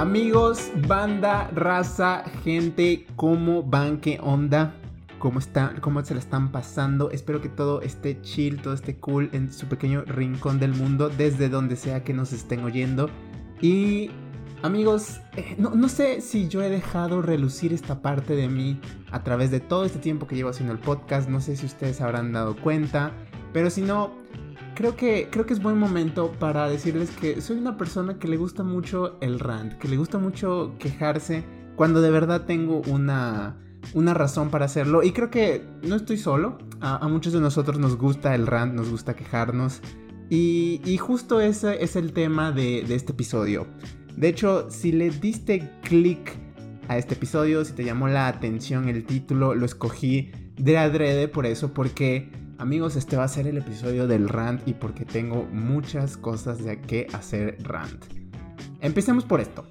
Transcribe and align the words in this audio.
Amigos, 0.00 0.70
banda, 0.88 1.50
raza, 1.54 2.24
gente, 2.42 3.04
¿cómo 3.16 3.62
van? 3.62 3.98
¿Qué 3.98 4.18
onda? 4.22 4.72
¿Cómo 5.18 5.40
están? 5.40 5.78
¿Cómo 5.82 6.02
se 6.02 6.14
la 6.14 6.20
están 6.20 6.50
pasando? 6.50 7.10
Espero 7.10 7.42
que 7.42 7.50
todo 7.50 7.82
esté 7.82 8.18
chill, 8.22 8.62
todo 8.62 8.72
esté 8.72 8.96
cool 8.96 9.28
en 9.34 9.52
su 9.52 9.66
pequeño 9.66 10.04
rincón 10.06 10.58
del 10.58 10.72
mundo, 10.72 11.10
desde 11.10 11.50
donde 11.50 11.76
sea 11.76 12.02
que 12.02 12.14
nos 12.14 12.32
estén 12.32 12.64
oyendo. 12.64 13.10
Y 13.60 14.10
amigos, 14.62 15.20
eh, 15.36 15.54
no, 15.58 15.74
no, 15.74 15.90
sé 15.90 16.22
si 16.22 16.48
yo 16.48 16.62
he 16.62 16.70
dejado 16.70 17.20
relucir 17.20 17.74
esta 17.74 18.00
parte 18.00 18.34
de 18.34 18.48
mí 18.48 18.80
a 19.10 19.22
través 19.22 19.50
de 19.50 19.60
todo 19.60 19.84
este 19.84 19.98
tiempo 19.98 20.26
que 20.26 20.34
llevo 20.34 20.48
haciendo 20.48 20.72
el 20.72 20.78
podcast. 20.78 21.28
No 21.28 21.42
sé 21.42 21.56
si 21.56 21.66
ustedes 21.66 22.00
habrán 22.00 22.32
dado 22.32 22.56
cuenta, 22.56 23.12
pero 23.52 23.68
si 23.68 23.82
no, 23.82 24.14
creo 24.74 24.96
que, 24.96 25.28
creo 25.30 25.46
que 25.46 25.52
es 25.52 25.62
buen 25.62 25.78
momento 25.78 26.32
para 26.38 26.68
decirles 26.68 27.10
que 27.10 27.40
soy 27.40 27.58
una 27.58 27.76
persona 27.76 28.18
que 28.18 28.28
le 28.28 28.36
gusta 28.36 28.62
mucho 28.62 29.18
el 29.20 29.38
rant, 29.38 29.74
que 29.74 29.88
le 29.88 29.96
gusta 29.96 30.18
mucho 30.18 30.74
quejarse 30.78 31.44
cuando 31.76 32.00
de 32.00 32.10
verdad 32.10 32.44
tengo 32.46 32.82
una, 32.86 33.56
una 33.94 34.14
razón 34.14 34.50
para 34.50 34.66
hacerlo. 34.66 35.02
Y 35.02 35.12
creo 35.12 35.30
que 35.30 35.64
no 35.82 35.96
estoy 35.96 36.16
solo, 36.16 36.58
a, 36.80 37.06
muchos 37.08 37.32
de 37.32 37.40
nosotros 37.40 37.78
nos 37.78 37.96
gusta 37.96 38.34
el 38.34 38.46
rant, 38.46 38.74
nos 38.74 38.90
gusta 38.90 39.14
quejarnos. 39.14 39.80
Y, 40.28 40.80
y 40.84 40.96
justo 40.98 41.40
ese 41.40 41.82
es 41.82 41.96
el 41.96 42.12
tema 42.12 42.52
de, 42.52 42.84
de 42.86 42.94
este 42.94 43.12
episodio. 43.12 43.66
De 44.16 44.28
hecho, 44.28 44.70
si 44.70 44.92
le 44.92 45.10
diste 45.10 45.70
clic 45.82 46.32
a 46.88 46.98
este 46.98 47.14
episodio, 47.14 47.64
si 47.64 47.72
te 47.72 47.84
llamó 47.84 48.08
la 48.08 48.28
atención 48.28 48.88
el 48.88 49.04
título, 49.04 49.54
lo 49.54 49.64
escogí 49.64 50.32
de 50.56 50.76
adrede 50.76 51.28
por 51.28 51.46
eso, 51.46 51.72
porque 51.72 52.30
Amigos, 52.60 52.94
este 52.94 53.16
va 53.16 53.24
a 53.24 53.28
ser 53.28 53.46
el 53.46 53.56
episodio 53.56 54.06
del 54.06 54.28
rant 54.28 54.60
y 54.68 54.74
porque 54.74 55.06
tengo 55.06 55.48
muchas 55.50 56.18
cosas 56.18 56.62
de 56.62 56.78
qué 56.78 57.06
hacer 57.14 57.56
rant. 57.62 58.04
Empecemos 58.82 59.24
por 59.24 59.40
esto. 59.40 59.64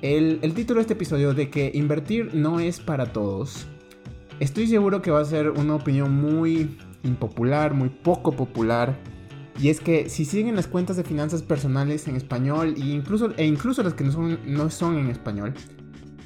El, 0.00 0.40
título 0.54 0.78
de 0.78 0.80
este 0.80 0.94
episodio 0.94 1.34
de 1.34 1.50
que 1.50 1.70
invertir 1.74 2.34
no 2.34 2.58
es 2.58 2.80
para 2.80 3.12
todos. 3.12 3.66
Estoy 4.40 4.66
seguro 4.66 5.02
que 5.02 5.10
va 5.10 5.20
a 5.20 5.26
ser 5.26 5.50
una 5.50 5.74
opinión 5.74 6.14
muy 6.14 6.78
impopular, 7.02 7.74
muy 7.74 7.90
poco 7.90 8.32
popular. 8.32 8.98
Y 9.60 9.68
es 9.68 9.80
que 9.80 10.08
si 10.08 10.24
siguen 10.24 10.56
las 10.56 10.68
cuentas 10.68 10.96
de 10.96 11.04
finanzas 11.04 11.42
personales 11.42 12.08
en 12.08 12.16
español 12.16 12.74
e 12.78 12.80
incluso, 12.80 13.34
e 13.36 13.44
incluso 13.44 13.82
las 13.82 13.92
que 13.92 14.04
no 14.04 14.12
son, 14.12 14.38
no 14.46 14.70
son 14.70 14.96
en 14.96 15.10
español, 15.10 15.52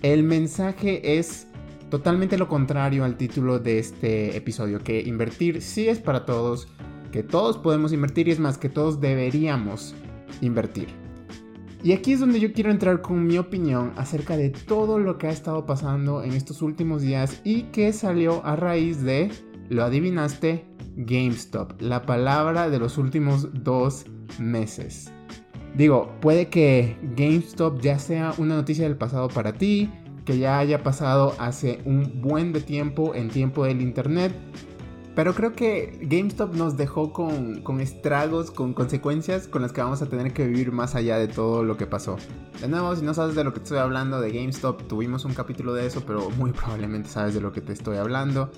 el 0.02 0.22
mensaje 0.22 1.18
es 1.18 1.48
totalmente 1.90 2.38
lo 2.38 2.48
contrario 2.48 3.04
al 3.04 3.16
título 3.16 3.58
de 3.58 3.78
este 3.78 4.36
episodio, 4.36 4.80
que 4.80 5.00
invertir 5.00 5.62
sí 5.62 5.88
es 5.88 5.98
para 5.98 6.24
todos, 6.24 6.68
que 7.12 7.22
todos 7.22 7.58
podemos 7.58 7.92
invertir 7.92 8.28
y 8.28 8.32
es 8.32 8.40
más 8.40 8.58
que 8.58 8.68
todos 8.68 9.00
deberíamos 9.00 9.94
invertir. 10.40 10.88
Y 11.82 11.92
aquí 11.92 12.12
es 12.12 12.20
donde 12.20 12.40
yo 12.40 12.52
quiero 12.52 12.70
entrar 12.70 13.00
con 13.00 13.26
mi 13.26 13.38
opinión 13.38 13.92
acerca 13.96 14.36
de 14.36 14.50
todo 14.50 14.98
lo 14.98 15.18
que 15.18 15.28
ha 15.28 15.30
estado 15.30 15.66
pasando 15.66 16.22
en 16.22 16.32
estos 16.32 16.62
últimos 16.62 17.02
días 17.02 17.40
y 17.44 17.62
que 17.64 17.92
salió 17.92 18.44
a 18.44 18.56
raíz 18.56 19.02
de, 19.02 19.30
lo 19.68 19.84
adivinaste, 19.84 20.64
GameStop, 20.96 21.80
la 21.80 22.02
palabra 22.02 22.70
de 22.70 22.78
los 22.78 22.98
últimos 22.98 23.48
dos 23.62 24.06
meses. 24.40 25.12
Digo, 25.76 26.10
puede 26.20 26.48
que 26.48 26.96
GameStop 27.16 27.80
ya 27.80 27.98
sea 27.98 28.32
una 28.38 28.56
noticia 28.56 28.84
del 28.84 28.96
pasado 28.96 29.28
para 29.28 29.52
ti, 29.52 29.90
que 30.26 30.38
ya 30.38 30.58
haya 30.58 30.82
pasado 30.82 31.34
hace 31.38 31.80
un 31.86 32.20
buen 32.20 32.52
de 32.52 32.60
tiempo 32.60 33.14
en 33.14 33.30
tiempo 33.30 33.64
del 33.64 33.80
internet. 33.80 34.32
Pero 35.14 35.34
creo 35.34 35.54
que 35.54 35.98
GameStop 36.02 36.54
nos 36.54 36.76
dejó 36.76 37.14
con, 37.14 37.62
con, 37.62 37.80
estragos, 37.80 38.50
con 38.50 38.74
consecuencias 38.74 39.48
con 39.48 39.62
las 39.62 39.72
que 39.72 39.80
vamos 39.80 40.02
a 40.02 40.10
tener 40.10 40.34
que 40.34 40.46
vivir 40.46 40.72
más 40.72 40.94
allá 40.94 41.16
de 41.16 41.26
todo 41.26 41.62
lo 41.62 41.78
que 41.78 41.86
pasó. 41.86 42.16
De 42.60 42.68
nuevo, 42.68 42.94
si 42.94 43.02
no 43.02 43.14
sabes 43.14 43.34
de 43.34 43.42
lo 43.42 43.54
que 43.54 43.60
estoy 43.60 43.78
hablando 43.78 44.20
de 44.20 44.30
GameStop, 44.30 44.86
tuvimos 44.86 45.24
un 45.24 45.32
capítulo 45.32 45.72
de 45.72 45.86
eso, 45.86 46.02
pero 46.06 46.28
muy 46.30 46.52
probablemente 46.52 47.08
sabes 47.08 47.32
de 47.32 47.40
lo 47.40 47.50
que 47.50 47.62
te 47.62 47.72
estoy 47.72 47.96
hablando. 47.96 48.50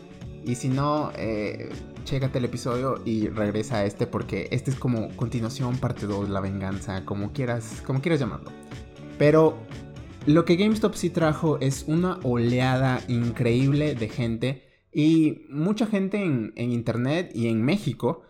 Y 0.44 0.56
si 0.56 0.68
no, 0.68 1.12
eh, 1.16 1.68
chécate 2.04 2.38
el 2.38 2.46
episodio 2.46 2.96
y 3.04 3.28
regresa 3.28 3.76
a 3.76 3.84
este 3.84 4.08
porque 4.08 4.48
este 4.50 4.72
es 4.72 4.76
como 4.76 5.14
continuación, 5.14 5.76
parte 5.76 6.06
2, 6.06 6.28
la 6.28 6.40
venganza, 6.40 7.04
como 7.04 7.32
quieras, 7.32 7.82
como 7.86 8.00
quieras 8.00 8.18
llamarlo. 8.18 8.50
Pero 9.16 9.58
lo 10.28 10.44
que 10.44 10.56
GameStop 10.56 10.94
sí 10.94 11.08
trajo 11.08 11.58
es 11.60 11.84
una 11.88 12.20
oleada 12.22 13.00
increíble 13.08 13.94
de 13.94 14.10
gente 14.10 14.62
y 14.92 15.46
mucha 15.48 15.86
gente 15.86 16.22
en, 16.22 16.52
Internet 16.54 17.30
y 17.34 17.48
en 17.48 17.64
México 17.64 18.22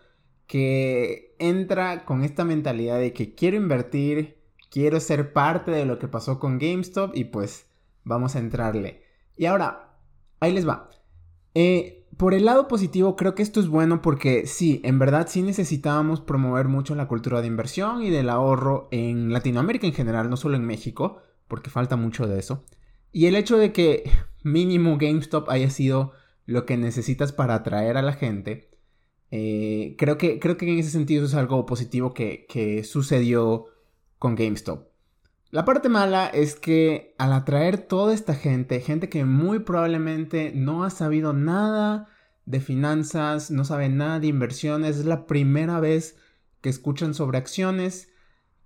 que 0.47 1.35
entra 1.39 2.05
con 2.05 2.23
esta 2.23 2.45
mentalidad 2.45 2.99
de 2.99 3.11
que 3.11 3.35
quiero 3.35 3.57
invertir, 3.57 4.37
quiero 4.71 5.01
ser 5.01 5.33
parte 5.33 5.71
de 5.71 5.85
lo 5.85 5.99
que 5.99 6.07
pasó 6.07 6.39
con 6.39 6.57
GameStop 6.57 7.15
y 7.17 7.25
pues 7.25 7.65
vamos 8.05 8.37
a 8.37 8.39
entrarle. 8.39 9.03
Y 9.35 9.45
ahora, 9.45 9.97
ahí 10.39 10.53
les 10.53 10.65
va. 10.65 10.89
Eh, 11.53 12.07
por 12.15 12.33
el 12.33 12.45
lado 12.45 12.69
positivo, 12.69 13.17
creo 13.17 13.35
que 13.35 13.43
esto 13.43 13.59
es 13.59 13.67
bueno 13.67 14.01
porque 14.01 14.47
sí, 14.47 14.79
en 14.85 14.99
verdad 14.99 15.27
sí 15.29 15.41
necesitábamos 15.41 16.21
promover 16.21 16.69
mucho 16.69 16.95
la 16.95 17.09
cultura 17.09 17.41
de 17.41 17.47
inversión 17.47 18.03
y 18.03 18.09
del 18.09 18.29
ahorro 18.29 18.87
en 18.91 19.33
Latinoamérica 19.33 19.85
en 19.85 19.93
general, 19.93 20.29
no 20.29 20.37
solo 20.37 20.55
en 20.55 20.65
México 20.65 21.23
porque 21.49 21.69
falta 21.69 21.97
mucho 21.97 22.25
de 22.27 22.39
eso. 22.39 22.63
Y 23.11 23.25
el 23.25 23.35
hecho 23.35 23.57
de 23.57 23.73
que 23.73 24.09
mínimo 24.43 24.97
GameStop 24.97 25.49
haya 25.49 25.69
sido 25.69 26.13
lo 26.45 26.65
que 26.65 26.77
necesitas 26.77 27.33
para 27.33 27.55
atraer 27.55 27.97
a 27.97 28.01
la 28.01 28.13
gente, 28.13 28.69
eh, 29.31 29.95
creo, 29.97 30.17
que, 30.17 30.39
creo 30.39 30.55
que 30.55 30.71
en 30.71 30.79
ese 30.79 30.89
sentido 30.89 31.25
es 31.25 31.33
algo 31.33 31.65
positivo 31.65 32.13
que, 32.13 32.45
que 32.47 32.83
sucedió 32.85 33.65
con 34.17 34.35
GameStop. 34.35 34.87
La 35.51 35.65
parte 35.65 35.89
mala 35.89 36.27
es 36.27 36.55
que 36.55 37.15
al 37.17 37.33
atraer 37.33 37.79
toda 37.79 38.13
esta 38.13 38.35
gente, 38.35 38.81
gente 38.81 39.09
que 39.09 39.25
muy 39.25 39.59
probablemente 39.59 40.51
no 40.53 40.83
ha 40.83 40.91
sabido 40.91 41.33
nada 41.33 42.07
de 42.45 42.59
finanzas, 42.59 43.49
no 43.49 43.65
sabe 43.65 43.89
nada 43.89 44.19
de 44.19 44.27
inversiones, 44.27 44.97
es 44.97 45.05
la 45.05 45.25
primera 45.25 45.79
vez 45.79 46.17
que 46.61 46.69
escuchan 46.69 47.13
sobre 47.13 47.37
acciones, 47.37 48.09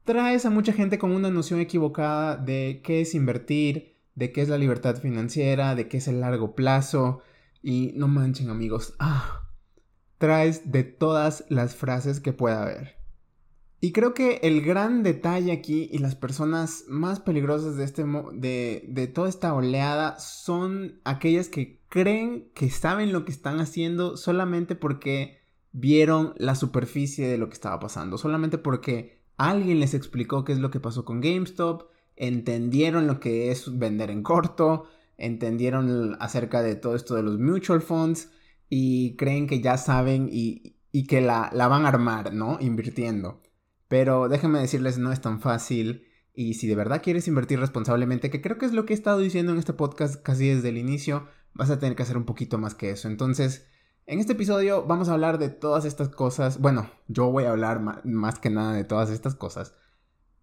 traes 0.04 0.46
a 0.46 0.50
mucha 0.50 0.74
gente 0.74 0.98
con 0.98 1.12
una 1.12 1.30
noción 1.30 1.60
equivocada 1.60 2.38
de 2.38 2.82
qué 2.84 3.02
es 3.02 3.16
invertir, 3.16 3.96
de 4.16 4.32
qué 4.32 4.42
es 4.42 4.50
la 4.50 4.58
libertad 4.58 4.98
financiera, 4.98 5.76
de 5.76 5.88
qué 5.88 5.98
es 5.98 6.08
el 6.08 6.20
largo 6.20 6.56
plazo. 6.56 7.22
Y 7.62 7.94
no 7.96 8.08
manchen 8.08 8.50
amigos, 8.50 8.94
ah, 9.00 9.44
traes 10.18 10.72
de 10.72 10.84
todas 10.84 11.46
las 11.50 11.76
frases 11.76 12.20
que 12.20 12.34
pueda 12.34 12.64
haber. 12.64 12.98
Y 13.80 13.92
creo 13.92 14.14
que 14.14 14.40
el 14.44 14.62
gran 14.62 15.04
detalle 15.04 15.52
aquí 15.52 15.90
y 15.92 15.98
las 15.98 16.16
personas 16.16 16.86
más 16.88 17.20
peligrosas 17.20 17.76
de, 17.76 17.84
este 17.84 18.06
de, 18.34 18.86
de 18.88 19.08
toda 19.08 19.28
esta 19.28 19.54
oleada 19.54 20.18
son 20.20 21.02
aquellas 21.04 21.50
que 21.50 21.82
creen 21.90 22.50
que 22.54 22.70
saben 22.70 23.12
lo 23.12 23.26
que 23.26 23.34
están 23.34 23.60
haciendo 23.60 24.16
solamente 24.16 24.76
porque 24.76 25.44
vieron 25.74 26.34
la 26.38 26.56
superficie 26.56 27.28
de 27.28 27.38
lo 27.38 27.50
que 27.50 27.56
estaba 27.56 27.80
pasando, 27.80 28.18
solamente 28.18 28.58
porque 28.58 29.13
Alguien 29.38 29.80
les 29.80 29.94
explicó 29.94 30.44
qué 30.44 30.54
es 30.54 30.60
lo 30.60 30.72
que 30.72 30.80
pasó 30.80 31.06
con 31.06 31.22
GameStop, 31.22 31.90
entendieron 32.16 33.08
lo 33.08 33.20
que 33.20 33.52
es 33.52 33.78
vender 33.78 34.12
en 34.12 34.24
corto, 34.24 34.86
entendieron 35.18 36.16
acerca 36.20 36.62
de 36.62 36.76
todo 36.76 36.96
esto 36.96 37.16
de 37.16 37.24
los 37.24 37.40
mutual 37.40 37.82
funds 37.82 38.32
y 38.70 39.16
creen 39.16 39.48
que 39.48 39.62
ya 39.62 39.78
saben 39.78 40.30
y, 40.32 40.78
que 41.08 41.22
la, 41.22 41.50
la, 41.54 41.68
van 41.68 41.86
a 41.86 41.90
armar, 41.90 42.34
¿no? 42.34 42.58
Invirtiendo. 42.60 43.42
Pero 43.88 44.30
déjenme 44.30 44.60
decirles, 44.60 44.98
no 44.98 45.12
es 45.12 45.22
tan 45.22 45.42
fácil. 45.42 46.08
Y 46.34 46.56
si 46.56 46.68
de 46.68 46.76
verdad 46.76 47.02
quieres 47.04 47.28
invertir 47.28 47.60
responsablemente, 47.60 48.30
que 48.30 48.42
creo 48.42 48.58
que 48.58 48.66
es 48.66 48.74
lo 48.74 48.86
que 48.86 48.94
he 48.94 48.96
estado 48.96 49.20
diciendo 49.20 49.52
en 49.52 49.60
este 49.60 49.74
podcast 49.74 50.22
casi 50.22 50.48
desde 50.48 50.70
el 50.70 50.78
inicio, 50.78 51.28
vas 51.54 51.70
a 51.70 51.80
tener 51.80 51.96
que 51.96 52.04
hacer 52.04 52.18
un 52.18 52.26
poquito 52.26 52.58
más 52.58 52.74
que 52.76 52.90
eso. 52.92 53.08
Entonces, 53.08 53.68
en 54.06 54.20
este 54.20 54.34
episodio 54.34 54.84
vamos 54.86 55.10
a 55.10 55.14
hablar 55.14 55.38
de 55.38 55.50
todas 55.50 55.86
estas 55.86 56.10
cosas. 56.10 56.60
Bueno, 56.60 56.90
yo 57.08 57.32
voy 57.32 57.46
a 57.46 57.52
hablar 57.52 57.82
más 58.04 58.40
que 58.40 58.50
nada 58.50 58.74
de 58.74 58.84
todas 58.84 59.10
estas 59.10 59.36
cosas. 59.36 59.74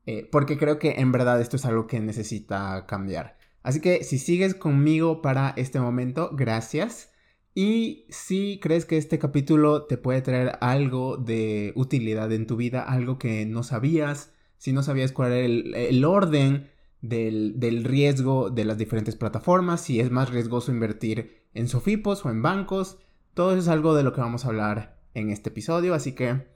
Eh, 0.06 0.28
porque 0.30 0.58
creo 0.58 0.78
que 0.78 0.92
en 0.98 1.12
verdad 1.12 1.40
esto 1.40 1.56
es 1.56 1.64
algo 1.66 1.86
que 1.86 2.00
necesita 2.00 2.86
cambiar. 2.86 3.36
Así 3.62 3.80
que 3.80 4.02
si 4.04 4.18
sigues 4.18 4.54
conmigo 4.54 5.20
para 5.20 5.50
este 5.56 5.78
momento, 5.78 6.30
gracias. 6.32 7.12
Y 7.54 8.06
si 8.08 8.58
crees 8.62 8.86
que 8.86 8.96
este 8.96 9.18
capítulo 9.18 9.84
te 9.84 9.98
puede 9.98 10.22
traer 10.22 10.56
algo 10.60 11.16
de 11.16 11.72
utilidad 11.76 12.32
en 12.32 12.46
tu 12.46 12.56
vida, 12.56 12.82
algo 12.82 13.18
que 13.18 13.44
no 13.44 13.62
sabías, 13.62 14.32
si 14.56 14.72
no 14.72 14.82
sabías 14.82 15.12
cuál 15.12 15.32
era 15.32 15.46
el, 15.46 16.04
orden 16.04 16.70
del, 17.02 17.58
del, 17.58 17.84
riesgo 17.84 18.50
de 18.50 18.64
las 18.64 18.78
diferentes 18.78 19.16
plataformas, 19.16 19.82
si 19.82 20.00
es 20.00 20.10
más 20.10 20.30
riesgoso 20.30 20.70
invertir 20.70 21.44
en 21.52 21.66
Sofipos 21.66 22.24
o 22.24 22.30
en 22.30 22.40
bancos, 22.42 22.98
todo 23.34 23.52
eso 23.52 23.60
es 23.60 23.68
algo 23.68 23.94
de 23.94 24.02
lo 24.02 24.12
que 24.12 24.20
vamos 24.20 24.44
a 24.44 24.48
hablar 24.48 25.00
en 25.14 25.30
este 25.30 25.50
episodio, 25.50 25.94
así 25.94 26.14
que 26.14 26.46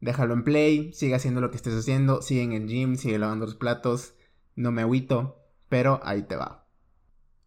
déjalo 0.00 0.34
en 0.34 0.44
play, 0.44 0.92
sigue 0.92 1.14
haciendo 1.14 1.40
lo 1.40 1.50
que 1.50 1.56
estés 1.56 1.74
haciendo, 1.74 2.22
sigue 2.22 2.42
en 2.42 2.52
el 2.52 2.66
gym, 2.66 2.96
sigue 2.96 3.18
lavando 3.18 3.46
los 3.46 3.54
platos, 3.54 4.14
no 4.56 4.72
me 4.72 4.82
agüito, 4.82 5.36
pero 5.68 6.00
ahí 6.02 6.22
te 6.22 6.36
va. 6.36 6.66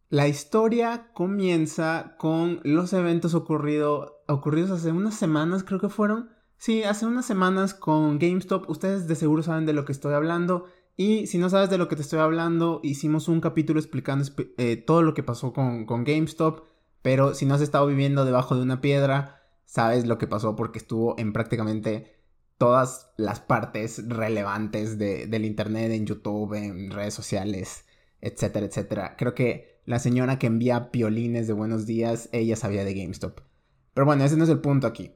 La 0.09 0.27
historia 0.27 1.09
comienza 1.13 2.15
con 2.19 2.59
los 2.63 2.93
eventos 2.93 3.33
ocurridos 3.33 4.11
hace 4.71 4.91
unas 4.91 5.15
semanas, 5.15 5.63
creo 5.63 5.79
que 5.79 5.89
fueron. 5.89 6.29
Sí, 6.57 6.83
hace 6.83 7.07
unas 7.07 7.25
semanas 7.25 7.73
con 7.73 8.19
GameStop. 8.19 8.69
Ustedes 8.69 9.07
de 9.07 9.15
seguro 9.15 9.41
saben 9.41 9.65
de 9.65 9.73
lo 9.73 9.85
que 9.85 9.91
estoy 9.91 10.13
hablando. 10.13 10.65
Y 10.95 11.25
si 11.25 11.39
no 11.39 11.49
sabes 11.49 11.71
de 11.71 11.79
lo 11.79 11.87
que 11.87 11.95
te 11.95 12.03
estoy 12.03 12.19
hablando, 12.19 12.79
hicimos 12.83 13.27
un 13.27 13.41
capítulo 13.41 13.79
explicando 13.79 14.23
eh, 14.57 14.77
todo 14.77 15.01
lo 15.01 15.15
que 15.15 15.23
pasó 15.23 15.51
con, 15.51 15.87
con 15.87 16.03
GameStop. 16.03 16.63
Pero 17.03 17.35
si 17.35 17.45
no 17.45 17.53
has 17.53 17.61
estado 17.61 17.85
viviendo 17.85 18.25
debajo 18.25 18.55
de 18.55 18.63
una 18.63 18.81
piedra, 18.81 19.43
sabes 19.65 20.07
lo 20.07 20.17
que 20.17 20.25
pasó 20.25 20.55
porque 20.55 20.79
estuvo 20.79 21.19
en 21.19 21.33
prácticamente 21.33 22.15
todas 22.57 23.11
las 23.17 23.41
partes 23.41 24.07
relevantes 24.07 24.97
del 24.97 25.45
Internet, 25.45 25.91
en 25.91 26.07
YouTube, 26.07 26.53
en 26.53 26.89
redes 26.89 27.13
sociales, 27.13 27.85
etcétera, 28.21 28.65
etcétera. 28.65 29.15
Creo 29.17 29.35
que 29.35 29.81
la 29.85 29.99
señora 29.99 30.39
que 30.39 30.47
envía 30.47 30.91
piolines 30.91 31.45
de 31.45 31.53
buenos 31.53 31.85
días, 31.85 32.29
ella 32.31 32.55
sabía 32.55 32.85
de 32.85 32.93
GameStop. 32.93 33.41
Pero 33.93 34.05
bueno, 34.05 34.23
ese 34.23 34.37
no 34.37 34.45
es 34.45 34.49
el 34.49 34.61
punto 34.61 34.87
aquí. 34.87 35.11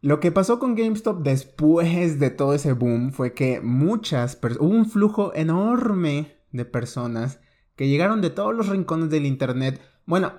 Lo 0.00 0.20
que 0.20 0.30
pasó 0.30 0.60
con 0.60 0.76
GameStop 0.76 1.22
después 1.24 2.20
de 2.20 2.30
todo 2.30 2.54
ese 2.54 2.74
boom 2.74 3.10
fue 3.10 3.34
que 3.34 3.60
muchas 3.60 4.38
hubo 4.60 4.68
un 4.68 4.86
flujo 4.88 5.34
enorme 5.34 6.36
de 6.52 6.64
personas 6.64 7.40
que 7.74 7.88
llegaron 7.88 8.20
de 8.20 8.30
todos 8.30 8.54
los 8.54 8.68
rincones 8.68 9.10
del 9.10 9.26
Internet. 9.26 9.80
Bueno, 10.06 10.32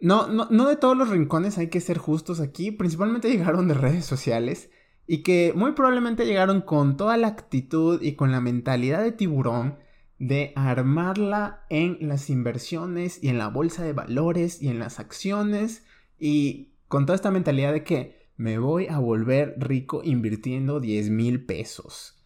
no, 0.00 0.28
no, 0.28 0.46
no 0.50 0.68
de 0.68 0.76
todos 0.76 0.96
los 0.96 1.08
rincones, 1.08 1.58
hay 1.58 1.68
que 1.68 1.80
ser 1.80 1.98
justos 1.98 2.40
aquí, 2.40 2.70
principalmente 2.70 3.28
llegaron 3.32 3.68
de 3.68 3.74
redes 3.74 4.04
sociales 4.04 4.70
y 5.06 5.22
que 5.22 5.52
muy 5.56 5.72
probablemente 5.72 6.26
llegaron 6.26 6.60
con 6.60 6.96
toda 6.96 7.16
la 7.16 7.28
actitud 7.28 8.00
y 8.02 8.14
con 8.14 8.30
la 8.30 8.40
mentalidad 8.40 9.02
de 9.02 9.12
tiburón 9.12 9.78
de 10.18 10.52
armarla 10.56 11.64
en 11.70 11.96
las 12.00 12.28
inversiones 12.28 13.22
y 13.22 13.28
en 13.28 13.38
la 13.38 13.48
bolsa 13.48 13.84
de 13.84 13.92
valores 13.92 14.60
y 14.60 14.68
en 14.68 14.78
las 14.78 14.98
acciones 14.98 15.84
y 16.18 16.74
con 16.88 17.06
toda 17.06 17.16
esta 17.16 17.30
mentalidad 17.30 17.72
de 17.72 17.84
que 17.84 18.28
me 18.36 18.58
voy 18.58 18.86
a 18.88 18.98
volver 18.98 19.54
rico 19.58 20.02
invirtiendo 20.04 20.80
10 20.80 21.10
mil 21.10 21.44
pesos. 21.44 22.17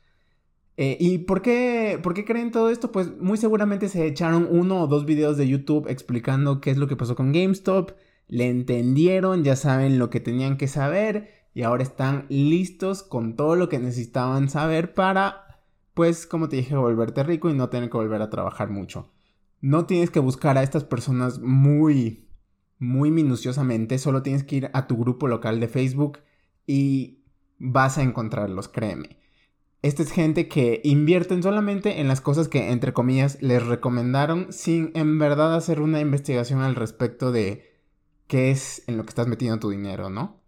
Eh, 0.76 0.96
¿Y 0.98 1.18
por 1.18 1.42
qué, 1.42 1.98
por 2.02 2.14
qué 2.14 2.24
creen 2.24 2.50
todo 2.50 2.70
esto? 2.70 2.92
Pues 2.92 3.16
muy 3.18 3.36
seguramente 3.36 3.88
se 3.88 4.06
echaron 4.06 4.48
uno 4.50 4.82
o 4.82 4.86
dos 4.86 5.04
videos 5.04 5.36
de 5.36 5.48
YouTube 5.48 5.88
explicando 5.88 6.60
qué 6.60 6.70
es 6.70 6.78
lo 6.78 6.88
que 6.88 6.96
pasó 6.96 7.14
con 7.14 7.32
GameStop, 7.32 7.92
le 8.28 8.48
entendieron, 8.48 9.44
ya 9.44 9.56
saben 9.56 9.98
lo 9.98 10.08
que 10.08 10.20
tenían 10.20 10.56
que 10.56 10.68
saber 10.68 11.28
y 11.54 11.62
ahora 11.62 11.82
están 11.82 12.26
listos 12.30 13.02
con 13.02 13.36
todo 13.36 13.56
lo 13.56 13.68
que 13.68 13.78
necesitaban 13.78 14.48
saber 14.48 14.94
para, 14.94 15.60
pues 15.92 16.26
como 16.26 16.48
te 16.48 16.56
dije, 16.56 16.74
volverte 16.74 17.22
rico 17.22 17.50
y 17.50 17.54
no 17.54 17.68
tener 17.68 17.90
que 17.90 17.98
volver 17.98 18.22
a 18.22 18.30
trabajar 18.30 18.70
mucho. 18.70 19.10
No 19.60 19.84
tienes 19.86 20.10
que 20.10 20.20
buscar 20.20 20.56
a 20.56 20.62
estas 20.62 20.84
personas 20.84 21.38
muy 21.38 22.28
muy 22.82 23.12
minuciosamente, 23.12 23.96
solo 23.98 24.22
tienes 24.22 24.42
que 24.42 24.56
ir 24.56 24.70
a 24.72 24.88
tu 24.88 24.96
grupo 24.96 25.28
local 25.28 25.60
de 25.60 25.68
Facebook 25.68 26.18
y 26.66 27.20
vas 27.60 27.96
a 27.96 28.02
encontrarlos, 28.02 28.68
créeme. 28.68 29.21
Esta 29.82 30.04
es 30.04 30.12
gente 30.12 30.46
que 30.46 30.80
invierten 30.84 31.42
solamente 31.42 32.00
en 32.00 32.06
las 32.06 32.20
cosas 32.20 32.46
que, 32.46 32.70
entre 32.70 32.92
comillas, 32.92 33.42
les 33.42 33.66
recomendaron 33.66 34.52
sin 34.52 34.92
en 34.94 35.18
verdad 35.18 35.56
hacer 35.56 35.80
una 35.80 35.98
investigación 35.98 36.60
al 36.60 36.76
respecto 36.76 37.32
de 37.32 37.72
qué 38.28 38.52
es 38.52 38.84
en 38.86 38.96
lo 38.96 39.02
que 39.02 39.08
estás 39.08 39.26
metiendo 39.26 39.58
tu 39.58 39.70
dinero, 39.70 40.08
¿no? 40.08 40.40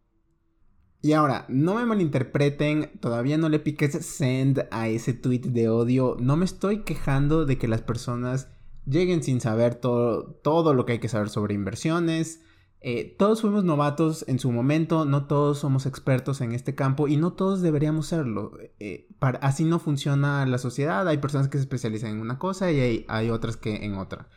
Y 1.02 1.12
ahora, 1.12 1.46
no 1.48 1.74
me 1.74 1.84
malinterpreten, 1.84 2.92
todavía 3.00 3.36
no 3.36 3.48
le 3.48 3.58
piques 3.58 4.06
send 4.06 4.66
a 4.70 4.88
ese 4.88 5.12
tweet 5.12 5.40
de 5.40 5.68
odio, 5.68 6.16
no 6.20 6.36
me 6.36 6.44
estoy 6.44 6.84
quejando 6.84 7.44
de 7.44 7.58
que 7.58 7.68
las 7.68 7.82
personas 7.82 8.48
lleguen 8.86 9.22
sin 9.24 9.40
saber 9.40 9.74
todo, 9.74 10.26
todo 10.42 10.74
lo 10.74 10.86
que 10.86 10.92
hay 10.92 10.98
que 11.00 11.08
saber 11.08 11.28
sobre 11.28 11.54
inversiones. 11.54 12.40
Eh, 12.86 13.16
todos 13.18 13.40
fuimos 13.40 13.64
novatos 13.64 14.26
en 14.28 14.38
su 14.38 14.52
momento, 14.52 15.06
no 15.06 15.26
todos 15.26 15.60
somos 15.60 15.86
expertos 15.86 16.42
en 16.42 16.52
este 16.52 16.74
campo 16.74 17.08
y 17.08 17.16
no 17.16 17.32
todos 17.32 17.62
deberíamos 17.62 18.08
serlo. 18.08 18.58
Eh, 18.78 19.08
así 19.40 19.64
no 19.64 19.78
funciona 19.78 20.44
la 20.44 20.58
sociedad, 20.58 21.08
hay 21.08 21.16
personas 21.16 21.48
que 21.48 21.56
se 21.56 21.62
especializan 21.62 22.10
en 22.10 22.20
una 22.20 22.38
cosa 22.38 22.70
y 22.70 22.80
hay, 22.80 23.06
hay 23.08 23.30
otras 23.30 23.56
que 23.56 23.86
en 23.86 23.94
otra. 23.94 24.28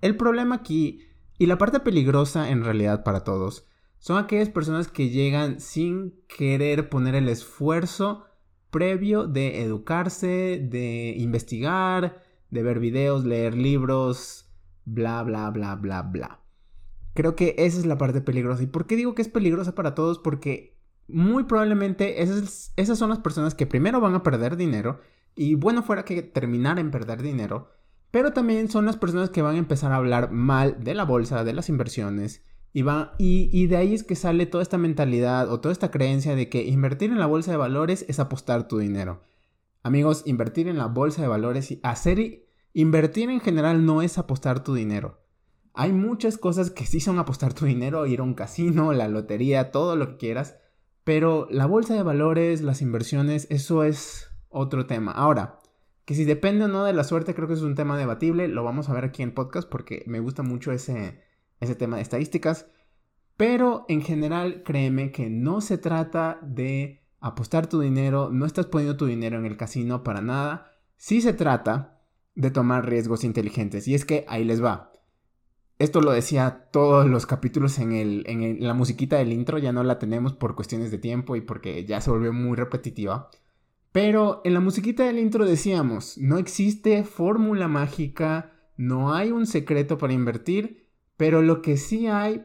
El 0.00 0.16
problema 0.16 0.54
aquí, 0.54 1.08
y 1.38 1.46
la 1.46 1.58
parte 1.58 1.80
peligrosa 1.80 2.50
en 2.50 2.62
realidad 2.62 3.02
para 3.02 3.24
todos, 3.24 3.66
son 3.98 4.16
aquellas 4.16 4.48
personas 4.48 4.86
que 4.86 5.08
llegan 5.08 5.58
sin 5.58 6.22
querer 6.28 6.90
poner 6.90 7.16
el 7.16 7.28
esfuerzo 7.28 8.26
previo 8.70 9.26
de 9.26 9.64
educarse, 9.64 10.64
de 10.70 11.16
investigar, 11.18 12.22
de 12.48 12.62
ver 12.62 12.78
videos, 12.78 13.24
leer 13.24 13.56
libros, 13.56 14.48
bla, 14.84 15.24
bla, 15.24 15.50
bla, 15.50 15.74
bla, 15.74 16.02
bla. 16.02 16.44
Creo 17.18 17.34
que 17.34 17.56
esa 17.58 17.80
es 17.80 17.84
la 17.84 17.98
parte 17.98 18.20
peligrosa. 18.20 18.62
¿Y 18.62 18.68
por 18.68 18.86
qué 18.86 18.94
digo 18.94 19.16
que 19.16 19.22
es 19.22 19.28
peligrosa 19.28 19.74
para 19.74 19.96
todos? 19.96 20.20
Porque 20.20 20.78
muy 21.08 21.42
probablemente 21.42 22.22
esas, 22.22 22.72
esas 22.76 22.96
son 22.96 23.10
las 23.10 23.18
personas 23.18 23.56
que 23.56 23.66
primero 23.66 24.00
van 24.00 24.14
a 24.14 24.22
perder 24.22 24.56
dinero 24.56 25.00
y 25.34 25.56
bueno 25.56 25.82
fuera 25.82 26.04
que 26.04 26.22
terminar 26.22 26.78
en 26.78 26.92
perder 26.92 27.20
dinero, 27.20 27.72
pero 28.12 28.32
también 28.32 28.70
son 28.70 28.86
las 28.86 28.96
personas 28.96 29.30
que 29.30 29.42
van 29.42 29.56
a 29.56 29.58
empezar 29.58 29.90
a 29.90 29.96
hablar 29.96 30.30
mal 30.30 30.84
de 30.84 30.94
la 30.94 31.04
bolsa, 31.04 31.42
de 31.42 31.54
las 31.54 31.68
inversiones 31.68 32.44
y, 32.72 32.82
va, 32.82 33.16
y, 33.18 33.50
y, 33.52 33.66
de 33.66 33.78
ahí 33.78 33.94
es 33.94 34.04
que 34.04 34.14
sale 34.14 34.46
toda 34.46 34.62
esta 34.62 34.78
mentalidad 34.78 35.50
o 35.50 35.58
toda 35.58 35.72
esta 35.72 35.90
creencia 35.90 36.36
de 36.36 36.48
que 36.48 36.68
invertir 36.68 37.10
en 37.10 37.18
la 37.18 37.26
bolsa 37.26 37.50
de 37.50 37.56
valores 37.56 38.04
es 38.06 38.20
apostar 38.20 38.68
tu 38.68 38.78
dinero. 38.78 39.24
Amigos, 39.82 40.22
invertir 40.24 40.68
en 40.68 40.78
la 40.78 40.86
bolsa 40.86 41.20
de 41.22 41.26
valores 41.26 41.72
y 41.72 41.80
hacer... 41.82 42.46
Invertir 42.74 43.28
en 43.28 43.40
general 43.40 43.84
no 43.84 44.02
es 44.02 44.18
apostar 44.18 44.62
tu 44.62 44.74
dinero. 44.74 45.18
Hay 45.74 45.92
muchas 45.92 46.38
cosas 46.38 46.70
que 46.70 46.86
sí 46.86 47.00
son 47.00 47.18
apostar 47.18 47.54
tu 47.54 47.64
dinero, 47.64 48.06
ir 48.06 48.20
a 48.20 48.24
un 48.24 48.34
casino, 48.34 48.92
la 48.92 49.08
lotería, 49.08 49.70
todo 49.70 49.96
lo 49.96 50.08
que 50.08 50.16
quieras. 50.16 50.56
Pero 51.04 51.46
la 51.50 51.66
bolsa 51.66 51.94
de 51.94 52.02
valores, 52.02 52.60
las 52.60 52.82
inversiones, 52.82 53.46
eso 53.50 53.84
es 53.84 54.28
otro 54.48 54.86
tema. 54.86 55.12
Ahora, 55.12 55.60
que 56.04 56.14
si 56.14 56.24
depende 56.24 56.64
o 56.64 56.68
no 56.68 56.84
de 56.84 56.92
la 56.92 57.04
suerte, 57.04 57.34
creo 57.34 57.48
que 57.48 57.54
es 57.54 57.62
un 57.62 57.74
tema 57.74 57.98
debatible. 57.98 58.48
Lo 58.48 58.64
vamos 58.64 58.88
a 58.88 58.94
ver 58.94 59.04
aquí 59.04 59.22
en 59.22 59.34
podcast 59.34 59.68
porque 59.68 60.04
me 60.06 60.20
gusta 60.20 60.42
mucho 60.42 60.72
ese, 60.72 61.22
ese 61.60 61.74
tema 61.74 61.96
de 61.96 62.02
estadísticas. 62.02 62.66
Pero 63.36 63.84
en 63.88 64.02
general, 64.02 64.62
créeme 64.64 65.12
que 65.12 65.30
no 65.30 65.60
se 65.60 65.78
trata 65.78 66.40
de 66.42 67.06
apostar 67.20 67.68
tu 67.68 67.80
dinero, 67.80 68.30
no 68.32 68.46
estás 68.46 68.66
poniendo 68.66 68.96
tu 68.96 69.06
dinero 69.06 69.38
en 69.38 69.46
el 69.46 69.56
casino 69.56 70.02
para 70.02 70.20
nada. 70.20 70.72
Sí 70.96 71.20
se 71.20 71.32
trata 71.32 72.00
de 72.34 72.50
tomar 72.50 72.88
riesgos 72.88 73.22
inteligentes. 73.22 73.86
Y 73.86 73.94
es 73.94 74.04
que 74.04 74.24
ahí 74.28 74.44
les 74.44 74.62
va. 74.62 74.92
Esto 75.78 76.00
lo 76.00 76.10
decía 76.10 76.68
todos 76.72 77.06
los 77.06 77.26
capítulos 77.26 77.78
en, 77.78 77.92
el, 77.92 78.24
en, 78.26 78.66
la 78.66 78.74
musiquita 78.74 79.16
del 79.16 79.32
intro, 79.32 79.58
ya 79.58 79.72
no 79.72 79.84
la 79.84 80.00
tenemos 80.00 80.32
por 80.32 80.56
cuestiones 80.56 80.90
de 80.90 80.98
tiempo 80.98 81.36
y 81.36 81.40
porque 81.40 81.84
ya 81.84 82.00
se 82.00 82.10
volvió 82.10 82.32
muy 82.32 82.56
repetitiva. 82.56 83.30
Pero 83.92 84.42
en 84.44 84.54
la 84.54 84.60
musiquita 84.60 85.04
del 85.04 85.18
intro 85.18 85.46
decíamos, 85.46 86.18
no 86.18 86.38
existe 86.38 87.04
fórmula 87.04 87.68
mágica, 87.68 88.52
no 88.76 89.14
hay 89.14 89.30
un 89.30 89.46
secreto 89.46 89.98
para 89.98 90.12
invertir, 90.12 90.88
pero 91.16 91.42
lo 91.42 91.62
que 91.62 91.76
sí 91.76 92.08
hay 92.08 92.44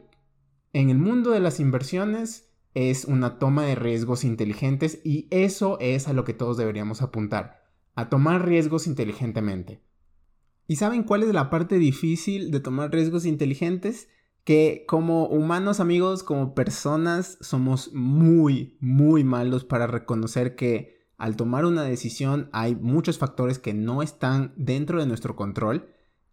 en 0.72 0.90
el 0.90 0.98
mundo 0.98 1.30
de 1.30 1.40
las 1.40 1.58
inversiones 1.58 2.50
es 2.74 3.04
una 3.04 3.38
toma 3.38 3.64
de 3.64 3.74
riesgos 3.74 4.24
inteligentes 4.24 5.00
y 5.04 5.28
eso 5.30 5.78
es 5.80 6.08
a 6.08 6.12
lo 6.12 6.24
que 6.24 6.34
todos 6.34 6.56
deberíamos 6.56 7.02
apuntar, 7.02 7.64
a 7.94 8.08
tomar 8.08 8.46
riesgos 8.46 8.86
inteligentemente. 8.86 9.83
¿Y 10.66 10.76
saben 10.76 11.02
cuál 11.02 11.22
es 11.22 11.32
la 11.32 11.50
parte 11.50 11.78
difícil 11.78 12.50
de 12.50 12.60
tomar 12.60 12.90
riesgos 12.90 13.26
inteligentes? 13.26 14.08
Que 14.44 14.84
como 14.86 15.26
humanos 15.26 15.80
amigos, 15.80 16.22
como 16.22 16.54
personas, 16.54 17.38
somos 17.40 17.92
muy, 17.92 18.76
muy 18.80 19.24
malos 19.24 19.64
para 19.64 19.86
reconocer 19.86 20.56
que 20.56 20.94
al 21.16 21.36
tomar 21.36 21.64
una 21.64 21.82
decisión 21.82 22.48
hay 22.52 22.74
muchos 22.74 23.18
factores 23.18 23.58
que 23.58 23.72
no 23.72 24.02
están 24.02 24.52
dentro 24.56 25.00
de 25.00 25.06
nuestro 25.06 25.36
control 25.36 25.88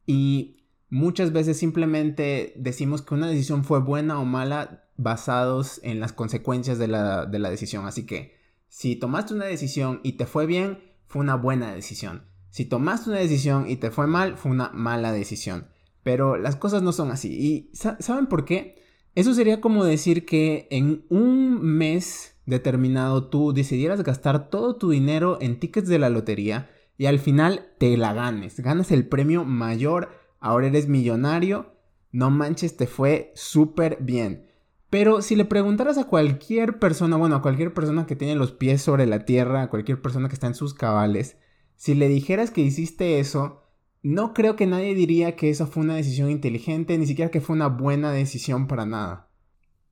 y 0.06 0.66
muchas 0.90 1.32
veces 1.32 1.58
simplemente 1.58 2.54
decimos 2.58 3.02
que 3.02 3.14
una 3.14 3.28
decisión 3.28 3.64
fue 3.64 3.80
buena 3.80 4.20
o 4.20 4.26
mala 4.26 4.90
basados 4.98 5.80
en 5.84 6.00
las 6.00 6.14
consecuencias 6.14 6.78
de 6.78 6.88
la, 6.88 7.26
decisión. 7.26 7.86
Así 7.86 8.06
que 8.06 8.36
si 8.68 8.96
tomaste 8.96 9.34
una 9.34 9.46
decisión 9.46 10.00
y 10.04 10.14
te 10.14 10.26
fue 10.26 10.46
bien, 10.46 10.80
fue 11.08 11.22
una 11.22 11.36
buena 11.36 11.74
decisión. 11.74 12.24
Si 12.52 12.66
tomaste 12.66 13.10
una 13.10 13.20
decisión 13.20 13.68
y 13.68 13.78
te 13.78 13.92
fue 13.92 14.08
mal, 14.08 14.38
fue 14.38 14.52
una 14.52 14.70
mala 14.74 15.12
decisión. 15.12 15.68
Pero 16.04 16.38
las 16.38 16.56
cosas 16.56 16.84
no 16.84 16.92
son 16.92 17.10
así. 17.10 17.32
¿Y 17.32 17.72
saben 17.74 18.28
por 18.28 18.46
qué? 18.46 18.82
Eso 19.16 19.34
sería 19.34 19.62
como 19.62 19.84
decir 19.84 20.26
que 20.26 20.68
en 20.70 21.06
un 21.10 21.62
mes 21.62 22.36
determinado 22.46 23.30
tú 23.30 23.54
decidieras 23.54 24.04
gastar 24.04 24.50
todo 24.50 24.76
tu 24.76 24.90
dinero 24.90 25.38
en 25.42 25.60
tickets 25.60 25.88
de 25.88 26.00
la 26.00 26.10
lotería 26.10 26.70
y 26.98 27.06
al 27.06 27.20
final 27.20 27.70
te 27.78 27.96
la 27.98 28.14
ganes. 28.14 28.60
Ganas 28.60 28.92
el 28.92 29.08
premio 29.08 29.44
mayor, 29.46 30.10
ahora 30.40 30.68
eres 30.68 30.88
millonario. 30.88 31.74
No 32.12 32.30
manches, 32.30 32.76
te 32.76 32.88
fue 32.88 33.32
súper 33.36 33.98
bien. 34.02 34.48
Pero 34.90 35.22
si 35.22 35.38
le 35.38 35.46
preguntaras 35.46 35.98
a 35.98 36.04
cualquier 36.04 36.80
persona, 36.80 37.16
bueno, 37.16 37.36
a 37.38 37.42
cualquier 37.42 37.74
persona 37.74 38.06
que 38.06 38.18
tiene 38.18 38.36
los 38.36 38.52
pies 38.52 38.82
sobre 38.82 39.06
la 39.06 39.24
tierra, 39.24 39.62
a 39.62 39.70
cualquier 39.70 40.02
persona 40.02 40.28
que 40.28 40.34
está 40.34 40.48
en 40.48 40.56
sus 40.56 40.74
cabales, 40.74 41.38
si 41.82 41.96
le 41.96 42.10
dijeras 42.10 42.52
que 42.52 42.62
hiciste 42.62 43.20
eso, 43.20 43.64
no 44.04 44.36
creo 44.36 44.56
que 44.56 44.68
nadie 44.68 44.94
diría 44.94 45.36
que 45.36 45.50
esa 45.50 45.66
fue 45.66 45.82
una 45.82 45.96
decisión 45.96 46.30
inteligente, 46.30 46.96
ni 46.96 47.08
siquiera 47.08 47.32
que 47.32 47.42
fue 47.42 47.56
una 47.56 47.70
buena 47.70 48.12
decisión 48.12 48.68
para 48.68 48.86
nada. 48.86 49.32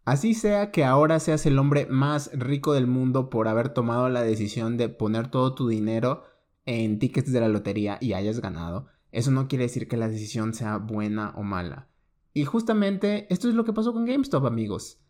Así 0.05 0.35
sea 0.35 0.69
que 0.69 0.85
ahora 0.85 1.19
seas 1.19 1.47
el 1.47 1.57
hombre 1.57 1.87
más 1.87 2.29
rico 2.33 2.73
del 2.73 2.85
mundo 2.85 3.31
por 3.31 3.47
haber 3.47 3.69
tomado 3.69 4.07
la 4.07 4.21
decisión 4.21 4.77
de 4.77 4.89
poner 4.89 5.31
todo 5.31 5.55
tu 5.55 5.67
dinero 5.67 6.25
en 6.67 6.99
tickets 6.99 7.31
de 7.31 7.39
la 7.39 7.47
lotería 7.47 7.97
y 7.99 8.13
hayas 8.13 8.39
ganado, 8.39 8.85
eso 9.11 9.31
no 9.31 9.47
quiere 9.47 9.63
decir 9.63 9.87
que 9.87 9.97
la 9.97 10.09
decisión 10.09 10.53
sea 10.53 10.77
buena 10.77 11.33
o 11.37 11.41
mala. 11.41 11.89
Y 12.35 12.45
justamente 12.45 13.25
esto 13.33 13.49
es 13.49 13.55
lo 13.55 13.65
que 13.65 13.73
pasó 13.73 13.93
con 13.93 14.05
GameStop, 14.05 14.45
amigos. 14.45 15.01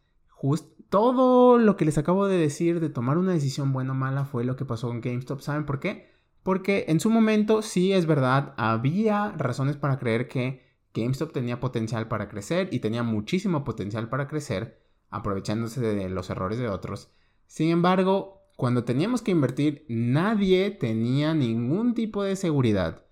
todo 0.87 1.57
lo 1.57 1.75
que 1.75 1.83
les 1.83 1.97
acabo 1.97 2.25
de 2.27 2.37
decir 2.37 2.79
de 2.79 2.87
tomar 2.87 3.17
una 3.17 3.33
decisión 3.33 3.73
buena 3.73 3.91
o 3.91 3.95
mala 3.95 4.23
fue 4.23 4.45
lo 4.45 4.55
que 4.55 4.63
pasó 4.63 4.87
con 4.87 5.01
GameStop. 5.01 5.41
¿Saben 5.41 5.65
por 5.65 5.81
qué? 5.81 6.17
Porque 6.49 6.85
en 6.87 6.99
su 6.99 7.11
momento, 7.11 7.61
sí 7.61 7.93
es 7.93 8.07
verdad, 8.07 8.55
había 8.57 9.33
razones 9.37 9.77
para 9.77 9.99
creer 9.99 10.27
que 10.27 10.63
GameStop 10.95 11.31
tenía 11.31 11.59
potencial 11.59 12.07
para 12.07 12.27
crecer 12.27 12.69
y 12.71 12.79
tenía 12.79 13.03
muchísimo 13.03 13.63
potencial 13.63 14.09
para 14.09 14.27
crecer, 14.27 14.81
aprovechándose 15.11 15.79
de 15.79 16.09
los 16.09 16.31
errores 16.31 16.57
de 16.57 16.67
otros. 16.67 17.11
Sin 17.45 17.69
embargo, 17.69 18.41
cuando 18.55 18.83
teníamos 18.83 19.21
que 19.21 19.29
invertir, 19.29 19.85
nadie 19.89 20.71
tenía 20.71 21.35
ningún 21.35 21.93
tipo 21.93 22.23
de 22.23 22.35
seguridad. 22.35 23.05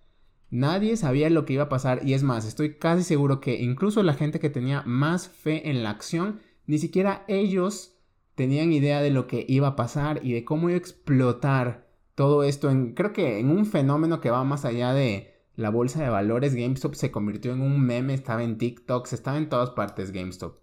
Nadie 0.49 0.97
sabía 0.97 1.29
lo 1.29 1.45
que 1.45 1.53
iba 1.53 1.65
a 1.65 1.69
pasar 1.69 2.01
y 2.03 2.15
es 2.15 2.23
más, 2.23 2.43
estoy 2.43 2.79
casi 2.79 3.03
seguro 3.03 3.39
que 3.39 3.61
incluso 3.61 4.01
la 4.01 4.15
gente 4.15 4.39
que 4.39 4.49
tenía 4.49 4.81
más 4.87 5.29
fe 5.29 5.69
en 5.69 5.83
la 5.83 5.91
acción, 5.91 6.39
ni 6.65 6.79
siquiera 6.79 7.23
ellos 7.27 7.99
tenían 8.33 8.73
idea 8.73 8.99
de 8.99 9.11
lo 9.11 9.27
que 9.27 9.45
iba 9.47 9.67
a 9.67 9.75
pasar 9.75 10.21
y 10.23 10.33
de 10.33 10.43
cómo 10.43 10.69
iba 10.69 10.77
a 10.77 10.79
explotar 10.79 11.86
todo 12.17 12.41
esto 12.43 12.71
en, 12.71 12.95
creo 12.95 13.13
que 13.13 13.37
en 13.37 13.51
un 13.51 13.67
fenómeno 13.67 14.19
que 14.21 14.31
va 14.31 14.43
más 14.43 14.65
allá 14.65 14.91
de 14.91 15.35
la 15.55 15.69
bolsa 15.69 16.01
de 16.01 16.09
valores, 16.09 16.55
GameStop 16.55 16.95
se 16.95 17.11
convirtió 17.11 17.53
en 17.53 17.61
un 17.61 17.79
meme, 17.79 18.15
estaba 18.15 18.43
en 18.43 18.57
TikTok, 18.57 19.07
estaba 19.13 19.37
en 19.37 19.49
todas 19.49 19.69
partes 19.69 20.11
GameStop. 20.11 20.57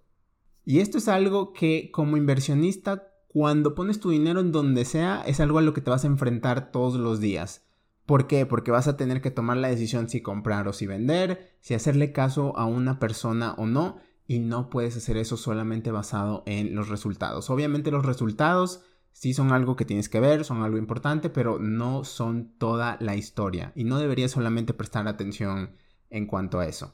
Y 0.64 0.80
esto 0.80 0.98
es 0.98 1.06
algo 1.06 1.52
que 1.52 1.92
como 1.92 2.16
inversionista, 2.16 3.06
cuando 3.28 3.76
pones 3.76 4.00
tu 4.00 4.10
dinero 4.10 4.40
en 4.40 4.50
donde 4.50 4.84
sea, 4.84 5.22
es 5.28 5.38
algo 5.38 5.58
a 5.58 5.62
lo 5.62 5.74
que 5.74 5.80
te 5.80 5.92
vas 5.92 6.02
a 6.02 6.08
enfrentar 6.08 6.72
todos 6.72 6.96
los 6.96 7.20
días. 7.20 7.64
¿Por 8.04 8.26
qué? 8.26 8.46
Porque 8.46 8.72
vas 8.72 8.88
a 8.88 8.96
tener 8.96 9.20
que 9.20 9.30
tomar 9.30 9.56
la 9.56 9.68
decisión 9.68 10.08
si 10.08 10.22
comprar 10.22 10.66
o 10.66 10.72
si 10.72 10.88
vender, 10.88 11.56
si 11.60 11.74
hacerle 11.74 12.10
caso 12.10 12.58
a 12.58 12.66
una 12.66 12.98
persona 12.98 13.54
o 13.58 13.66
no, 13.66 13.98
y 14.26 14.40
no 14.40 14.70
puedes 14.70 14.96
hacer 14.96 15.18
eso 15.18 15.36
solamente 15.36 15.92
basado 15.92 16.42
en 16.46 16.74
los 16.74 16.88
resultados. 16.88 17.48
Obviamente 17.48 17.92
los 17.92 18.04
resultados 18.04 18.82
sí 19.14 19.32
son 19.32 19.52
algo 19.52 19.76
que 19.76 19.86
tienes 19.86 20.10
que 20.10 20.20
ver, 20.20 20.44
son 20.44 20.62
algo 20.62 20.76
importante, 20.76 21.30
pero 21.30 21.58
no 21.58 22.04
son 22.04 22.52
toda 22.58 22.98
la 23.00 23.16
historia 23.16 23.72
y 23.74 23.84
no 23.84 23.98
deberías 23.98 24.32
solamente 24.32 24.74
prestar 24.74 25.08
atención 25.08 25.70
en 26.10 26.26
cuanto 26.26 26.58
a 26.58 26.66
eso. 26.66 26.92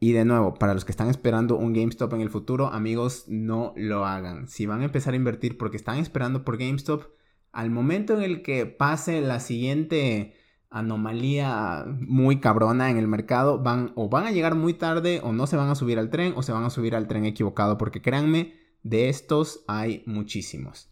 Y 0.00 0.12
de 0.12 0.24
nuevo, 0.24 0.54
para 0.54 0.74
los 0.74 0.84
que 0.84 0.92
están 0.92 1.08
esperando 1.08 1.56
un 1.56 1.72
GameStop 1.72 2.12
en 2.14 2.20
el 2.20 2.30
futuro, 2.30 2.68
amigos, 2.68 3.24
no 3.28 3.72
lo 3.76 4.06
hagan. 4.06 4.48
Si 4.48 4.66
van 4.66 4.80
a 4.80 4.86
empezar 4.86 5.14
a 5.14 5.16
invertir 5.16 5.56
porque 5.56 5.76
están 5.76 5.98
esperando 5.98 6.44
por 6.44 6.58
GameStop, 6.58 7.04
al 7.52 7.70
momento 7.70 8.14
en 8.14 8.22
el 8.22 8.42
que 8.42 8.66
pase 8.66 9.20
la 9.20 9.40
siguiente 9.40 10.34
anomalía 10.68 11.84
muy 11.86 12.40
cabrona 12.40 12.90
en 12.90 12.96
el 12.96 13.08
mercado, 13.08 13.58
van 13.58 13.92
o 13.94 14.08
van 14.08 14.26
a 14.26 14.30
llegar 14.32 14.54
muy 14.54 14.74
tarde 14.74 15.20
o 15.22 15.32
no 15.32 15.46
se 15.46 15.56
van 15.56 15.68
a 15.68 15.74
subir 15.74 15.98
al 15.98 16.10
tren 16.10 16.32
o 16.36 16.42
se 16.42 16.52
van 16.52 16.64
a 16.64 16.70
subir 16.70 16.94
al 16.94 17.06
tren 17.06 17.24
equivocado, 17.24 17.76
porque 17.76 18.02
créanme, 18.02 18.54
de 18.82 19.10
estos 19.10 19.64
hay 19.68 20.02
muchísimos. 20.06 20.89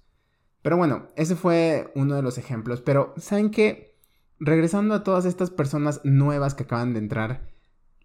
Pero 0.63 0.77
bueno, 0.77 1.09
ese 1.17 1.37
fue 1.37 1.91
uno 1.95 2.15
de 2.15 2.23
los 2.23 2.39
ejemplos. 2.39 2.81
Pero, 2.81 3.15
¿saben 3.17 3.51
qué? 3.51 3.97
Regresando 4.41 4.95
a 4.95 5.05
todas 5.05 5.25
estas 5.25 5.51
personas 5.51 6.01
nuevas 6.05 6.55
que 6.55 6.65
acaban 6.65 6.93
de 6.93 7.01
entrar, 7.01 7.49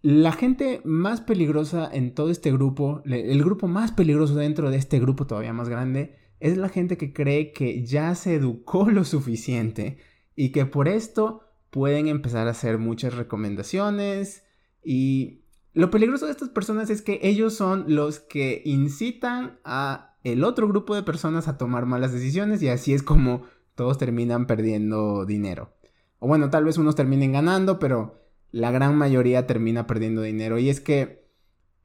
la 0.02 0.32
gente 0.32 0.82
más 0.84 1.20
peligrosa 1.20 1.88
en 1.90 2.14
todo 2.14 2.30
este 2.30 2.52
grupo, 2.52 3.02
el 3.06 3.42
grupo 3.42 3.68
más 3.68 3.92
peligroso 3.92 4.34
dentro 4.34 4.70
de 4.70 4.76
este 4.76 5.00
grupo 5.00 5.26
todavía 5.26 5.52
más 5.52 5.68
grande, 5.68 6.16
es 6.40 6.58
la 6.58 6.68
gente 6.68 6.98
que 6.98 7.12
cree 7.12 7.52
que 7.52 7.84
ya 7.84 8.14
se 8.14 8.34
educó 8.34 8.90
lo 8.90 9.04
suficiente 9.04 9.96
y 10.36 10.50
que 10.50 10.66
por 10.66 10.88
esto 10.88 11.40
pueden 11.70 12.08
empezar 12.08 12.48
a 12.48 12.50
hacer 12.50 12.76
muchas 12.78 13.14
recomendaciones 13.14 14.44
y 14.82 15.44
lo 15.72 15.90
peligroso 15.90 16.26
de 16.26 16.32
estas 16.32 16.50
personas 16.50 16.90
es 16.90 17.02
que 17.02 17.18
ellos 17.22 17.54
son 17.54 17.86
los 17.88 18.20
que 18.20 18.62
incitan 18.64 19.58
a 19.64 20.13
el 20.24 20.42
otro 20.42 20.66
grupo 20.66 20.94
de 20.94 21.02
personas 21.02 21.46
a 21.46 21.58
tomar 21.58 21.86
malas 21.86 22.12
decisiones 22.12 22.62
y 22.62 22.68
así 22.68 22.92
es 22.94 23.02
como 23.02 23.42
todos 23.74 23.98
terminan 23.98 24.46
perdiendo 24.46 25.26
dinero. 25.26 25.74
O 26.18 26.26
bueno, 26.26 26.50
tal 26.50 26.64
vez 26.64 26.78
unos 26.78 26.96
terminen 26.96 27.32
ganando, 27.32 27.78
pero 27.78 28.24
la 28.50 28.70
gran 28.70 28.96
mayoría 28.96 29.46
termina 29.46 29.86
perdiendo 29.86 30.22
dinero. 30.22 30.58
Y 30.58 30.70
es 30.70 30.80
que 30.80 31.24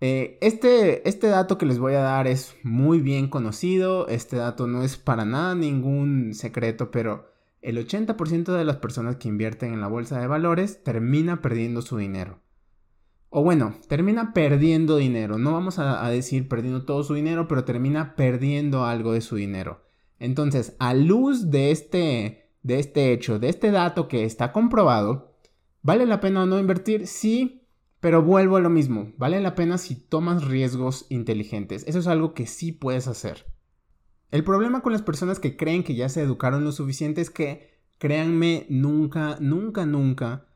eh, 0.02 0.38
este, 0.42 1.08
este 1.10 1.28
dato 1.28 1.58
que 1.58 1.66
les 1.66 1.80
voy 1.80 1.94
a 1.94 2.00
dar 2.00 2.28
es 2.28 2.56
muy 2.64 3.02
bien 3.02 3.28
conocido, 3.28 4.08
este 4.08 4.38
dato 4.38 4.68
no 4.68 4.84
es 4.84 4.96
para 4.96 5.26
nada 5.26 5.56
ningún 5.56 6.34
secreto, 6.34 6.90
pero 6.92 7.30
el 7.62 7.78
80% 7.78 8.56
de 8.56 8.64
las 8.64 8.78
personas 8.78 9.18
que 9.18 9.28
invierten 9.28 9.74
en 9.74 9.82
la 9.82 9.88
bolsa 9.88 10.20
de 10.20 10.28
valores 10.28 10.84
termina 10.84 11.42
perdiendo 11.42 11.82
su 11.82 11.98
dinero. 11.98 12.40
O 13.30 13.44
bueno, 13.44 13.76
termina 13.88 14.34
perdiendo 14.34 14.98
dinero. 14.98 15.38
No 15.38 15.54
vamos 15.54 15.78
a, 15.78 16.08
decir 16.10 16.48
perdiendo 16.48 16.86
todo 16.86 17.04
su 17.04 17.14
dinero, 17.14 17.48
pero 17.48 17.64
termina 17.64 18.16
perdiendo 18.16 18.86
algo 18.86 19.14
de 19.14 19.22
su 19.22 19.36
dinero. 19.36 19.86
Entonces, 20.18 20.76
a 20.80 20.94
luz 20.94 21.52
de 21.52 21.72
este, 21.72 22.50
de 22.64 22.80
este 22.80 23.14
hecho, 23.14 23.38
de 23.40 23.50
este 23.50 23.72
dato 23.72 24.08
que 24.08 24.26
está 24.26 24.52
comprobado, 24.52 25.36
¿vale 25.84 26.06
la 26.08 26.20
pena 26.20 26.44
o 26.44 26.46
no 26.48 26.60
invertir? 26.60 27.06
Sí, 27.06 27.68
pero 28.00 28.24
vuelvo 28.24 28.58
a 28.58 28.62
lo 28.62 28.70
mismo. 28.70 29.14
Vale 29.18 29.40
la 29.42 29.54
pena 29.56 29.78
si 29.78 29.96
tomas 29.96 30.46
riesgos 30.46 31.06
inteligentes. 31.10 31.84
Eso 31.88 32.00
es 32.00 32.08
algo 32.08 32.34
que 32.34 32.48
sí 32.48 32.72
puedes 32.72 33.08
hacer. 33.08 33.46
El 34.32 34.44
problema 34.44 34.82
con 34.82 34.92
las 34.92 35.02
personas 35.04 35.40
que 35.40 35.56
creen 35.56 35.84
que 35.84 35.96
ya 35.96 36.10
se 36.10 36.22
educaron 36.22 36.64
lo 36.64 36.72
suficiente 36.72 37.22
es 37.22 37.30
que, 37.30 37.80
créanme, 38.00 38.66
nunca, 38.70 39.38
nunca, 39.40 39.86
nunca 39.86 40.48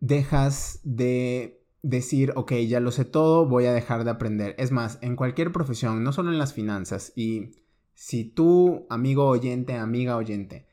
dejas 0.00 0.80
de 0.82 1.61
decir, 1.82 2.32
ok, 2.36 2.52
ya 2.68 2.80
lo 2.80 2.92
sé 2.92 3.04
todo, 3.04 3.46
voy 3.46 3.66
a 3.66 3.72
dejar 3.72 4.04
de 4.04 4.10
aprender. 4.10 4.54
Es 4.58 4.70
más, 4.70 4.98
en 5.02 5.16
cualquier 5.16 5.52
profesión, 5.52 6.02
no 6.04 6.12
solo 6.12 6.30
en 6.30 6.38
las 6.38 6.54
finanzas. 6.54 7.12
Y 7.16 7.50
si 7.94 8.24
tú, 8.24 8.86
amigo 8.88 9.26
oyente, 9.26 9.74
amiga 9.74 10.16
oyente, 10.16 10.66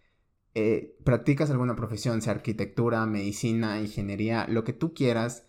eh, 0.55 0.97
practicas 1.03 1.49
alguna 1.49 1.75
profesión, 1.75 2.21
sea 2.21 2.33
arquitectura, 2.33 3.05
medicina, 3.05 3.81
ingeniería, 3.81 4.45
lo 4.47 4.63
que 4.63 4.73
tú 4.73 4.93
quieras, 4.93 5.47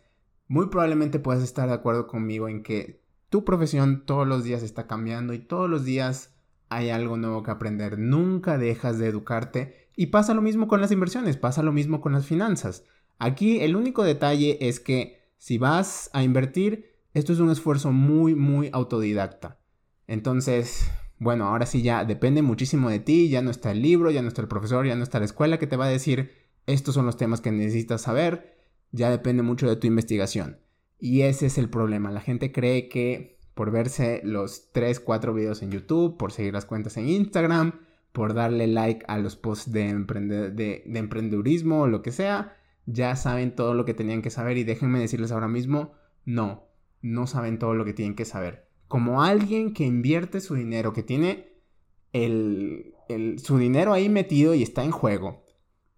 muy 0.49 0.69
probablemente 0.69 1.21
puedas 1.21 1.43
estar 1.43 1.69
de 1.69 1.75
acuerdo 1.75 2.07
conmigo 2.07 2.49
en 2.49 2.63
que 2.63 3.03
tu 3.29 3.45
profesión 3.45 4.05
todos 4.05 4.27
los 4.27 4.43
días 4.43 4.63
está 4.63 4.87
cambiando 4.87 5.33
y 5.35 5.39
todos 5.39 5.71
los 5.71 5.85
días 5.85 6.35
hay 6.69 6.91
algo 6.91 7.17
nuevo 7.17 7.43
que 7.43 7.51
aprender. 7.51 7.99
Nunca 7.99 8.59
dejas 8.59 8.99
de 8.99 9.09
educarte. 9.09 9.91
Y 9.97 10.07
pasa 10.07 10.35
lo 10.35 10.41
mismo 10.41 10.67
con 10.67 10.81
las 10.81 10.93
inversiones, 10.93 11.37
pasa 11.37 11.63
lo 11.63 11.73
mismo 11.73 12.01
con 12.01 12.13
las 12.13 12.27
finanzas. 12.27 12.85
Aquí 13.19 13.61
el 13.61 13.77
único 13.77 14.03
detalle 14.03 14.57
es 14.67 14.81
que 14.81 15.20
si 15.41 15.57
vas 15.57 16.11
a 16.13 16.23
invertir, 16.23 16.93
esto 17.15 17.33
es 17.33 17.41
un 17.41 17.51
esfuerzo 17.51 17.93
muy, 17.93 18.35
muy 18.35 18.69
autodidacta. 18.75 19.59
Entonces, 20.07 20.91
bueno, 21.19 21.47
ahora 21.47 21.65
sí 21.65 21.81
ya 21.81 22.05
depende 22.05 22.43
muchísimo 22.43 22.91
de 22.91 22.99
ti, 22.99 23.31
ya 23.31 23.41
no 23.41 23.51
está 23.51 23.71
el 23.71 23.81
libro, 23.81 24.11
ya 24.11 24.21
no 24.21 24.29
está 24.29 24.43
el 24.43 24.49
profesor, 24.49 24.87
ya 24.87 24.95
no 24.97 25.03
está 25.03 25.19
la 25.19 25.25
escuela 25.25 25.59
que 25.59 25.67
te 25.67 25.79
va 25.79 25.87
a 25.87 25.89
decir, 25.89 26.31
estos 26.67 26.95
son 26.95 27.07
los 27.07 27.17
temas 27.17 27.41
que 27.41 27.51
necesitas 27.51 28.03
saber, 28.03 28.59
ya 28.93 29.09
depende 29.09 29.43
mucho 29.43 29.67
de 29.67 29.77
tu 29.77 29.87
investigación. 29.87 30.59
Y 30.99 31.23
ese 31.23 31.47
es 31.47 31.57
el 31.57 31.71
problema, 31.71 32.11
la 32.11 32.21
gente 32.21 32.53
cree 32.53 32.91
que 32.91 33.39
por 33.55 33.71
verse 33.71 34.21
los 34.23 34.71
3, 34.73 35.01
4 35.01 35.33
videos 35.33 35.63
en 35.63 35.71
YouTube, 35.71 36.19
por 36.19 36.33
seguir 36.33 36.53
las 36.53 36.67
cuentas 36.67 36.99
en 36.99 37.09
Instagram, 37.09 37.81
por 38.13 38.35
darle 38.35 38.67
like 38.67 39.07
a 39.09 39.17
los 39.17 39.37
posts 39.37 39.73
de, 39.73 39.95
de, 39.95 40.83
de 40.85 40.99
emprendedurismo 40.99 41.81
o 41.81 41.87
lo 41.87 42.03
que 42.03 42.13
sea, 42.13 42.60
ya 42.93 43.17
saben 43.17 43.55
todo 43.55 43.75
lo 43.75 43.85
que 43.85 43.95
tenían 43.95 44.23
que 44.23 44.31
saber 44.31 44.57
y 44.57 44.65
déjenme 44.65 44.99
decirles 44.99 45.33
ahora 45.33 45.49
mismo, 45.49 45.93
no, 46.25 46.69
no 47.03 47.27
saben 47.27 47.59
todo 47.59 47.75
lo 47.75 47.85
que 47.85 47.93
tienen 47.93 48.15
que 48.15 48.25
saber. 48.25 48.69
Como 48.89 49.23
alguien 49.23 49.73
que 49.73 49.85
invierte 49.85 50.41
su 50.41 50.55
dinero, 50.55 50.93
que 50.93 51.03
tiene 51.03 51.53
el, 52.13 52.95
su 53.43 53.59
dinero 53.59 53.93
ahí 53.93 54.09
metido 54.09 54.55
y 54.55 54.63
está 54.63 54.85
en 54.85 54.91
juego, 54.91 55.45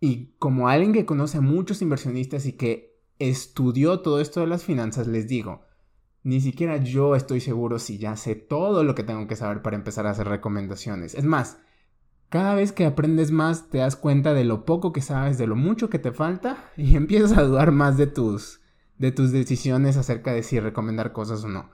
y 0.01 0.35
como 0.39 0.69
alguien 0.69 0.93
que 0.93 1.07
conoce 1.07 1.39
a 1.39 1.43
muchos 1.43 1.81
inversionistas 1.81 2.45
y 2.47 2.55
que 2.55 3.01
estudió 3.19 4.01
todo 4.01 4.21
esto 4.21 4.41
de 4.41 4.49
las 4.49 4.65
finanzas, 4.65 5.07
les 5.07 5.29
digo, 5.29 5.63
ni 6.25 6.41
siquiera 6.41 6.77
yo 6.79 7.15
estoy 7.15 7.41
seguro 7.41 7.79
si 7.79 7.99
ya 7.99 8.17
sé 8.17 8.35
todo 8.35 8.85
lo 8.85 8.95
que 8.95 9.05
tengo 9.05 9.27
que 9.27 9.37
saber 9.37 9.63
para 9.63 9.77
empezar 9.77 10.07
a 10.07 10.11
hacer 10.11 10.29
recomendaciones. 10.29 11.15
Es 11.15 11.25
más, 11.25 11.59
cada 12.33 12.55
vez 12.55 12.73
que 12.73 12.87
aprendes 12.87 13.31
más 13.31 13.69
te 13.69 13.77
das 13.77 13.95
cuenta 13.95 14.33
de 14.33 14.45
lo 14.45 14.65
poco 14.65 14.91
que 14.95 15.03
sabes, 15.03 15.37
de 15.37 15.47
lo 15.47 15.55
mucho 15.55 15.91
que 15.91 15.99
te 15.99 16.12
falta 16.12 16.73
y 16.79 16.97
empiezas 16.97 17.37
a 17.37 17.43
dudar 17.43 17.73
más 17.73 17.99
de 17.99 18.07
tus, 18.07 18.62
de 18.97 19.12
tus 19.12 19.33
decisiones 19.33 19.99
acerca 19.99 20.33
de 20.33 20.43
si 20.43 20.59
recomendar 20.59 21.12
cosas 21.12 21.45
o 21.45 21.49
no. 21.49 21.69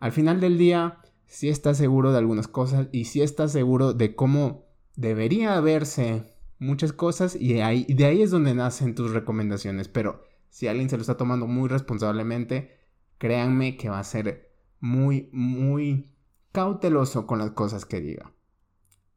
Al 0.00 0.12
final 0.12 0.40
del 0.40 0.56
día, 0.56 1.00
si 1.26 1.50
estás 1.50 1.76
seguro 1.76 2.10
de 2.10 2.16
algunas 2.16 2.48
cosas 2.48 2.88
y 2.90 3.04
si 3.04 3.20
estás 3.20 3.52
seguro 3.52 3.92
de 3.92 4.14
cómo 4.14 4.64
debería 4.96 5.60
verse 5.60 6.34
muchas 6.58 6.94
cosas 6.94 7.36
y 7.38 7.52
de 7.52 7.62
ahí 7.62 8.22
es 8.22 8.30
donde 8.30 8.54
nacen 8.54 8.94
tus 8.94 9.10
recomendaciones. 9.10 9.88
Pero 9.88 10.22
si 10.48 10.68
alguien 10.68 10.88
se 10.88 10.96
lo 10.96 11.02
está 11.02 11.18
tomando 11.18 11.46
muy 11.46 11.68
responsablemente, 11.68 12.78
créanme 13.18 13.76
que 13.76 13.90
va 13.90 13.98
a 13.98 14.04
ser 14.04 14.54
muy, 14.80 15.28
muy 15.34 16.14
cauteloso 16.52 17.26
con 17.26 17.40
las 17.40 17.50
cosas 17.50 17.84
que 17.84 18.00
diga. 18.00 18.32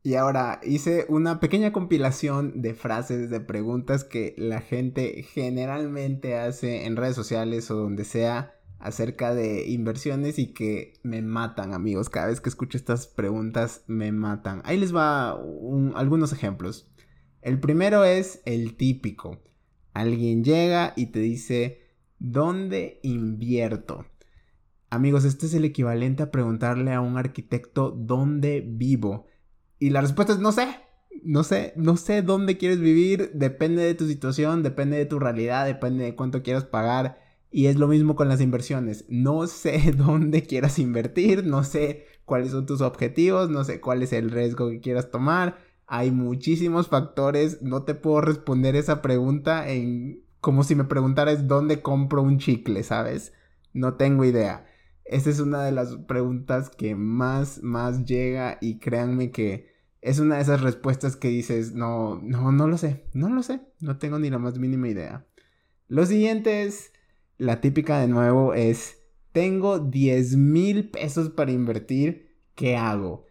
Y 0.03 0.15
ahora 0.15 0.60
hice 0.63 1.05
una 1.10 1.39
pequeña 1.39 1.72
compilación 1.72 2.62
de 2.62 2.74
frases, 2.74 3.29
de 3.29 3.39
preguntas 3.39 4.03
que 4.03 4.34
la 4.38 4.60
gente 4.60 5.24
generalmente 5.24 6.36
hace 6.38 6.86
en 6.86 6.96
redes 6.96 7.15
sociales 7.15 7.70
o 7.70 7.75
donde 7.75 8.03
sea 8.03 8.55
acerca 8.79 9.36
de 9.36 9.67
inversiones 9.67 10.39
y 10.39 10.53
que 10.53 10.93
me 11.03 11.22
matan, 11.22 11.74
amigos. 11.74 12.10
Cada 12.10 12.27
vez 12.27 12.41
que 12.41 12.50
escucho 12.50 12.77
estas 12.77 13.05
preguntas 13.05 13.84
me 13.86 14.12
matan. 14.12 14.63
Ahí 14.65 14.77
les 14.77 14.96
va 14.96 15.39
algunos 15.93 16.34
ejemplos. 16.34 16.91
El 17.43 17.60
primero 17.60 18.03
es 18.03 18.41
el 18.46 18.75
típico. 18.77 19.39
Alguien 19.93 20.43
llega 20.43 20.93
y 20.96 21.08
te 21.08 21.20
dice, 21.20 21.81
¿dónde 22.17 23.00
invierto? 23.03 24.05
Amigos, 24.89 25.25
este 25.25 25.46
es 25.46 25.53
el 25.53 25.65
equivalente 25.65 26.24
a 26.24 26.31
preguntarle 26.31 26.91
a 26.93 27.01
un 27.01 27.17
arquitecto 27.17 27.91
dónde 27.91 28.63
vivo. 28.65 29.27
Y 29.81 29.89
la 29.89 30.01
respuesta 30.01 30.33
es 30.33 30.39
no 30.39 30.51
sé. 30.51 30.67
No 31.23 31.43
sé, 31.43 31.73
no 31.75 31.97
sé 31.97 32.21
dónde 32.21 32.57
quieres 32.57 32.79
vivir, 32.79 33.31
depende 33.33 33.83
de 33.83 33.95
tu 33.95 34.07
situación, 34.07 34.61
depende 34.61 34.97
de 34.97 35.07
tu 35.07 35.17
realidad, 35.19 35.65
depende 35.65 36.03
de 36.03 36.15
cuánto 36.15 36.43
quieras 36.43 36.65
pagar. 36.65 37.19
Y 37.50 37.65
es 37.65 37.77
lo 37.77 37.88
mismo 37.88 38.15
con 38.15 38.29
las 38.29 38.41
inversiones. 38.41 39.05
No 39.09 39.47
sé 39.47 39.91
dónde 39.97 40.43
quieras 40.43 40.77
invertir, 40.77 41.45
no 41.45 41.63
sé 41.63 42.05
cuáles 42.25 42.51
son 42.51 42.67
tus 42.67 42.81
objetivos, 42.81 43.50
no 43.50 43.63
sé 43.63 43.81
cuál 43.81 44.03
es 44.03 44.13
el 44.13 44.29
riesgo 44.29 44.69
que 44.69 44.81
quieras 44.81 45.09
tomar. 45.09 45.57
Hay 45.88 46.11
muchísimos 46.11 46.88
factores, 46.88 47.63
no 47.63 47.81
te 47.81 47.95
puedo 47.95 48.21
responder 48.21 48.75
esa 48.75 49.01
pregunta 49.01 49.67
en 49.67 50.23
como 50.41 50.63
si 50.63 50.75
me 50.75 50.83
preguntaras 50.83 51.47
dónde 51.47 51.81
compro 51.81 52.21
un 52.21 52.38
chicle, 52.38 52.83
¿sabes? 52.83 53.33
No 53.73 53.95
tengo 53.95 54.25
idea. 54.25 54.67
Esa 55.05 55.31
es 55.31 55.39
una 55.39 55.63
de 55.63 55.71
las 55.71 55.95
preguntas 56.07 56.69
que 56.69 56.93
más, 56.95 57.63
más 57.63 58.05
llega 58.05 58.59
y 58.61 58.77
créanme 58.77 59.31
que 59.31 59.70
es 60.01 60.20
una 60.20 60.36
de 60.36 60.41
esas 60.41 60.62
respuestas 60.62 61.15
que 61.15 61.27
dices, 61.27 61.74
no, 61.74 62.20
no, 62.24 62.51
no 62.51 62.67
lo 62.67 62.77
sé, 62.77 63.05
no 63.13 63.29
lo 63.29 63.43
sé, 63.43 63.62
no 63.79 63.98
tengo 63.98 64.17
ni 64.17 64.29
la 64.29 64.39
más 64.39 64.58
mínima 64.58 64.88
idea. 64.89 65.27
Lo 65.88 66.05
siguiente 66.05 66.63
es, 66.63 66.91
la 67.38 67.62
típica 67.62 68.00
de 68.00 68.08
nuevo 68.08 68.53
es, 68.53 68.98
tengo 69.31 69.79
10 69.79 70.38
mil 70.38 70.89
pesos 70.89 71.29
para 71.29 71.51
invertir, 71.51 72.36
¿qué 72.55 72.77
hago? 72.77 73.25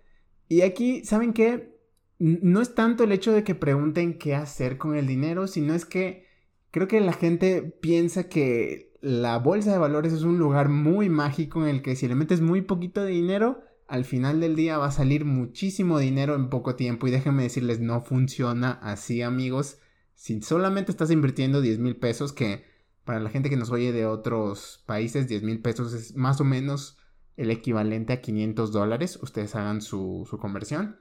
Y 0.49 0.62
aquí, 0.62 1.05
¿saben 1.05 1.33
qué? 1.33 1.77
No 2.19 2.61
es 2.61 2.75
tanto 2.75 3.05
el 3.05 3.12
hecho 3.12 3.33
de 3.33 3.45
que 3.45 3.55
pregunten 3.55 4.19
qué 4.19 4.35
hacer 4.35 4.79
con 4.79 4.95
el 4.95 5.07
dinero, 5.07 5.47
sino 5.47 5.75
es 5.75 5.85
que 5.85 6.27
creo 6.71 6.87
que 6.87 7.00
la 7.00 7.12
gente 7.12 7.62
piensa 7.62 8.29
que 8.29 8.93
la 9.00 9.39
bolsa 9.39 9.73
de 9.73 9.79
valores 9.79 10.12
es 10.12 10.23
un 10.23 10.39
lugar 10.39 10.69
muy 10.69 11.09
mágico 11.09 11.62
en 11.62 11.69
el 11.69 11.83
que 11.83 11.97
si 11.97 12.07
le 12.07 12.15
metes 12.15 12.41
muy 12.41 12.62
poquito 12.62 13.03
de 13.03 13.11
dinero, 13.11 13.62
al 13.90 14.04
final 14.04 14.40
del 14.40 14.54
día 14.54 14.78
va 14.78 14.87
a 14.87 14.92
salir 14.92 15.25
muchísimo 15.25 15.99
dinero 15.99 16.37
en 16.37 16.49
poco 16.49 16.76
tiempo 16.76 17.09
y 17.09 17.11
déjenme 17.11 17.42
decirles, 17.42 17.80
no 17.80 18.00
funciona 18.00 18.78
así 18.82 19.20
amigos. 19.20 19.78
Si 20.14 20.40
solamente 20.42 20.92
estás 20.92 21.11
invirtiendo 21.11 21.61
10 21.61 21.80
mil 21.80 21.97
pesos, 21.97 22.32
que 22.32 22.64
para 23.04 23.18
la 23.18 23.30
gente 23.30 23.50
que 23.50 23.56
nos 23.56 23.70
oye 23.70 23.90
de 23.90 24.06
otros 24.06 24.85
países, 24.87 25.26
10 25.26 25.42
mil 25.42 25.61
pesos 25.61 25.92
es 25.92 26.14
más 26.14 26.40
o 26.40 26.44
menos 26.44 26.99
el 27.37 27.50
equivalente 27.50 28.12
a 28.12 28.20
500 28.20 28.70
dólares, 28.70 29.18
ustedes 29.23 29.56
hagan 29.56 29.80
su, 29.80 30.25
su 30.30 30.38
conversión. 30.38 31.00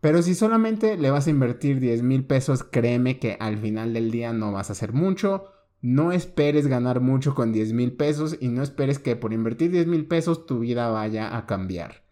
Pero 0.00 0.22
si 0.22 0.34
solamente 0.34 0.96
le 0.96 1.12
vas 1.12 1.28
a 1.28 1.30
invertir 1.30 1.78
10 1.78 2.02
mil 2.02 2.26
pesos, 2.26 2.64
créeme 2.64 3.20
que 3.20 3.36
al 3.38 3.58
final 3.58 3.92
del 3.94 4.10
día 4.10 4.32
no 4.32 4.50
vas 4.50 4.70
a 4.70 4.72
hacer 4.72 4.92
mucho 4.92 5.51
no 5.82 6.12
esperes 6.12 6.68
ganar 6.68 7.00
mucho 7.00 7.34
con 7.34 7.52
10 7.52 7.72
mil 7.72 7.92
pesos 7.92 8.38
y 8.40 8.48
no 8.48 8.62
esperes 8.62 9.00
que 9.00 9.16
por 9.16 9.32
invertir 9.32 9.72
10 9.72 9.88
mil 9.88 10.06
pesos 10.06 10.46
tu 10.46 10.60
vida 10.60 10.88
vaya 10.88 11.36
a 11.36 11.44
cambiar. 11.44 12.04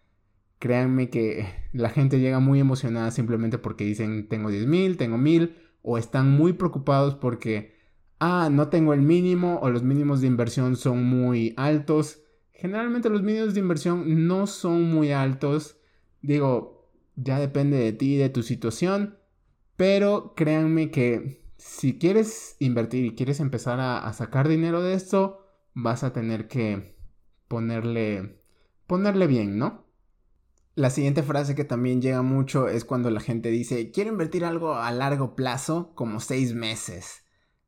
Créanme 0.59 1.09
que 1.09 1.47
la 1.71 1.89
gente 1.89 2.19
llega 2.19 2.39
muy 2.39 2.59
emocionada 2.59 3.09
simplemente 3.11 3.57
porque 3.57 3.85
dicen 3.85 4.27
tengo 4.27 4.51
10 4.51 4.67
mil, 4.67 4.97
tengo 4.97 5.17
mil, 5.17 5.55
o 5.81 5.97
están 5.97 6.29
muy 6.29 6.53
preocupados 6.53 7.15
porque, 7.15 7.73
ah, 8.19 8.49
no 8.51 8.67
tengo 8.67 8.93
el 8.93 9.01
mínimo 9.01 9.59
o 9.63 9.69
los 9.69 9.83
mínimos 9.83 10.21
de 10.21 10.27
inversión 10.27 10.75
son 10.75 11.05
muy 11.05 11.53
altos. 11.55 12.21
Generalmente 12.51 13.09
los 13.09 13.23
mínimos 13.23 13.53
de 13.53 13.61
inversión 13.61 14.27
no 14.27 14.47
son 14.47 14.83
muy 14.83 15.11
altos. 15.11 15.77
Digo, 16.21 16.91
ya 17.15 17.39
depende 17.39 17.77
de 17.77 17.93
ti, 17.93 18.17
de 18.17 18.29
tu 18.29 18.43
situación, 18.43 19.17
pero 19.77 20.33
créanme 20.35 20.91
que 20.91 21.40
si 21.61 21.99
quieres 21.99 22.55
invertir 22.57 23.05
y 23.05 23.15
quieres 23.15 23.39
empezar 23.39 23.79
a, 23.79 24.11
sacar 24.13 24.47
dinero 24.47 24.81
de 24.81 24.95
esto, 24.95 25.45
vas 25.75 26.03
a 26.03 26.11
tener 26.11 26.47
que 26.47 26.97
ponerle, 27.47 28.41
ponerle 28.87 29.27
bien, 29.27 29.59
¿no? 29.59 29.85
La 30.73 30.89
siguiente 30.89 31.21
frase 31.21 31.53
que 31.53 31.63
también 31.63 32.01
llega 32.01 32.23
mucho 32.23 32.67
es 32.67 32.83
cuando 32.83 33.11
la 33.11 33.19
gente 33.19 33.49
dice, 33.51 33.91
quiero 33.91 34.09
invertir 34.09 34.43
algo 34.43 34.73
a 34.73 34.91
largo 34.91 35.35
plazo, 35.35 35.93
como 35.93 36.19
seis 36.19 36.55
meses. 36.55 37.25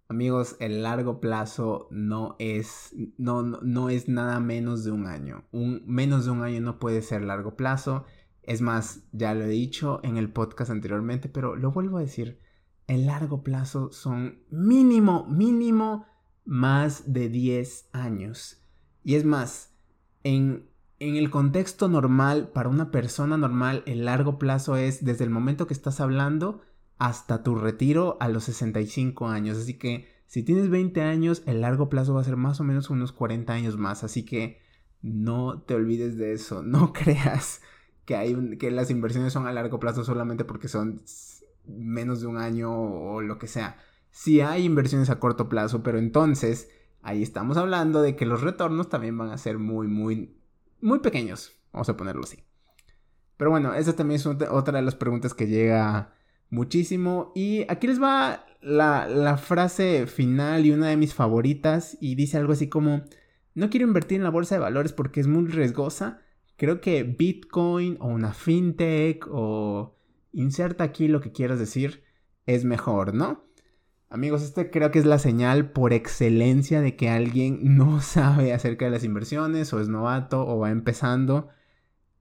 Amigos, 0.08 0.56
el 0.60 0.82
largo 0.82 1.20
plazo 1.20 1.88
no 1.92 2.36
es, 2.40 2.96
no, 3.18 3.44
no 3.44 3.90
es 3.90 4.10
nada 4.10 4.40
menos 4.40 4.84
de 4.84 4.92
un 4.92 5.06
año. 5.06 5.46
Un, 5.52 5.84
menos 5.86 6.26
de 6.26 6.32
un 6.32 6.42
año 6.42 6.62
no 6.62 6.80
puede 6.80 7.04
ser 7.04 7.22
largo 7.22 7.56
plazo. 7.56 8.06
Es 8.42 8.62
más, 8.62 9.04
ya 9.12 9.36
lo 9.36 9.44
he 9.44 9.50
dicho 9.50 10.00
en 10.02 10.18
el 10.18 10.34
podcast 10.34 10.72
anteriormente, 10.72 11.30
pero 11.30 11.56
lo 11.56 11.72
vuelvo 11.72 12.00
a 12.00 12.02
decir 12.02 12.43
el 12.88 13.06
largo 13.06 13.44
plazo 13.44 13.92
son 13.92 14.40
mínimo, 14.50 15.26
mínimo 15.28 16.06
más 16.46 17.14
de 17.14 17.30
10 17.30 17.90
años. 17.94 18.62
Y 19.04 19.16
es 19.16 19.26
más, 19.26 19.74
en, 20.24 20.70
en 21.00 21.16
el 21.16 21.30
contexto 21.30 21.88
normal, 21.88 22.50
para 22.50 22.70
una 22.70 22.92
persona 22.92 23.38
normal, 23.38 23.84
el 23.86 24.06
largo 24.06 24.38
plazo 24.38 24.76
es 24.76 25.04
desde 25.04 25.24
el 25.24 25.30
momento 25.30 25.68
que 25.68 25.74
estás 25.74 26.00
hablando 26.00 26.62
hasta 26.98 27.44
tu 27.44 27.56
retiro 27.56 28.18
a 28.20 28.30
los 28.30 28.46
65 28.46 29.28
años. 29.28 29.58
Así 29.58 29.78
que 29.78 30.08
si 30.26 30.44
tienes 30.44 30.70
20 30.70 31.02
años, 31.02 31.44
el 31.46 31.62
largo 31.62 31.90
plazo 31.90 32.14
va 32.14 32.22
a 32.22 32.26
ser 32.26 32.38
más 32.38 32.60
o 32.60 32.64
menos 32.64 32.90
unos 32.90 33.12
40 33.12 33.54
años 33.54 33.78
más. 33.78 34.04
Así 34.04 34.24
que 34.24 34.60
no 35.02 35.62
te 35.62 35.76
olvides 35.76 36.18
de 36.18 36.34
eso. 36.34 36.64
No 36.64 36.94
creas 36.94 37.62
que, 38.06 38.16
hay 38.16 38.58
que 38.58 38.72
las 38.72 38.90
inversiones 38.90 39.34
son 39.34 39.48
a 39.48 39.54
largo 39.54 39.80
plazo 39.80 40.04
solamente 40.04 40.46
porque 40.46 40.68
son 40.68 41.04
menos 41.66 42.22
de 42.22 42.28
un 42.28 42.38
año 42.38 42.72
o 42.74 43.22
lo 43.22 43.38
que 43.38 43.48
sea. 43.48 43.78
Si 44.12 44.42
hay 44.42 44.66
inversiones 44.66 45.10
a 45.10 45.20
corto 45.20 45.50
plazo, 45.50 45.84
pero 45.84 45.98
entonces 45.98 46.70
ahí 47.02 47.24
estamos 47.24 47.58
hablando 47.58 48.02
de 48.02 48.16
que 48.16 48.26
los 48.26 48.42
retornos 48.42 48.90
también 48.90 49.18
van 49.18 49.30
a 49.30 49.38
ser 49.38 49.58
muy, 49.60 49.88
muy, 49.88 50.38
muy 50.82 51.00
pequeños. 51.00 51.54
Vamos 51.72 51.90
a 51.90 51.98
ponerlo 51.98 52.24
así. 52.24 52.40
Pero 53.38 53.52
bueno, 53.52 53.74
esa 53.74 53.96
también 53.96 54.20
es 54.20 54.26
otra 54.26 54.78
de 54.78 54.86
las 54.86 54.96
preguntas 54.96 55.34
que 55.34 55.48
llega 55.48 56.14
muchísimo. 56.50 57.32
Y 57.36 57.66
aquí 57.70 57.88
les 57.88 58.02
va 58.02 58.46
la, 58.62 59.08
la 59.08 59.38
frase 59.38 60.08
final 60.08 60.66
y 60.66 60.72
una 60.72 60.90
de 60.90 60.98
mis 60.98 61.14
favoritas. 61.14 61.98
Y 62.00 62.16
dice 62.16 62.38
algo 62.38 62.54
así 62.54 62.70
como, 62.70 63.04
no 63.56 63.70
quiero 63.70 63.88
invertir 63.88 64.18
en 64.18 64.24
la 64.24 64.30
bolsa 64.30 64.56
de 64.56 64.62
valores 64.62 64.94
porque 64.94 65.20
es 65.20 65.28
muy 65.28 65.48
riesgosa. 65.48 66.22
Creo 66.56 66.80
que 66.80 67.04
Bitcoin 67.04 67.98
o 68.00 68.08
una 68.08 68.34
fintech 68.34 69.28
o 69.30 69.93
inserta 70.34 70.84
aquí 70.84 71.08
lo 71.08 71.22
que 71.22 71.32
quieras 71.32 71.60
decir, 71.60 72.04
es 72.46 72.66
mejor, 72.66 73.14
¿no? 73.14 73.46
Amigos, 74.10 74.44
este 74.44 74.70
creo 74.70 74.92
que 74.92 75.00
es 75.00 75.06
la 75.06 75.18
señal 75.18 75.72
por 75.72 75.94
excelencia 75.94 76.82
de 76.82 76.96
que 76.96 77.10
alguien 77.10 77.60
no 77.78 78.02
sabe 78.02 78.54
acerca 78.54 78.86
de 78.86 78.92
las 78.92 79.04
inversiones 79.04 79.72
o 79.74 79.80
es 79.80 79.88
novato 79.88 80.46
o 80.46 80.60
va 80.60 80.72
empezando. 80.72 81.50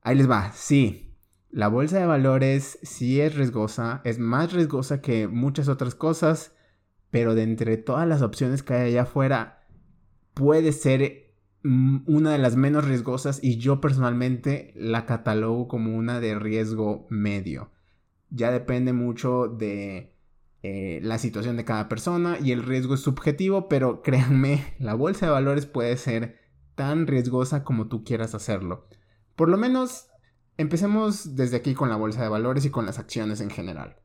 Ahí 0.02 0.16
les 0.16 0.30
va, 0.30 0.52
sí, 0.52 1.16
la 1.50 1.68
bolsa 1.68 1.98
de 1.98 2.06
valores 2.06 2.78
sí 2.82 3.20
es 3.20 3.34
riesgosa, 3.34 4.00
es 4.04 4.18
más 4.18 4.52
riesgosa 4.52 5.00
que 5.00 5.28
muchas 5.28 5.68
otras 5.68 5.94
cosas, 5.94 6.54
pero 7.10 7.34
de 7.34 7.42
entre 7.42 7.76
todas 7.76 8.08
las 8.08 8.22
opciones 8.22 8.62
que 8.62 8.74
hay 8.74 8.90
allá 8.90 9.02
afuera, 9.02 9.66
puede 10.34 10.72
ser 10.72 11.34
mm, 11.62 12.04
una 12.06 12.32
de 12.32 12.38
las 12.38 12.56
menos 12.56 12.86
riesgosas 12.86 13.38
y 13.42 13.58
yo 13.58 13.80
personalmente 13.80 14.72
la 14.76 15.04
catalogo 15.06 15.68
como 15.68 15.96
una 15.96 16.20
de 16.20 16.38
riesgo 16.38 17.06
medio 17.10 17.70
ya 18.34 18.50
depende 18.50 18.92
mucho 18.92 19.48
de 19.48 20.14
eh, 20.62 21.00
la 21.02 21.18
situación 21.18 21.56
de 21.56 21.64
cada 21.64 21.88
persona 21.88 22.38
y 22.40 22.52
el 22.52 22.62
riesgo 22.62 22.94
es 22.94 23.00
subjetivo, 23.00 23.68
pero 23.68 24.02
créanme, 24.02 24.74
la 24.78 24.94
bolsa 24.94 25.26
de 25.26 25.32
valores 25.32 25.66
puede 25.66 25.96
ser 25.96 26.40
tan 26.74 27.06
riesgosa 27.06 27.64
como 27.64 27.88
tú 27.88 28.04
quieras 28.04 28.34
hacerlo. 28.34 28.86
Por 29.36 29.48
lo 29.48 29.56
menos, 29.56 30.08
empecemos 30.56 31.36
desde 31.36 31.56
aquí 31.56 31.74
con 31.74 31.88
la 31.88 31.96
bolsa 31.96 32.22
de 32.22 32.28
valores 32.28 32.64
y 32.64 32.70
con 32.70 32.86
las 32.86 32.98
acciones 32.98 33.40
en 33.40 33.50
general. 33.50 33.96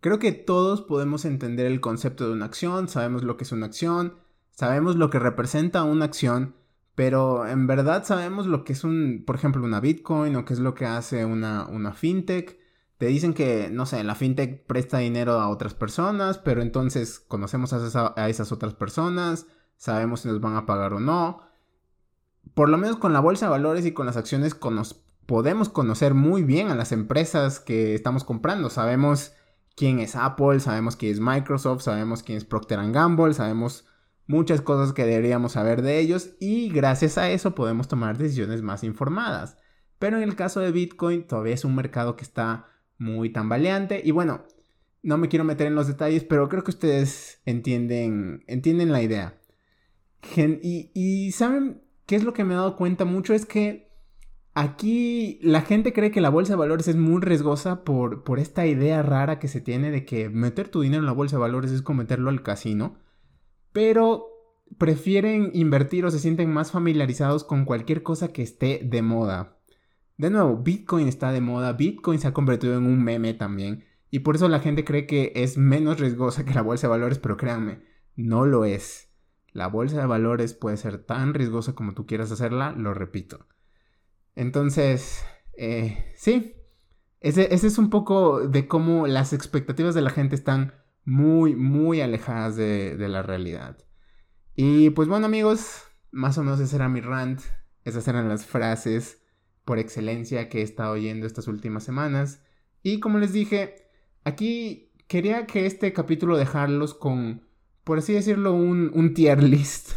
Creo 0.00 0.18
que 0.18 0.32
todos 0.32 0.82
podemos 0.82 1.24
entender 1.24 1.66
el 1.66 1.80
concepto 1.80 2.26
de 2.26 2.34
una 2.34 2.44
acción, 2.44 2.88
sabemos 2.88 3.22
lo 3.24 3.36
que 3.36 3.44
es 3.44 3.52
una 3.52 3.66
acción, 3.66 4.16
sabemos 4.50 4.96
lo 4.96 5.08
que 5.08 5.18
representa 5.18 5.84
una 5.84 6.04
acción, 6.04 6.56
pero 6.94 7.46
en 7.46 7.66
verdad 7.66 8.04
sabemos 8.04 8.46
lo 8.46 8.64
que 8.64 8.74
es 8.74 8.84
un, 8.84 9.24
por 9.26 9.36
ejemplo, 9.36 9.64
una 9.64 9.80
Bitcoin 9.80 10.36
o 10.36 10.44
qué 10.44 10.52
es 10.52 10.60
lo 10.60 10.74
que 10.74 10.84
hace 10.84 11.24
una, 11.24 11.66
una 11.66 11.94
fintech 11.94 12.58
te 13.04 13.10
dicen 13.10 13.34
que, 13.34 13.68
no 13.70 13.84
sé, 13.84 14.02
la 14.02 14.14
fintech 14.14 14.64
presta 14.64 14.96
dinero 14.96 15.38
a 15.38 15.50
otras 15.50 15.74
personas, 15.74 16.38
pero 16.38 16.62
entonces 16.62 17.20
conocemos 17.20 17.74
a, 17.74 18.28
esas 18.30 18.50
otras 18.50 18.72
personas, 18.72 19.46
sabemos 19.76 20.20
si 20.20 20.28
nos 20.28 20.40
van 20.40 20.56
a 20.56 20.64
pagar 20.64 20.94
o 20.94 21.00
no. 21.00 21.42
Por 22.54 22.70
lo 22.70 22.78
menos 22.78 22.96
con 22.96 23.12
la 23.12 23.20
bolsa 23.20 23.44
de 23.44 23.50
valores 23.50 23.84
y 23.84 23.92
con 23.92 24.06
las 24.06 24.16
acciones 24.16 24.56
podemos 25.26 25.68
conocer 25.68 26.14
muy 26.14 26.44
bien 26.44 26.70
a 26.70 26.74
las 26.74 26.92
empresas 26.92 27.60
que 27.60 27.94
estamos 27.94 28.24
comprando. 28.24 28.70
Sabemos 28.70 29.34
quién 29.76 29.98
es 29.98 30.16
Apple, 30.16 30.60
sabemos 30.60 30.96
quién 30.96 31.12
es 31.12 31.20
Microsoft, 31.20 31.82
sabemos 31.82 32.22
quién 32.22 32.38
es 32.38 32.46
Procter 32.46 32.90
Gamble, 32.90 33.34
sabemos 33.34 33.84
muchas 34.26 34.62
cosas 34.62 34.94
que 34.94 35.04
deberíamos 35.04 35.52
saber 35.52 35.82
de 35.82 35.98
ellos 35.98 36.30
y 36.40 36.70
gracias 36.70 37.18
a 37.18 37.28
eso 37.28 37.54
podemos 37.54 37.86
tomar 37.86 38.16
decisiones 38.16 38.62
más 38.62 38.82
informadas. 38.82 39.58
Pero 39.98 40.16
en 40.16 40.22
el 40.22 40.36
caso 40.36 40.60
de 40.60 40.72
Bitcoin 40.72 41.26
todavía 41.26 41.52
es 41.52 41.66
un 41.66 41.74
mercado 41.74 42.16
que 42.16 42.24
está 42.24 42.70
muy 42.98 43.30
tambaleante 43.30 44.00
y 44.04 44.10
bueno, 44.10 44.44
no 45.02 45.18
me 45.18 45.28
quiero 45.28 45.44
meter 45.44 45.66
en 45.66 45.74
los 45.74 45.86
detalles, 45.86 46.24
pero 46.24 46.48
creo 46.48 46.64
que 46.64 46.70
ustedes 46.70 47.40
entienden, 47.44 48.42
entienden 48.46 48.90
la 48.90 49.02
idea. 49.02 49.38
Y, 50.62 51.32
saben 51.32 51.82
qué 52.06 52.16
es 52.16 52.24
lo 52.24 52.32
que 52.32 52.44
me 52.44 52.54
he 52.54 52.56
dado 52.56 52.76
cuenta 52.76 53.04
mucho 53.04 53.34
es 53.34 53.46
que 53.46 53.84
Aquí 54.56 55.40
la 55.42 55.62
gente 55.62 55.92
cree 55.92 56.12
que 56.12 56.20
la 56.20 56.30
bolsa 56.30 56.52
de 56.52 56.58
valores 56.58 56.86
es 56.86 56.94
muy 56.94 57.20
riesgosa 57.20 57.82
por, 57.82 58.22
por, 58.22 58.38
esta 58.38 58.64
idea 58.64 59.02
rara 59.02 59.40
que 59.40 59.48
se 59.48 59.60
tiene 59.60 59.90
de 59.90 60.04
que 60.04 60.28
meter 60.28 60.68
tu 60.68 60.82
dinero 60.82 61.02
en 61.02 61.06
la 61.06 61.12
bolsa 61.12 61.34
de 61.34 61.40
valores 61.40 61.72
es 61.72 61.82
como 61.82 61.98
meterlo 61.98 62.30
al 62.30 62.44
casino, 62.44 63.00
pero 63.72 64.28
prefieren 64.78 65.50
invertir 65.54 66.04
o 66.04 66.10
se 66.12 66.20
sienten 66.20 66.52
más 66.52 66.70
familiarizados 66.70 67.42
con 67.42 67.64
cualquier 67.64 68.04
cosa 68.04 68.28
que 68.28 68.42
esté 68.42 68.80
de 68.84 69.02
moda. 69.02 69.58
De 70.16 70.30
nuevo, 70.30 70.56
Bitcoin 70.58 71.08
está 71.08 71.32
de 71.32 71.40
moda, 71.40 71.72
Bitcoin 71.72 72.20
se 72.20 72.28
ha 72.28 72.32
convertido 72.32 72.76
en 72.76 72.86
un 72.86 73.02
meme 73.02 73.34
también, 73.34 73.84
y 74.10 74.20
por 74.20 74.36
eso 74.36 74.48
la 74.48 74.60
gente 74.60 74.84
cree 74.84 75.06
que 75.06 75.32
es 75.34 75.58
menos 75.58 75.98
riesgosa 75.98 76.44
que 76.44 76.54
la 76.54 76.62
bolsa 76.62 76.86
de 76.86 76.92
valores, 76.92 77.18
pero 77.18 77.36
créanme, 77.36 77.82
no 78.14 78.46
lo 78.46 78.64
es. 78.64 79.10
La 79.50 79.66
bolsa 79.66 79.98
de 79.98 80.06
valores 80.06 80.54
puede 80.54 80.76
ser 80.76 80.98
tan 80.98 81.34
riesgosa 81.34 81.74
como 81.74 81.94
tú 81.94 82.06
quieras 82.06 82.30
hacerla, 82.30 82.72
lo 82.72 82.94
repito. 82.94 83.48
Entonces, 84.36 85.24
eh, 85.56 86.12
sí, 86.16 86.54
ese, 87.20 87.52
es 87.52 87.78
un 87.78 87.90
poco 87.90 88.46
de 88.46 88.68
cómo 88.68 89.08
las 89.08 89.32
expectativas 89.32 89.94
de 89.94 90.02
la 90.02 90.10
gente 90.10 90.36
están 90.36 90.74
muy, 91.04 91.56
muy 91.56 92.00
alejadas 92.00 92.54
de, 92.54 92.96
de 92.96 93.08
la 93.08 93.22
realidad. 93.22 93.78
Y 94.54 94.90
pues 94.90 95.08
bueno 95.08 95.26
amigos, 95.26 95.82
más 96.12 96.38
o 96.38 96.44
menos 96.44 96.60
ese 96.60 96.76
era 96.76 96.88
mi 96.88 97.00
rant, 97.00 97.40
esas 97.82 98.06
eran 98.06 98.28
las 98.28 98.46
frases 98.46 99.23
por 99.64 99.78
excelencia 99.78 100.48
que 100.48 100.60
he 100.60 100.62
estado 100.62 100.92
oyendo 100.92 101.26
estas 101.26 101.48
últimas 101.48 101.84
semanas. 101.84 102.42
Y 102.82 103.00
como 103.00 103.18
les 103.18 103.32
dije, 103.32 103.88
aquí 104.24 104.92
quería 105.08 105.46
que 105.46 105.66
este 105.66 105.92
capítulo 105.92 106.36
dejarlos 106.36 106.94
con, 106.94 107.46
por 107.84 107.98
así 107.98 108.12
decirlo, 108.12 108.54
un, 108.54 108.90
un 108.94 109.14
tier 109.14 109.42
list. 109.42 109.92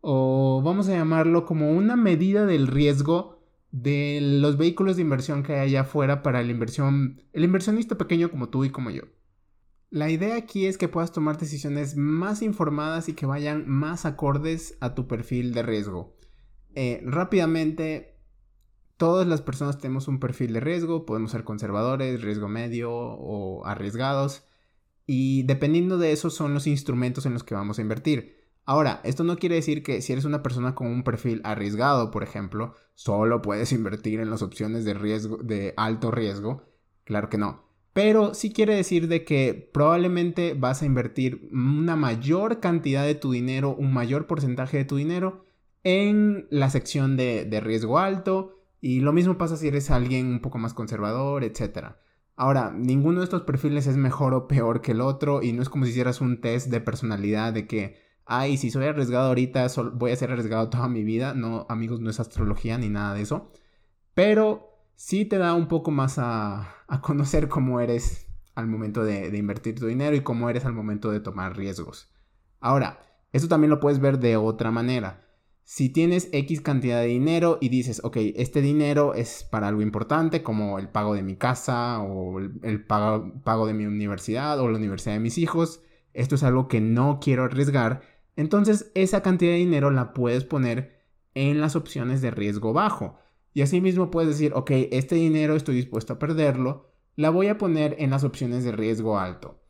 O 0.00 0.62
vamos 0.64 0.88
a 0.88 0.92
llamarlo 0.92 1.44
como 1.44 1.72
una 1.72 1.96
medida 1.96 2.46
del 2.46 2.68
riesgo 2.68 3.38
de 3.70 4.20
los 4.22 4.56
vehículos 4.56 4.96
de 4.96 5.02
inversión 5.02 5.42
que 5.42 5.54
hay 5.54 5.68
allá 5.68 5.80
afuera 5.82 6.22
para 6.22 6.42
la 6.42 6.50
inversión, 6.50 7.22
el 7.32 7.44
inversionista 7.44 7.98
pequeño 7.98 8.30
como 8.30 8.48
tú 8.48 8.64
y 8.64 8.70
como 8.70 8.90
yo. 8.90 9.02
La 9.90 10.10
idea 10.10 10.36
aquí 10.36 10.66
es 10.66 10.76
que 10.76 10.88
puedas 10.88 11.12
tomar 11.12 11.38
decisiones 11.38 11.96
más 11.96 12.42
informadas 12.42 13.08
y 13.08 13.14
que 13.14 13.26
vayan 13.26 13.68
más 13.68 14.04
acordes 14.04 14.76
a 14.80 14.94
tu 14.94 15.06
perfil 15.06 15.54
de 15.54 15.62
riesgo. 15.62 16.16
Eh, 16.74 17.00
rápidamente, 17.04 18.17
todas 18.98 19.26
las 19.26 19.40
personas 19.40 19.78
tenemos 19.78 20.08
un 20.08 20.20
perfil 20.20 20.52
de 20.52 20.60
riesgo, 20.60 21.06
podemos 21.06 21.30
ser 21.30 21.44
conservadores, 21.44 22.20
riesgo 22.20 22.48
medio 22.48 22.92
o 22.92 23.64
arriesgados, 23.64 24.44
y 25.06 25.44
dependiendo 25.44 25.96
de 25.96 26.12
eso 26.12 26.28
son 26.28 26.52
los 26.52 26.66
instrumentos 26.66 27.24
en 27.24 27.32
los 27.32 27.44
que 27.44 27.54
vamos 27.54 27.78
a 27.78 27.82
invertir. 27.82 28.36
Ahora, 28.66 29.00
esto 29.04 29.24
no 29.24 29.38
quiere 29.38 29.54
decir 29.54 29.82
que 29.82 30.02
si 30.02 30.12
eres 30.12 30.26
una 30.26 30.42
persona 30.42 30.74
con 30.74 30.88
un 30.88 31.02
perfil 31.02 31.40
arriesgado, 31.42 32.10
por 32.10 32.22
ejemplo, 32.22 32.74
solo 32.94 33.40
puedes 33.40 33.72
invertir 33.72 34.20
en 34.20 34.28
las 34.28 34.42
opciones 34.42 34.84
de 34.84 34.92
riesgo 34.92 35.38
de 35.38 35.72
alto 35.78 36.10
riesgo. 36.10 36.64
Claro 37.04 37.30
que 37.30 37.38
no. 37.38 37.64
Pero 37.94 38.34
sí 38.34 38.52
quiere 38.52 38.74
decir 38.74 39.08
de 39.08 39.24
que 39.24 39.70
probablemente 39.72 40.52
vas 40.52 40.82
a 40.82 40.86
invertir 40.86 41.48
una 41.50 41.96
mayor 41.96 42.60
cantidad 42.60 43.06
de 43.06 43.14
tu 43.14 43.32
dinero, 43.32 43.74
un 43.74 43.94
mayor 43.94 44.26
porcentaje 44.26 44.76
de 44.76 44.84
tu 44.84 44.96
dinero 44.96 45.46
en 45.82 46.46
la 46.50 46.68
sección 46.68 47.16
de, 47.16 47.46
de 47.46 47.60
riesgo 47.60 47.98
alto. 47.98 48.57
Y 48.80 49.00
lo 49.00 49.12
mismo 49.12 49.38
pasa 49.38 49.56
si 49.56 49.68
eres 49.68 49.90
alguien 49.90 50.26
un 50.26 50.40
poco 50.40 50.58
más 50.58 50.74
conservador, 50.74 51.44
etc. 51.44 51.94
Ahora, 52.36 52.72
ninguno 52.72 53.18
de 53.18 53.24
estos 53.24 53.42
perfiles 53.42 53.86
es 53.86 53.96
mejor 53.96 54.34
o 54.34 54.46
peor 54.46 54.80
que 54.80 54.92
el 54.92 55.00
otro 55.00 55.42
y 55.42 55.52
no 55.52 55.62
es 55.62 55.68
como 55.68 55.84
si 55.84 55.90
hicieras 55.90 56.20
un 56.20 56.40
test 56.40 56.68
de 56.68 56.80
personalidad 56.80 57.52
de 57.52 57.66
que 57.66 58.08
ay, 58.28 58.58
si 58.58 58.70
soy 58.70 58.84
arriesgado 58.84 59.28
ahorita, 59.28 59.66
voy 59.94 60.12
a 60.12 60.16
ser 60.16 60.30
arriesgado 60.30 60.68
toda 60.68 60.88
mi 60.88 61.02
vida. 61.02 61.34
No, 61.34 61.66
amigos, 61.68 62.00
no 62.00 62.10
es 62.10 62.20
astrología 62.20 62.78
ni 62.78 62.90
nada 62.90 63.14
de 63.14 63.22
eso. 63.22 63.50
Pero 64.14 64.68
sí 64.94 65.24
te 65.24 65.38
da 65.38 65.54
un 65.54 65.66
poco 65.66 65.90
más 65.90 66.16
a, 66.18 66.74
conocer 67.00 67.48
cómo 67.48 67.80
eres 67.80 68.28
al 68.54 68.66
momento 68.66 69.02
de, 69.02 69.36
invertir 69.36 69.78
tu 69.78 69.86
dinero 69.86 70.14
y 70.14 70.20
cómo 70.20 70.50
eres 70.50 70.66
al 70.66 70.74
momento 70.74 71.10
de 71.10 71.20
tomar 71.20 71.56
riesgos. 71.56 72.12
Ahora, 72.60 73.00
esto 73.32 73.48
también 73.48 73.70
lo 73.70 73.80
puedes 73.80 73.98
ver 73.98 74.18
de 74.18 74.36
otra 74.36 74.70
manera. 74.70 75.26
Si 75.70 75.90
tienes 75.90 76.30
X 76.32 76.62
cantidad 76.62 77.02
de 77.02 77.08
dinero 77.08 77.58
y 77.60 77.68
dices, 77.68 78.00
ok, 78.02 78.16
este 78.36 78.62
dinero 78.62 79.12
es 79.12 79.44
para 79.44 79.68
algo 79.68 79.82
importante 79.82 80.42
como 80.42 80.78
el 80.78 80.88
pago 80.88 81.12
de 81.12 81.22
mi 81.22 81.36
casa 81.36 82.00
o 82.00 82.38
el, 82.38 82.86
pago, 82.86 83.66
de 83.66 83.74
mi 83.74 83.84
universidad 83.84 84.58
o 84.60 84.70
la 84.70 84.78
universidad 84.78 85.12
de 85.12 85.20
mis 85.20 85.36
hijos, 85.36 85.82
esto 86.14 86.36
es 86.36 86.42
algo 86.42 86.68
que 86.68 86.80
no 86.80 87.20
quiero 87.20 87.44
arriesgar, 87.44 88.00
entonces 88.34 88.90
esa 88.94 89.20
cantidad 89.20 89.52
de 89.52 89.58
dinero 89.58 89.90
la 89.90 90.14
puedes 90.14 90.42
poner 90.42 91.02
en 91.34 91.60
las 91.60 91.76
opciones 91.76 92.22
de 92.22 92.30
riesgo 92.30 92.72
bajo. 92.72 93.18
Y 93.52 93.60
asimismo 93.60 94.10
puedes 94.10 94.30
decir, 94.30 94.52
ok, 94.54 94.70
este 94.90 95.16
dinero 95.16 95.54
estoy 95.54 95.74
dispuesto 95.74 96.14
a 96.14 96.18
perderlo, 96.18 96.88
la 97.14 97.28
voy 97.28 97.48
a 97.48 97.58
poner 97.58 97.94
en 97.98 98.08
las 98.08 98.24
opciones 98.24 98.64
de 98.64 98.72
riesgo 98.72 99.18
alto. 99.18 99.60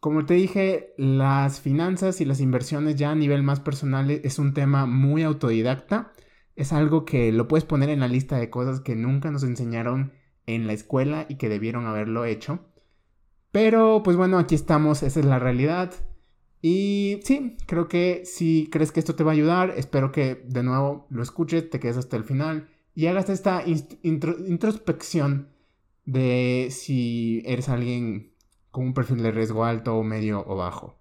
Como 0.00 0.26
te 0.26 0.34
dije, 0.34 0.94
las 0.96 1.60
finanzas 1.60 2.20
y 2.20 2.24
las 2.24 2.40
inversiones 2.40 2.96
ya 2.96 3.10
a 3.10 3.16
nivel 3.16 3.42
más 3.42 3.60
personal 3.60 4.10
es 4.10 4.38
un 4.38 4.54
tema 4.54 4.86
muy 4.86 5.22
autodidacta. 5.24 6.12
Es 6.54 6.72
algo 6.72 7.04
que 7.04 7.32
lo 7.32 7.48
puedes 7.48 7.64
poner 7.64 7.88
en 7.90 8.00
la 8.00 8.08
lista 8.08 8.36
de 8.36 8.50
cosas 8.50 8.80
que 8.80 8.94
nunca 8.94 9.30
nos 9.30 9.42
enseñaron 9.42 10.12
en 10.46 10.66
la 10.66 10.72
escuela 10.72 11.26
y 11.28 11.34
que 11.36 11.48
debieron 11.48 11.86
haberlo 11.86 12.24
hecho. 12.24 12.60
Pero 13.50 14.02
pues 14.04 14.16
bueno, 14.16 14.38
aquí 14.38 14.54
estamos, 14.54 15.02
esa 15.02 15.20
es 15.20 15.26
la 15.26 15.38
realidad. 15.38 15.92
Y 16.62 17.20
sí, 17.24 17.56
creo 17.66 17.88
que 17.88 18.22
si 18.24 18.68
crees 18.70 18.92
que 18.92 19.00
esto 19.00 19.14
te 19.14 19.24
va 19.24 19.32
a 19.32 19.34
ayudar, 19.34 19.74
espero 19.76 20.12
que 20.12 20.42
de 20.46 20.62
nuevo 20.62 21.06
lo 21.10 21.22
escuches, 21.22 21.70
te 21.70 21.80
quedes 21.80 21.96
hasta 21.96 22.16
el 22.16 22.24
final 22.24 22.68
y 22.94 23.06
hagas 23.06 23.28
esta 23.30 23.62
introspección 24.02 25.48
de 26.04 26.68
si 26.70 27.42
eres 27.46 27.68
alguien 27.68 28.32
un 28.80 28.94
perfil 28.94 29.22
de 29.22 29.30
riesgo 29.30 29.64
alto, 29.64 30.02
medio 30.02 30.44
o 30.46 30.56
bajo. 30.56 30.98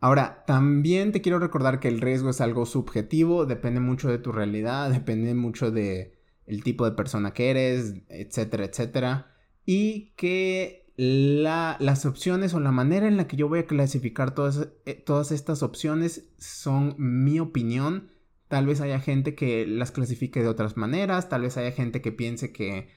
Ahora, 0.00 0.44
también 0.46 1.12
te 1.12 1.22
quiero 1.22 1.38
recordar 1.38 1.80
que 1.80 1.88
el 1.88 2.00
riesgo 2.00 2.30
es 2.30 2.40
algo 2.40 2.66
subjetivo, 2.66 3.46
depende 3.46 3.80
mucho 3.80 4.10
de 4.10 4.18
tu 4.18 4.32
realidad, 4.32 4.90
depende 4.90 5.34
mucho 5.34 5.70
de 5.70 6.18
el 6.46 6.62
tipo 6.62 6.84
de 6.84 6.92
persona 6.92 7.32
que 7.32 7.50
eres, 7.50 7.94
etcétera, 8.08 8.66
etcétera. 8.66 9.34
Y 9.64 10.12
que 10.16 10.92
las 10.96 12.06
opciones 12.06 12.54
o 12.54 12.60
la 12.60 12.70
manera 12.70 13.08
en 13.08 13.16
la 13.16 13.26
que 13.26 13.36
yo 13.36 13.48
voy 13.48 13.60
a 13.60 13.66
clasificar 13.66 14.34
todas, 14.34 14.68
eh, 14.84 14.94
todas 14.94 15.32
estas 15.32 15.62
opciones 15.62 16.28
son 16.38 16.94
mi 16.98 17.40
opinión. 17.40 18.10
Tal 18.48 18.66
vez 18.66 18.80
haya 18.80 19.00
gente 19.00 19.34
que 19.34 19.66
las 19.66 19.90
clasifique 19.90 20.42
de 20.42 20.48
otras 20.48 20.76
maneras, 20.76 21.28
tal 21.28 21.42
vez 21.42 21.56
haya 21.56 21.72
gente 21.72 22.02
que 22.02 22.12
piense 22.12 22.52
que 22.52 22.88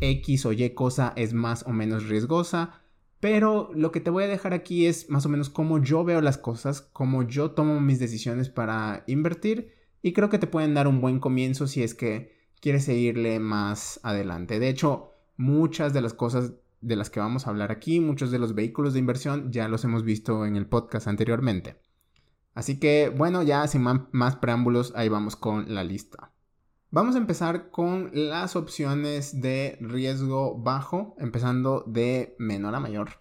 X 0.00 0.46
o 0.46 0.52
Y 0.52 0.70
cosa 0.70 1.12
es 1.16 1.34
más 1.34 1.64
o 1.66 1.72
menos 1.72 2.08
riesgosa, 2.08 2.83
pero 3.24 3.70
lo 3.74 3.90
que 3.90 4.00
te 4.00 4.10
voy 4.10 4.24
a 4.24 4.28
dejar 4.28 4.52
aquí 4.52 4.84
es 4.84 5.08
más 5.08 5.24
o 5.24 5.30
menos 5.30 5.48
cómo 5.48 5.82
yo 5.82 6.04
veo 6.04 6.20
las 6.20 6.36
cosas, 6.36 6.82
cómo 6.82 7.22
yo 7.22 7.52
tomo 7.52 7.80
mis 7.80 7.98
decisiones 7.98 8.50
para 8.50 9.02
invertir 9.06 9.72
y 10.02 10.12
creo 10.12 10.28
que 10.28 10.38
te 10.38 10.46
pueden 10.46 10.74
dar 10.74 10.86
un 10.86 11.00
buen 11.00 11.20
comienzo 11.20 11.66
si 11.66 11.82
es 11.82 11.94
que 11.94 12.36
quieres 12.60 12.84
seguirle 12.84 13.40
más 13.40 13.98
adelante. 14.02 14.58
De 14.58 14.68
hecho, 14.68 15.14
muchas 15.38 15.94
de 15.94 16.02
las 16.02 16.12
cosas 16.12 16.52
de 16.82 16.96
las 16.96 17.08
que 17.08 17.18
vamos 17.18 17.46
a 17.46 17.50
hablar 17.50 17.72
aquí, 17.72 17.98
muchos 17.98 18.30
de 18.30 18.38
los 18.38 18.54
vehículos 18.54 18.92
de 18.92 18.98
inversión 18.98 19.50
ya 19.50 19.68
los 19.68 19.84
hemos 19.84 20.04
visto 20.04 20.44
en 20.44 20.56
el 20.56 20.66
podcast 20.66 21.06
anteriormente. 21.06 21.76
Así 22.52 22.78
que 22.78 23.08
bueno, 23.08 23.42
ya 23.42 23.66
sin 23.68 23.86
más 24.12 24.36
preámbulos, 24.36 24.92
ahí 24.96 25.08
vamos 25.08 25.34
con 25.34 25.74
la 25.74 25.82
lista. 25.82 26.33
Vamos 26.94 27.16
a 27.16 27.18
empezar 27.18 27.72
con 27.72 28.12
las 28.12 28.54
opciones 28.54 29.40
de 29.40 29.76
riesgo 29.80 30.56
bajo, 30.56 31.16
empezando 31.18 31.82
de 31.88 32.36
menor 32.38 32.76
a 32.76 32.78
mayor. 32.78 33.18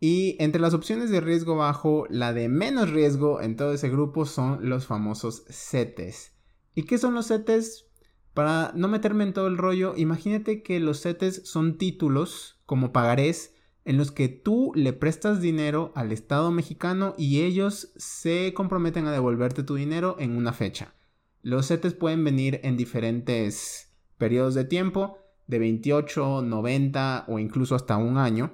Y 0.00 0.36
entre 0.38 0.60
las 0.60 0.74
opciones 0.74 1.08
de 1.08 1.22
riesgo 1.22 1.56
bajo, 1.56 2.04
la 2.10 2.34
de 2.34 2.50
menos 2.50 2.90
riesgo 2.90 3.40
en 3.40 3.56
todo 3.56 3.72
ese 3.72 3.88
grupo 3.88 4.26
son 4.26 4.68
los 4.68 4.84
famosos 4.84 5.44
CETES. 5.48 6.34
¿Y 6.74 6.82
qué 6.82 6.98
son 6.98 7.14
los 7.14 7.28
CETES? 7.28 7.86
Para 8.34 8.72
no 8.74 8.86
meterme 8.86 9.24
en 9.24 9.32
todo 9.32 9.46
el 9.46 9.56
rollo, 9.56 9.94
imagínate 9.96 10.62
que 10.62 10.78
los 10.78 11.00
CETES 11.00 11.48
son 11.48 11.78
títulos 11.78 12.60
como 12.66 12.92
pagarés 12.92 13.54
en 13.86 13.96
los 13.96 14.12
que 14.12 14.28
tú 14.28 14.72
le 14.74 14.92
prestas 14.92 15.40
dinero 15.40 15.90
al 15.94 16.12
Estado 16.12 16.50
mexicano 16.50 17.14
y 17.16 17.40
ellos 17.40 17.94
se 17.96 18.52
comprometen 18.52 19.06
a 19.06 19.12
devolverte 19.12 19.62
tu 19.62 19.76
dinero 19.76 20.16
en 20.18 20.36
una 20.36 20.52
fecha. 20.52 20.92
Los 21.42 21.68
CETES 21.68 21.94
pueden 21.94 22.24
venir 22.24 22.60
en 22.62 22.76
diferentes 22.76 23.92
periodos 24.18 24.54
de 24.54 24.64
tiempo. 24.64 25.18
de 25.46 25.58
28, 25.58 26.42
90 26.42 27.24
o 27.26 27.40
incluso 27.40 27.74
hasta 27.74 27.96
un 27.96 28.18
año. 28.18 28.52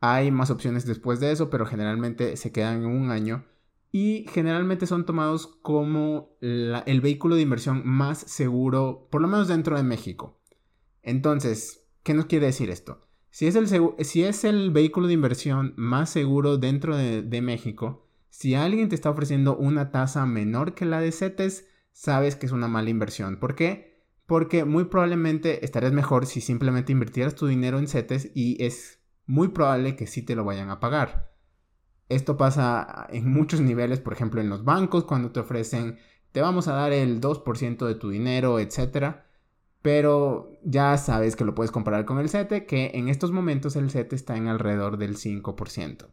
Hay 0.00 0.30
más 0.30 0.50
opciones 0.50 0.86
después 0.86 1.18
de 1.18 1.32
eso, 1.32 1.50
pero 1.50 1.66
generalmente 1.66 2.36
se 2.36 2.52
quedan 2.52 2.82
en 2.82 2.86
un 2.86 3.10
año 3.10 3.44
y 3.92 4.24
generalmente 4.30 4.86
son 4.86 5.04
tomados 5.04 5.46
como 5.46 6.36
el 6.40 7.00
vehículo 7.02 7.36
de 7.36 7.42
inversión 7.42 7.82
más 7.84 8.18
seguro, 8.18 9.06
por 9.10 9.20
lo 9.20 9.28
menos 9.28 9.48
dentro 9.48 9.76
de 9.76 9.82
México. 9.82 10.40
Entonces, 11.02 11.86
¿qué 12.02 12.14
nos 12.14 12.24
quiere 12.24 12.46
decir 12.46 12.70
esto? 12.70 13.06
Si 13.30 13.46
es 13.46 13.54
el, 13.54 13.68
si 14.04 14.24
es 14.24 14.44
el 14.44 14.70
vehículo 14.70 15.08
de 15.08 15.14
inversión 15.14 15.74
más 15.76 16.08
seguro 16.08 16.56
dentro 16.56 16.96
de, 16.96 17.22
de 17.22 17.42
México, 17.42 18.08
si 18.30 18.54
alguien 18.54 18.88
te 18.88 18.94
está 18.94 19.10
ofreciendo 19.10 19.56
una 19.56 19.90
tasa 19.90 20.24
menor 20.24 20.74
que 20.74 20.86
la 20.86 21.00
de 21.00 21.12
CETES, 21.12 21.68
sabes 21.92 22.36
que 22.36 22.46
es 22.46 22.52
una 22.52 22.68
mala 22.68 22.90
inversión. 22.90 23.38
¿Por 23.38 23.54
qué? 23.54 24.04
Porque 24.26 24.64
muy 24.64 24.84
probablemente 24.84 25.64
estarías 25.64 25.92
mejor 25.92 26.26
si 26.26 26.40
simplemente 26.40 26.92
invirtieras 26.92 27.34
tu 27.34 27.46
dinero 27.46 27.78
en 27.78 27.88
CETES 27.88 28.30
y 28.34 28.62
es 28.64 29.00
muy 29.26 29.48
probable 29.48 29.96
que 29.96 30.06
sí 30.06 30.22
te 30.22 30.34
lo 30.34 30.44
vayan 30.44 30.70
a 30.70 30.80
pagar. 30.80 31.32
Esto 32.08 32.36
pasa 32.36 33.06
en 33.10 33.30
muchos 33.30 33.60
niveles, 33.60 34.00
por 34.00 34.12
ejemplo 34.12 34.40
en 34.40 34.50
los 34.50 34.64
bancos, 34.64 35.04
cuando 35.04 35.32
te 35.32 35.40
ofrecen, 35.40 35.98
te 36.32 36.40
vamos 36.40 36.68
a 36.68 36.74
dar 36.74 36.92
el 36.92 37.20
2% 37.20 37.86
de 37.86 37.94
tu 37.94 38.10
dinero, 38.10 38.58
etc. 38.58 39.16
Pero 39.80 40.58
ya 40.62 40.96
sabes 40.98 41.36
que 41.36 41.44
lo 41.44 41.54
puedes 41.54 41.70
comparar 41.70 42.04
con 42.04 42.18
el 42.18 42.28
CETE, 42.28 42.66
que 42.66 42.92
en 42.94 43.08
estos 43.08 43.32
momentos 43.32 43.76
el 43.76 43.90
CETE 43.90 44.16
está 44.16 44.36
en 44.36 44.48
alrededor 44.48 44.98
del 44.98 45.16
5%. 45.16 46.08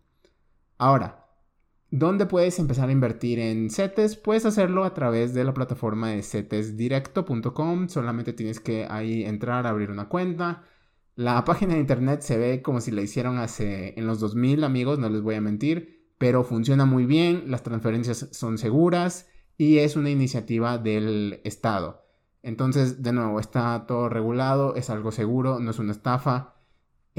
Ahora, 0.77 1.18
¿dónde 1.91 2.25
puedes 2.25 2.59
empezar 2.59 2.89
a 2.89 2.91
invertir 2.91 3.39
en 3.39 3.69
CETES? 3.69 4.17
Puedes 4.17 4.45
hacerlo 4.45 4.83
a 4.83 4.93
través 4.93 5.33
de 5.33 5.43
la 5.43 5.53
plataforma 5.53 6.09
de 6.09 6.23
cetesdirecto.com. 6.23 7.89
Solamente 7.89 8.33
tienes 8.33 8.59
que 8.59 8.87
ahí 8.89 9.23
entrar, 9.25 9.67
abrir 9.67 9.91
una 9.91 10.09
cuenta 10.09 10.63
la 11.19 11.43
página 11.45 11.73
de 11.73 11.81
internet 11.81 12.21
se 12.21 12.37
ve 12.37 12.61
como 12.61 12.79
si 12.79 12.91
la 12.91 13.01
hicieron 13.01 13.39
hace 13.39 13.93
en 13.99 14.07
los 14.07 14.21
2000 14.21 14.63
amigos, 14.63 14.99
no 14.99 15.09
les 15.09 15.21
voy 15.21 15.35
a 15.35 15.41
mentir, 15.41 16.13
pero 16.17 16.45
funciona 16.45 16.85
muy 16.85 17.05
bien, 17.05 17.43
las 17.47 17.61
transferencias 17.61 18.29
son 18.31 18.57
seguras 18.57 19.27
y 19.57 19.79
es 19.79 19.97
una 19.97 20.09
iniciativa 20.09 20.77
del 20.77 21.41
Estado. 21.43 22.05
Entonces, 22.41 23.03
de 23.03 23.11
nuevo, 23.11 23.41
está 23.41 23.85
todo 23.85 24.07
regulado, 24.07 24.75
es 24.75 24.89
algo 24.89 25.11
seguro, 25.11 25.59
no 25.59 25.71
es 25.71 25.79
una 25.79 25.91
estafa. 25.91 26.55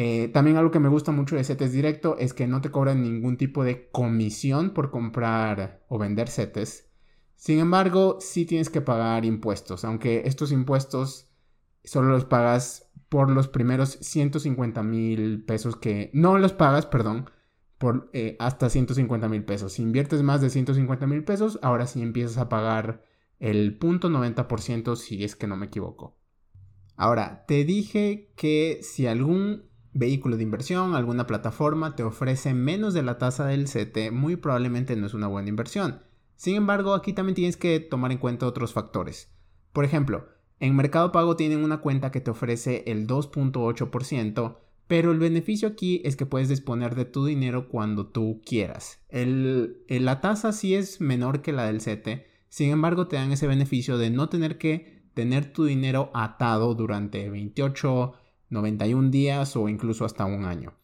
Eh, 0.02 0.28
también 0.28 0.56
algo 0.56 0.70
que 0.70 0.80
me 0.80 0.88
gusta 0.88 1.12
mucho 1.12 1.36
de 1.36 1.44
CETES 1.44 1.72
Directo 1.72 2.16
es 2.18 2.32
que 2.32 2.46
no 2.46 2.62
te 2.62 2.70
cobran 2.70 3.02
ningún 3.02 3.36
tipo 3.36 3.64
de 3.64 3.90
comisión 3.90 4.70
por 4.70 4.90
comprar 4.90 5.84
o 5.88 5.98
vender 5.98 6.30
CETES. 6.30 6.88
Sin 7.36 7.58
embargo, 7.58 8.16
sí 8.18 8.46
tienes 8.46 8.70
que 8.70 8.80
pagar 8.80 9.26
impuestos, 9.26 9.84
aunque 9.84 10.22
estos 10.24 10.52
impuestos 10.52 11.28
solo 11.84 12.08
los 12.08 12.24
pagas 12.24 12.90
por 13.10 13.28
los 13.28 13.48
primeros 13.48 13.98
150 14.00 14.82
mil 14.82 15.44
pesos 15.44 15.76
que 15.76 16.10
no 16.14 16.38
los 16.38 16.54
pagas, 16.54 16.86
perdón, 16.86 17.28
por 17.76 18.08
eh, 18.14 18.36
hasta 18.38 18.70
150 18.70 19.28
mil 19.28 19.44
pesos. 19.44 19.74
Si 19.74 19.82
inviertes 19.82 20.22
más 20.22 20.40
de 20.40 20.48
150 20.48 21.06
mil 21.06 21.24
pesos, 21.24 21.58
ahora 21.60 21.86
sí 21.86 22.00
empiezas 22.00 22.38
a 22.38 22.48
pagar 22.48 23.04
el 23.38 23.76
punto 23.76 24.08
90% 24.08 24.96
si 24.96 25.24
es 25.24 25.36
que 25.36 25.46
no 25.46 25.58
me 25.58 25.66
equivoco. 25.66 26.16
Ahora, 26.96 27.44
te 27.46 27.66
dije 27.66 28.32
que 28.34 28.80
si 28.82 29.06
algún 29.06 29.69
vehículo 29.92 30.36
de 30.36 30.42
inversión, 30.42 30.94
alguna 30.94 31.26
plataforma 31.26 31.96
te 31.96 32.02
ofrece 32.02 32.54
menos 32.54 32.94
de 32.94 33.02
la 33.02 33.18
tasa 33.18 33.46
del 33.46 33.64
CT, 33.64 34.12
muy 34.12 34.36
probablemente 34.36 34.96
no 34.96 35.06
es 35.06 35.14
una 35.14 35.26
buena 35.26 35.48
inversión. 35.48 36.00
Sin 36.36 36.56
embargo, 36.56 36.94
aquí 36.94 37.12
también 37.12 37.34
tienes 37.34 37.56
que 37.56 37.80
tomar 37.80 38.12
en 38.12 38.18
cuenta 38.18 38.46
otros 38.46 38.72
factores. 38.72 39.30
Por 39.72 39.84
ejemplo, 39.84 40.28
en 40.58 40.76
Mercado 40.76 41.12
Pago 41.12 41.36
tienen 41.36 41.64
una 41.64 41.80
cuenta 41.80 42.10
que 42.10 42.20
te 42.20 42.30
ofrece 42.30 42.84
el 42.86 43.06
2.8%, 43.06 44.56
pero 44.86 45.12
el 45.12 45.18
beneficio 45.18 45.68
aquí 45.68 46.02
es 46.04 46.16
que 46.16 46.26
puedes 46.26 46.48
disponer 46.48 46.94
de 46.94 47.04
tu 47.04 47.24
dinero 47.24 47.68
cuando 47.68 48.06
tú 48.06 48.42
quieras. 48.44 48.98
la 49.10 50.20
tasa 50.20 50.52
sí 50.52 50.74
es 50.74 51.00
menor 51.00 51.42
que 51.42 51.52
la 51.52 51.64
del 51.64 51.80
CETE, 51.80 52.26
sin 52.48 52.70
embargo 52.70 53.06
te 53.06 53.16
dan 53.16 53.32
ese 53.32 53.46
beneficio 53.46 53.98
de 53.98 54.10
no 54.10 54.28
tener 54.28 54.58
que 54.58 55.00
tener 55.14 55.52
tu 55.52 55.64
dinero 55.64 56.10
atado 56.14 56.74
durante 56.74 57.30
28, 57.30 58.14
91 58.50 59.10
días 59.10 59.56
o 59.56 59.68
incluso 59.68 60.04
hasta 60.04 60.26
un 60.26 60.44
año. 60.44 60.74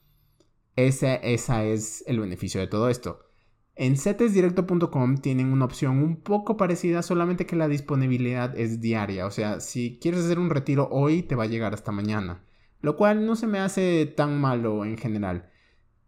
Ese 0.76 1.20
es 1.22 2.04
el 2.06 2.20
beneficio 2.20 2.60
de 2.60 2.66
todo 2.66 2.88
esto. 2.88 3.26
En 3.74 3.98
cetesdirecto.com 3.98 5.18
tienen 5.18 5.52
una 5.52 5.66
opción 5.66 5.98
un 6.02 6.16
poco 6.16 6.56
parecida, 6.56 7.02
solamente 7.02 7.44
que 7.44 7.56
la 7.56 7.68
disponibilidad 7.68 8.58
es 8.58 8.80
diaria. 8.80 9.26
O 9.26 9.30
sea, 9.30 9.60
si 9.60 9.98
quieres 10.00 10.24
hacer 10.24 10.38
un 10.38 10.48
retiro 10.48 10.88
hoy, 10.90 11.22
te 11.22 11.34
va 11.34 11.44
a 11.44 11.48
llegar 11.48 11.74
hasta 11.74 11.92
mañana. 11.92 12.42
Lo 12.80 12.96
cual 12.96 13.26
no 13.26 13.36
se 13.36 13.46
me 13.46 13.58
hace 13.58 14.06
tan 14.06 14.40
malo 14.40 14.84
en 14.84 14.96
general. 14.96 15.50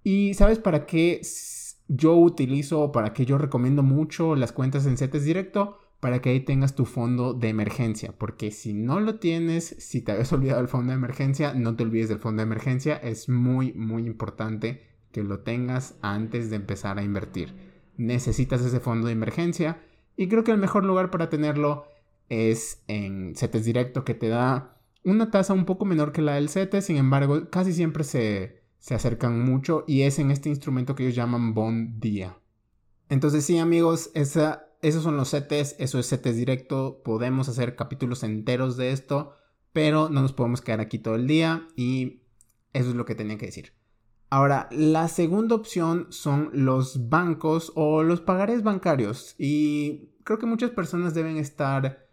¿Y 0.02 0.32
sabes 0.32 0.58
para 0.58 0.86
qué 0.86 1.20
yo 1.88 2.14
utilizo 2.14 2.80
o 2.80 2.92
para 2.92 3.12
qué 3.12 3.26
yo 3.26 3.36
recomiendo 3.36 3.82
mucho 3.82 4.34
las 4.34 4.52
cuentas 4.52 4.86
en 4.86 4.96
CETES 4.96 5.24
Directo? 5.24 5.78
Para 6.00 6.20
que 6.20 6.30
ahí 6.30 6.40
tengas 6.40 6.74
tu 6.74 6.84
fondo 6.84 7.34
de 7.34 7.48
emergencia. 7.48 8.14
Porque 8.16 8.50
si 8.50 8.72
no 8.72 9.00
lo 9.00 9.18
tienes, 9.18 9.76
si 9.78 10.00
te 10.02 10.12
habías 10.12 10.32
olvidado 10.34 10.58
del 10.58 10.68
fondo 10.68 10.92
de 10.92 10.98
emergencia, 10.98 11.54
no 11.54 11.76
te 11.76 11.84
olvides 11.84 12.08
del 12.08 12.18
fondo 12.18 12.40
de 12.40 12.46
emergencia. 12.46 12.96
Es 12.96 13.28
muy, 13.28 13.72
muy 13.72 14.06
importante 14.06 14.86
que 15.12 15.22
lo 15.22 15.40
tengas 15.40 15.98
antes 16.02 16.50
de 16.50 16.56
empezar 16.56 16.98
a 16.98 17.02
invertir. 17.02 17.54
Necesitas 17.96 18.60
ese 18.60 18.80
fondo 18.80 19.06
de 19.06 19.12
emergencia 19.12 19.80
y 20.16 20.28
creo 20.28 20.44
que 20.44 20.52
el 20.52 20.58
mejor 20.58 20.84
lugar 20.84 21.10
para 21.10 21.28
tenerlo 21.28 21.86
es 22.28 22.82
en 22.86 23.34
CETES 23.34 23.64
Directo 23.64 24.04
que 24.04 24.14
te 24.14 24.28
da 24.28 24.78
una 25.04 25.30
tasa 25.30 25.54
un 25.54 25.64
poco 25.64 25.84
menor 25.84 26.12
que 26.12 26.22
la 26.22 26.34
del 26.34 26.48
CETES, 26.48 26.84
sin 26.84 26.96
embargo 26.96 27.48
casi 27.50 27.72
siempre 27.72 28.04
se, 28.04 28.62
se 28.78 28.94
acercan 28.94 29.40
mucho 29.40 29.84
y 29.86 30.02
es 30.02 30.18
en 30.18 30.30
este 30.30 30.48
instrumento 30.48 30.94
que 30.94 31.04
ellos 31.04 31.14
llaman 31.14 31.54
Bond 31.54 32.00
Día. 32.00 32.38
Entonces 33.08 33.44
sí 33.44 33.58
amigos, 33.58 34.10
esa, 34.14 34.67
esos 34.82 35.02
son 35.02 35.16
los 35.16 35.30
CETES, 35.30 35.76
eso 35.78 35.98
es 35.98 36.08
CETES 36.08 36.36
Directo, 36.36 37.02
podemos 37.04 37.48
hacer 37.48 37.76
capítulos 37.76 38.22
enteros 38.22 38.76
de 38.76 38.92
esto, 38.92 39.32
pero 39.72 40.08
no 40.08 40.22
nos 40.22 40.32
podemos 40.32 40.60
quedar 40.60 40.80
aquí 40.80 40.98
todo 40.98 41.14
el 41.14 41.26
día 41.26 41.68
y 41.76 42.22
eso 42.72 42.90
es 42.90 42.94
lo 42.94 43.04
que 43.04 43.14
tenía 43.14 43.38
que 43.38 43.46
decir. 43.46 43.72
Ahora, 44.30 44.68
la 44.70 45.08
segunda 45.08 45.54
opción 45.54 46.06
son 46.10 46.50
los 46.52 47.08
bancos 47.08 47.72
o 47.74 48.02
los 48.02 48.20
pagares 48.20 48.62
bancarios. 48.62 49.34
Y 49.38 50.10
creo 50.24 50.38
que 50.38 50.46
muchas 50.46 50.70
personas 50.70 51.14
deben 51.14 51.38
estar 51.38 52.06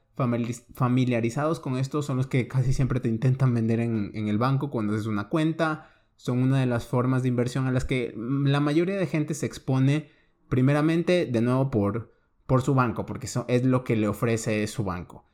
familiarizados 0.73 1.60
con 1.60 1.78
esto. 1.78 2.01
Son 2.01 2.15
los 2.15 2.28
que 2.28 2.47
casi 2.47 2.71
siempre 2.71 3.01
te 3.01 3.10
intentan 3.10 3.54
vender 3.54 3.82
en, 3.82 4.12
el 4.13 4.38
banco 4.38 4.69
cuando 4.69 4.93
haces 4.93 5.08
una 5.08 5.28
cuenta. 5.28 5.89
Son 6.15 6.39
una 6.39 6.62
de 6.62 6.67
las 6.67 6.88
formas 6.88 7.21
de 7.21 7.28
inversión 7.28 7.67
a 7.67 7.71
las 7.71 7.84
que 7.84 8.13
la 8.15 8.62
mayoría 8.62 8.95
de 8.95 9.08
gente 9.08 9.34
se 9.34 9.45
expone 9.45 10.10
primeramente 10.47 11.25
de 11.25 11.41
nuevo 11.41 11.69
por, 11.69 12.14
por 12.45 12.62
su 12.62 12.73
banco, 12.75 13.05
porque 13.05 13.25
eso 13.25 13.45
es 13.47 13.63
lo 13.63 13.84
que 13.84 13.95
le 13.95 14.08
ofrece 14.08 14.65
su 14.67 14.84
banco. 14.84 15.25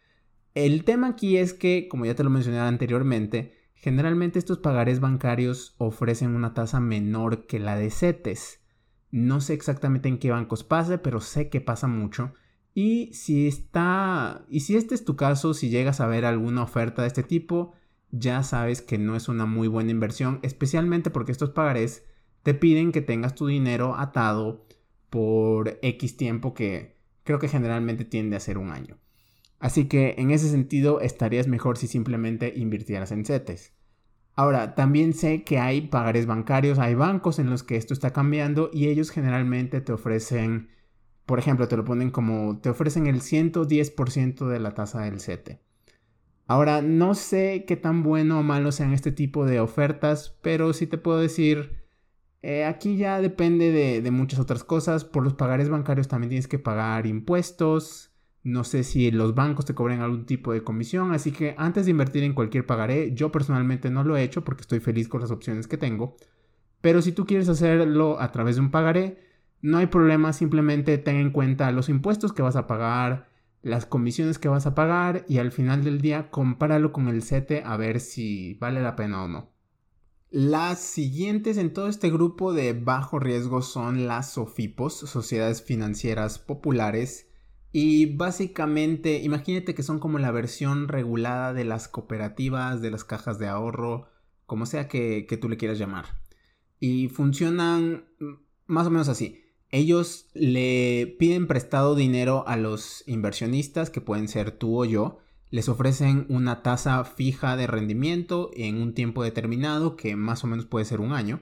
El 0.54 0.84
tema 0.84 1.08
aquí 1.08 1.38
es 1.38 1.54
que, 1.54 1.88
como 1.90 2.06
ya 2.06 2.16
te 2.16 2.24
lo 2.24 2.30
mencioné 2.30 2.60
anteriormente, 2.60 3.62
Generalmente 3.82 4.38
estos 4.38 4.60
pagarés 4.60 5.00
bancarios 5.00 5.74
ofrecen 5.80 6.36
una 6.36 6.54
tasa 6.54 6.80
menor 6.80 7.48
que 7.48 7.58
la 7.58 7.76
de 7.76 7.90
CETES. 7.90 8.60
No 9.10 9.42
sé 9.42 9.56
exactamente 9.56 10.08
en 10.08 10.20
qué 10.20 10.30
bancos 10.30 10.64
pase, 10.64 11.00
pero 11.00 11.20
sé 11.20 11.50
que 11.50 11.62
pasa 11.62 11.88
mucho. 11.88 12.36
Y 12.76 13.12
si 13.14 13.48
está. 13.48 14.46
Y 14.50 14.60
si 14.60 14.78
este 14.78 14.94
es 14.94 15.04
tu 15.04 15.16
caso, 15.16 15.56
si 15.56 15.70
llegas 15.70 16.00
a 16.00 16.06
ver 16.06 16.26
alguna 16.26 16.62
oferta 16.62 17.02
de 17.02 17.08
este 17.08 17.24
tipo, 17.24 17.74
ya 18.12 18.44
sabes 18.44 18.84
que 18.84 19.00
no 19.00 19.16
es 19.16 19.28
una 19.30 19.48
muy 19.48 19.68
buena 19.68 19.90
inversión, 19.90 20.40
especialmente 20.44 21.10
porque 21.10 21.32
estos 21.32 21.50
pagarés 21.50 22.06
te 22.44 22.54
piden 22.54 22.92
que 22.92 23.02
tengas 23.02 23.34
tu 23.34 23.48
dinero 23.48 23.96
atado 23.98 24.68
por 25.10 25.80
X 25.82 26.18
tiempo 26.18 26.54
que 26.54 27.01
creo 27.24 27.40
que 27.40 27.48
generalmente 27.48 28.06
tiende 28.06 28.36
a 28.36 28.40
ser 28.40 28.58
un 28.58 28.72
año. 28.72 28.98
Así 29.60 29.88
que 29.88 30.16
en 30.18 30.32
ese 30.32 30.50
sentido 30.50 31.02
estarías 31.02 31.48
mejor 31.48 31.78
si 31.78 31.88
simplemente 31.88 32.54
invirtieras 32.56 33.12
en 33.12 33.26
CETES. 33.26 33.74
Ahora, 34.34 34.76
también 34.76 35.14
sé 35.14 35.44
que 35.44 35.60
hay 35.60 35.82
pagares 35.82 36.26
bancarios, 36.26 36.80
hay 36.80 36.96
bancos 36.96 37.38
en 37.38 37.50
los 37.50 37.64
que 37.64 37.76
esto 37.76 37.94
está 37.94 38.12
cambiando 38.12 38.72
y 38.74 38.88
ellos 38.88 39.12
generalmente 39.12 39.82
te 39.82 39.92
ofrecen, 39.92 40.70
por 41.26 41.38
ejemplo, 41.38 41.68
te 41.68 41.78
lo 41.78 41.86
ponen 41.86 42.10
como, 42.12 42.60
te 42.60 42.70
ofrecen 42.70 43.08
el 43.08 43.22
110% 43.22 44.48
de 44.48 44.60
la 44.60 44.74
tasa 44.74 45.02
del 45.02 45.20
CETE. 45.20 45.62
Ahora, 46.48 46.82
no 46.82 47.14
sé 47.14 47.66
qué 47.68 47.76
tan 47.76 48.04
bueno 48.04 48.40
o 48.40 48.44
malo 48.44 48.72
sean 48.72 48.94
este 48.94 49.12
tipo 49.12 49.46
de 49.46 49.60
ofertas, 49.60 50.38
pero 50.42 50.74
sí 50.74 50.88
te 50.88 50.98
puedo 50.98 51.20
decir, 51.20 51.81
eh, 52.42 52.66
aquí 52.66 52.98
ya 52.98 53.22
depende 53.22 53.72
de, 54.02 54.12
muchas 54.12 54.40
otras 54.40 54.64
cosas. 54.64 55.06
Por 55.06 55.24
los 55.24 55.34
pagares 55.34 55.70
bancarios 55.70 56.08
también 56.08 56.30
tienes 56.30 56.48
que 56.48 56.60
pagar 56.60 57.06
impuestos, 57.06 58.12
no 58.44 58.64
sé 58.64 58.84
si 58.84 59.12
los 59.12 59.36
bancos 59.36 59.66
te 59.66 59.76
cobran 59.76 60.02
algún 60.02 60.26
tipo 60.26 60.52
de 60.52 60.64
comisión, 60.64 61.12
así 61.14 61.32
que 61.32 61.54
antes 61.58 61.86
de 61.86 61.92
invertir 61.92 62.24
en 62.24 62.34
cualquier 62.34 62.66
pagaré, 62.66 63.14
yo 63.14 63.32
personalmente 63.32 63.92
no 63.92 64.04
lo 64.04 64.18
he 64.18 64.24
hecho 64.24 64.44
porque 64.44 64.62
estoy 64.62 64.80
feliz 64.80 65.08
con 65.08 65.22
las 65.22 65.32
opciones 65.32 65.68
que 65.68 65.78
tengo. 65.78 66.16
Pero 66.82 67.02
si 67.02 67.12
tú 67.12 67.26
quieres 67.26 67.50
hacerlo 67.50 68.20
a 68.20 68.32
través 68.32 68.56
de 68.56 68.62
un 68.62 68.72
pagaré, 68.72 69.20
no 69.62 69.78
hay 69.78 69.88
problema, 69.88 70.34
simplemente 70.34 70.98
ten 70.98 71.18
en 71.18 71.32
cuenta 71.32 71.72
los 71.72 71.90
impuestos 71.90 72.34
que 72.34 72.42
vas 72.42 72.56
a 72.56 72.66
pagar, 72.68 73.30
las 73.62 73.86
comisiones 73.86 74.40
que 74.40 74.50
vas 74.50 74.66
a 74.66 74.74
pagar 74.74 75.24
y 75.28 75.38
al 75.38 75.52
final 75.52 75.84
del 75.84 76.02
día 76.02 76.32
compáralo 76.32 76.92
con 76.92 77.08
el 77.08 77.22
CETE 77.22 77.64
a 77.64 77.78
ver 77.78 78.00
si 78.00 78.56
vale 78.56 78.82
la 78.82 78.96
pena 78.96 79.24
o 79.24 79.28
no. 79.28 79.52
Las 80.32 80.80
siguientes 80.80 81.58
en 81.58 81.74
todo 81.74 81.90
este 81.90 82.10
grupo 82.10 82.54
de 82.54 82.72
bajo 82.72 83.20
riesgo 83.20 83.62
son 83.62 84.08
las 84.08 84.32
SOFIPOS, 84.32 85.00
Sociedades 85.00 85.62
Financieras 85.62 86.40
Populares, 86.40 87.28
y 87.74 88.06
básicamente 88.16 89.20
imagínate 89.24 89.76
que 89.76 89.84
son 89.84 90.00
como 90.00 90.20
la 90.20 90.32
versión 90.32 90.88
regulada 90.88 91.54
de 91.54 91.66
las 91.66 91.90
cooperativas, 91.90 92.82
de 92.82 92.92
las 92.92 93.04
cajas 93.04 93.40
de 93.40 93.50
ahorro, 93.50 94.08
como 94.46 94.66
sea 94.66 94.88
que, 94.88 95.26
que 95.28 95.36
tú 95.36 95.50
le 95.50 95.58
quieras 95.58 95.78
llamar. 95.78 96.06
Y 96.80 97.10
funcionan 97.10 98.06
más 98.68 98.88
o 98.88 98.90
menos 98.90 99.10
así. 99.10 99.44
Ellos 99.70 100.30
le 100.34 101.14
piden 101.20 101.46
prestado 101.46 101.94
dinero 101.94 102.46
a 102.48 102.56
los 102.56 103.04
inversionistas, 103.06 103.90
que 103.90 104.00
pueden 104.00 104.30
ser 104.30 104.52
tú 104.52 104.82
o 104.82 104.86
yo, 104.86 105.20
les 105.52 105.70
ofrecen 105.70 106.26
una 106.30 106.64
tasa 106.64 107.04
fija 107.04 107.56
de 107.56 107.68
rendimiento 107.68 108.50
en 108.56 108.82
un 108.82 108.94
tiempo 108.94 109.22
determinado, 109.24 109.96
que 109.96 110.16
más 110.16 110.44
o 110.44 110.48
menos 110.48 110.66
puede 110.66 110.86
ser 110.86 111.02
un 111.02 111.12
año, 111.12 111.42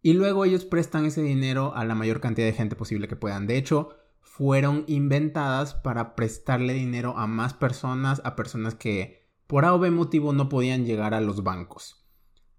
y 0.00 0.12
luego 0.12 0.44
ellos 0.44 0.64
prestan 0.64 1.04
ese 1.04 1.22
dinero 1.22 1.74
a 1.74 1.84
la 1.84 1.94
mayor 1.94 2.20
cantidad 2.20 2.46
de 2.46 2.52
gente 2.52 2.76
posible 2.76 3.08
que 3.08 3.16
puedan. 3.16 3.46
De 3.46 3.56
hecho, 3.56 3.96
fueron 4.20 4.84
inventadas 4.86 5.74
para 5.74 6.14
prestarle 6.14 6.74
dinero 6.74 7.16
a 7.16 7.26
más 7.26 7.54
personas, 7.54 8.22
a 8.24 8.36
personas 8.36 8.74
que 8.74 9.22
por 9.46 9.64
A 9.64 9.74
o 9.74 9.78
B 9.78 9.90
motivo 9.90 10.32
no 10.32 10.48
podían 10.48 10.86
llegar 10.86 11.14
a 11.14 11.20
los 11.20 11.42
bancos. 11.42 12.06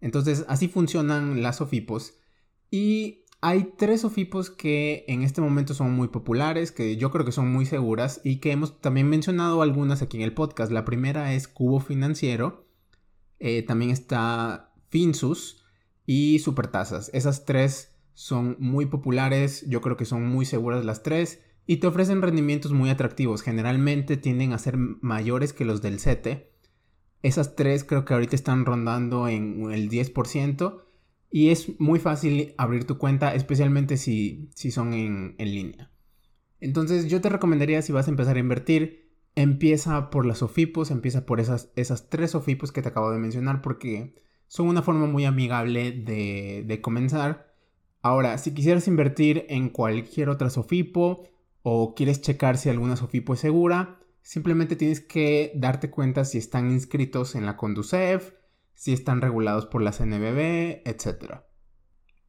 Entonces, 0.01 0.45
así 0.47 0.67
funcionan 0.67 1.41
las 1.41 1.61
OFIPOS 1.61 2.19
y 2.69 3.24
hay 3.47 3.73
tres 3.77 4.03
OFIPOS 4.03 4.49
que 4.49 5.05
en 5.07 5.21
este 5.21 5.39
momento 5.39 5.75
son 5.75 5.93
muy 5.93 6.07
populares, 6.07 6.71
que 6.71 6.97
yo 6.97 7.11
creo 7.11 7.25
que 7.25 7.31
son 7.31 7.51
muy 7.51 7.67
seguras 7.67 8.19
y 8.23 8.37
que 8.37 8.51
hemos 8.51 8.81
también 8.81 9.07
mencionado 9.07 9.61
algunas 9.61 10.01
aquí 10.01 10.17
en 10.17 10.23
el 10.23 10.33
podcast. 10.33 10.71
La 10.71 10.83
primera 10.83 11.31
es 11.31 11.47
Cubo 11.47 11.79
Financiero, 11.79 12.65
eh, 13.37 13.61
también 13.61 13.91
está 13.91 14.73
Finsus 14.89 15.63
y 16.07 16.39
Supertasas. 16.39 17.11
Esas 17.13 17.45
tres 17.45 17.95
son 18.15 18.57
muy 18.57 18.87
populares, 18.87 19.63
yo 19.69 19.79
creo 19.79 19.95
que 19.95 20.05
son 20.05 20.25
muy 20.25 20.47
seguras 20.47 20.83
las 20.83 21.03
tres 21.03 21.43
y 21.67 21.77
te 21.77 21.85
ofrecen 21.85 22.23
rendimientos 22.23 22.71
muy 22.71 22.89
atractivos. 22.89 23.43
Generalmente 23.43 24.17
tienden 24.17 24.53
a 24.53 24.57
ser 24.57 24.75
mayores 24.77 25.53
que 25.53 25.65
los 25.65 25.83
del 25.83 25.99
CETE. 25.99 26.51
Esas 27.21 27.55
tres 27.55 27.83
creo 27.83 28.05
que 28.05 28.15
ahorita 28.15 28.35
están 28.35 28.65
rondando 28.65 29.27
en 29.27 29.71
el 29.71 29.87
10% 29.87 30.84
y 31.31 31.49
es 31.49 31.79
muy 31.79 31.99
fácil 31.99 32.53
abrir 32.57 32.85
tu 32.85 32.97
cuenta, 32.97 33.35
especialmente 33.35 33.97
si, 33.97 34.49
si 34.55 34.71
son 34.71 34.93
en, 34.93 35.35
línea. 35.37 35.91
Entonces 36.59 37.09
yo 37.09 37.21
te 37.21 37.29
recomendaría 37.29 37.81
si 37.81 37.91
vas 37.91 38.07
a 38.07 38.11
empezar 38.11 38.37
a 38.37 38.39
invertir, 38.39 39.13
empieza 39.35 40.09
por 40.09 40.25
las 40.25 40.41
OFIPOS, 40.41 40.91
empieza 40.91 41.25
por 41.25 41.39
esas, 41.39 41.71
esas 41.75 42.09
tres 42.09 42.35
OFIPOS 42.35 42.71
que 42.71 42.81
te 42.81 42.89
acabo 42.89 43.11
de 43.11 43.19
mencionar 43.19 43.61
porque 43.61 44.15
son 44.47 44.67
una 44.67 44.81
forma 44.81 45.07
muy 45.07 45.25
amigable 45.25 45.91
de, 45.91 46.63
de 46.65 46.81
comenzar. 46.81 47.53
Ahora, 48.01 48.37
si 48.37 48.53
quisieras 48.53 48.87
invertir 48.87 49.45
en 49.49 49.69
cualquier 49.69 50.29
otra 50.29 50.49
SOFIPO 50.49 51.27
o 51.63 51.95
quieres 51.95 52.21
checar 52.21 52.57
si 52.57 52.69
alguna 52.69 52.95
SOFIPO 52.95 53.33
es 53.33 53.39
segura, 53.39 53.99
simplemente 54.21 54.75
tienes 54.75 55.01
que 55.01 55.51
darte 55.55 55.89
cuenta 55.89 56.23
si 56.23 56.37
están 56.37 56.71
inscritos 56.71 57.35
en 57.35 57.45
la 57.45 57.57
Conducef, 57.57 58.33
si 58.75 58.93
están 58.93 59.21
regulados 59.21 59.65
por 59.65 59.81
la 59.81 59.91
CNBB, 59.91 60.81
etc. 60.85 61.41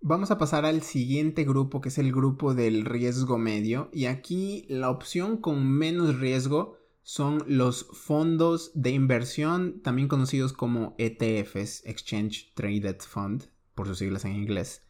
Vamos 0.00 0.30
a 0.30 0.38
pasar 0.38 0.64
al 0.64 0.82
siguiente 0.82 1.44
grupo 1.44 1.80
que 1.80 1.88
es 1.88 1.98
el 1.98 2.12
grupo 2.12 2.54
del 2.54 2.84
riesgo 2.84 3.38
medio 3.38 3.90
y 3.92 4.06
aquí 4.06 4.64
la 4.68 4.90
opción 4.90 5.36
con 5.36 5.66
menos 5.66 6.18
riesgo 6.18 6.78
son 7.02 7.44
los 7.46 7.86
fondos 7.92 8.72
de 8.74 8.90
inversión, 8.90 9.80
también 9.82 10.08
conocidos 10.08 10.52
como 10.52 10.94
ETFs, 10.98 11.84
Exchange 11.86 12.52
Traded 12.54 12.98
Fund, 13.00 13.44
por 13.74 13.86
sus 13.86 13.98
siglas 13.98 14.24
en 14.24 14.34
inglés. 14.34 14.82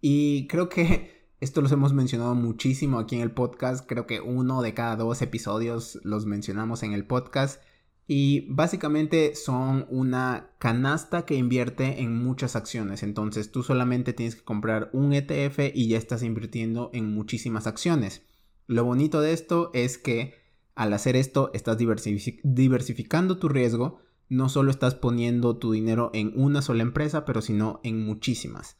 Y 0.00 0.46
creo 0.48 0.68
que 0.68 1.28
esto 1.40 1.60
los 1.60 1.72
hemos 1.72 1.92
mencionado 1.92 2.34
muchísimo 2.34 2.98
aquí 2.98 3.16
en 3.16 3.22
el 3.22 3.32
podcast, 3.32 3.88
creo 3.88 4.06
que 4.06 4.20
uno 4.20 4.62
de 4.62 4.74
cada 4.74 4.96
dos 4.96 5.22
episodios 5.22 5.98
los 6.02 6.26
mencionamos 6.26 6.82
en 6.82 6.92
el 6.92 7.06
podcast 7.06 7.62
y 8.06 8.46
básicamente 8.48 9.34
son 9.34 9.86
una 9.88 10.50
canasta 10.58 11.24
que 11.24 11.36
invierte 11.36 12.02
en 12.02 12.16
muchas 12.16 12.56
acciones. 12.56 13.02
Entonces 13.02 13.52
tú 13.52 13.62
solamente 13.62 14.12
tienes 14.12 14.36
que 14.36 14.44
comprar 14.44 14.90
un 14.92 15.12
ETF 15.12 15.70
y 15.72 15.88
ya 15.88 15.98
estás 15.98 16.22
invirtiendo 16.22 16.90
en 16.92 17.14
muchísimas 17.14 17.66
acciones. 17.66 18.22
Lo 18.66 18.84
bonito 18.84 19.20
de 19.20 19.32
esto 19.32 19.70
es 19.72 19.98
que 19.98 20.34
al 20.74 20.92
hacer 20.92 21.16
esto 21.16 21.50
estás 21.54 21.78
diversificando 21.78 23.38
tu 23.38 23.48
riesgo. 23.48 24.00
No 24.28 24.48
solo 24.48 24.70
estás 24.70 24.94
poniendo 24.94 25.58
tu 25.58 25.72
dinero 25.72 26.10
en 26.14 26.32
una 26.34 26.62
sola 26.62 26.82
empresa, 26.82 27.24
pero 27.24 27.42
sino 27.42 27.80
en 27.82 28.04
muchísimas. 28.04 28.78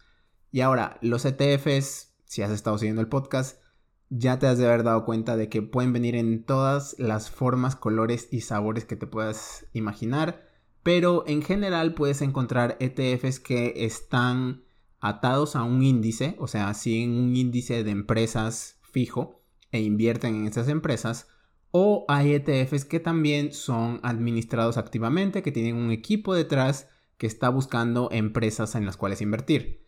Y 0.51 0.61
ahora, 0.61 0.99
los 1.01 1.25
ETFs, 1.25 2.15
si 2.25 2.43
has 2.43 2.51
estado 2.51 2.79
siguiendo 2.79 3.03
el 3.03 3.09
podcast, 3.09 3.62
ya 4.15 4.39
te 4.39 4.47
has 4.47 4.59
de 4.59 4.67
haber 4.67 4.83
dado 4.83 5.07
cuenta 5.07 5.39
de 5.39 5.49
que 5.49 5.63
pueden 5.63 5.95
venir 5.95 6.17
en 6.17 6.45
todas 6.45 6.95
las 6.99 7.31
formas, 7.31 7.77
colores 7.77 8.29
y 8.31 8.43
sabores 8.43 8.85
que 8.85 8.95
te 8.95 9.07
puedas 9.07 9.67
imaginar, 9.73 10.45
pero 10.83 11.25
en 11.27 11.41
general 11.41 11.95
puedes 11.95 12.21
encontrar 12.21 12.77
ETFs 12.79 13.41
que 13.41 13.87
están 13.87 14.65
atados 15.01 15.57
a 15.57 15.63
un 15.63 15.83
índice, 15.83 16.37
o 16.39 16.47
sea, 16.47 16.75
siguen 16.75 17.13
un 17.13 17.35
índice 17.35 17.85
de 17.85 17.91
empresas 17.91 18.79
fijo 18.83 19.41
e 19.71 19.81
invierten 19.81 20.35
en 20.35 20.47
esas 20.47 20.69
empresas, 20.69 21.29
o 21.71 22.05
hay 22.07 22.35
ETFs 22.35 22.85
que 22.85 23.01
también 23.01 23.55
son 23.55 23.99
administrados 24.03 24.77
activamente, 24.77 25.43
que 25.43 25.53
tienen 25.53 25.77
un 25.77 25.91
equipo 25.91 26.35
detrás 26.35 26.87
que 27.17 27.27
está 27.27 27.49
buscando 27.49 28.11
empresas 28.13 28.75
en 28.75 28.85
las 28.85 28.99
cuales 28.99 29.23
invertir. 29.23 29.82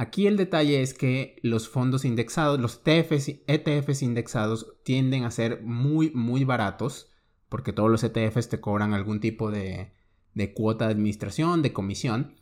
Aquí 0.00 0.26
el 0.26 0.38
detalle 0.38 0.80
es 0.80 0.94
que 0.94 1.36
los 1.42 1.68
fondos 1.68 2.06
indexados, 2.06 2.58
los 2.58 2.80
ETFs, 2.86 4.02
indexados 4.02 4.72
tienden 4.82 5.24
a 5.24 5.30
ser 5.30 5.60
muy, 5.62 6.10
muy 6.12 6.44
baratos, 6.44 7.12
porque 7.50 7.74
todos 7.74 7.90
los 7.90 8.02
ETFs 8.02 8.48
te 8.48 8.62
cobran 8.62 8.94
algún 8.94 9.20
tipo 9.20 9.50
de, 9.50 9.92
de 10.32 10.54
cuota 10.54 10.86
de 10.86 10.92
administración, 10.92 11.60
de 11.60 11.74
comisión. 11.74 12.40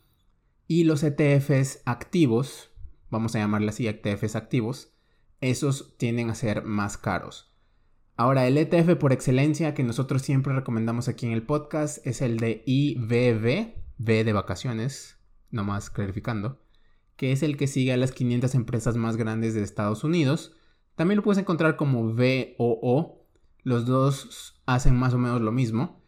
Y 0.69 0.85
los 0.85 1.03
ETFs 1.03 1.81
activos, 1.83 2.69
vamos 3.09 3.35
a 3.35 3.39
llamarle 3.39 3.71
así 3.71 3.89
ETFs 3.89 4.37
activos, 4.37 4.93
esos 5.41 5.97
tienden 5.97 6.29
a 6.29 6.35
ser 6.35 6.63
más 6.63 6.97
caros. 6.97 7.53
Ahora, 8.15 8.47
el 8.47 8.57
ETF 8.57 8.95
por 8.95 9.11
excelencia 9.11 9.73
que 9.73 9.83
nosotros 9.83 10.21
siempre 10.21 10.53
recomendamos 10.53 11.09
aquí 11.09 11.25
en 11.25 11.33
el 11.33 11.43
podcast 11.43 12.07
es 12.07 12.21
el 12.21 12.37
de 12.37 12.63
IVV, 12.65 13.73
V 13.97 14.23
de 14.23 14.31
vacaciones, 14.31 15.17
nomás 15.51 15.89
clarificando 15.89 16.57
que 17.19 17.33
es 17.33 17.43
el 17.43 17.57
que 17.57 17.67
sigue 17.67 17.91
a 17.91 17.97
las 17.97 18.13
500 18.13 18.55
empresas 18.55 18.95
más 18.95 19.17
grandes 19.17 19.53
de 19.53 19.61
Estados 19.61 20.05
Unidos. 20.05 20.55
También 20.95 21.17
lo 21.17 21.23
puedes 21.23 21.37
encontrar 21.37 21.75
como 21.75 22.13
VOO. 22.13 23.27
Los 23.63 23.85
dos 23.85 24.61
hacen 24.65 24.95
más 24.95 25.13
o 25.13 25.17
menos 25.17 25.41
lo 25.41 25.51
mismo. 25.51 26.01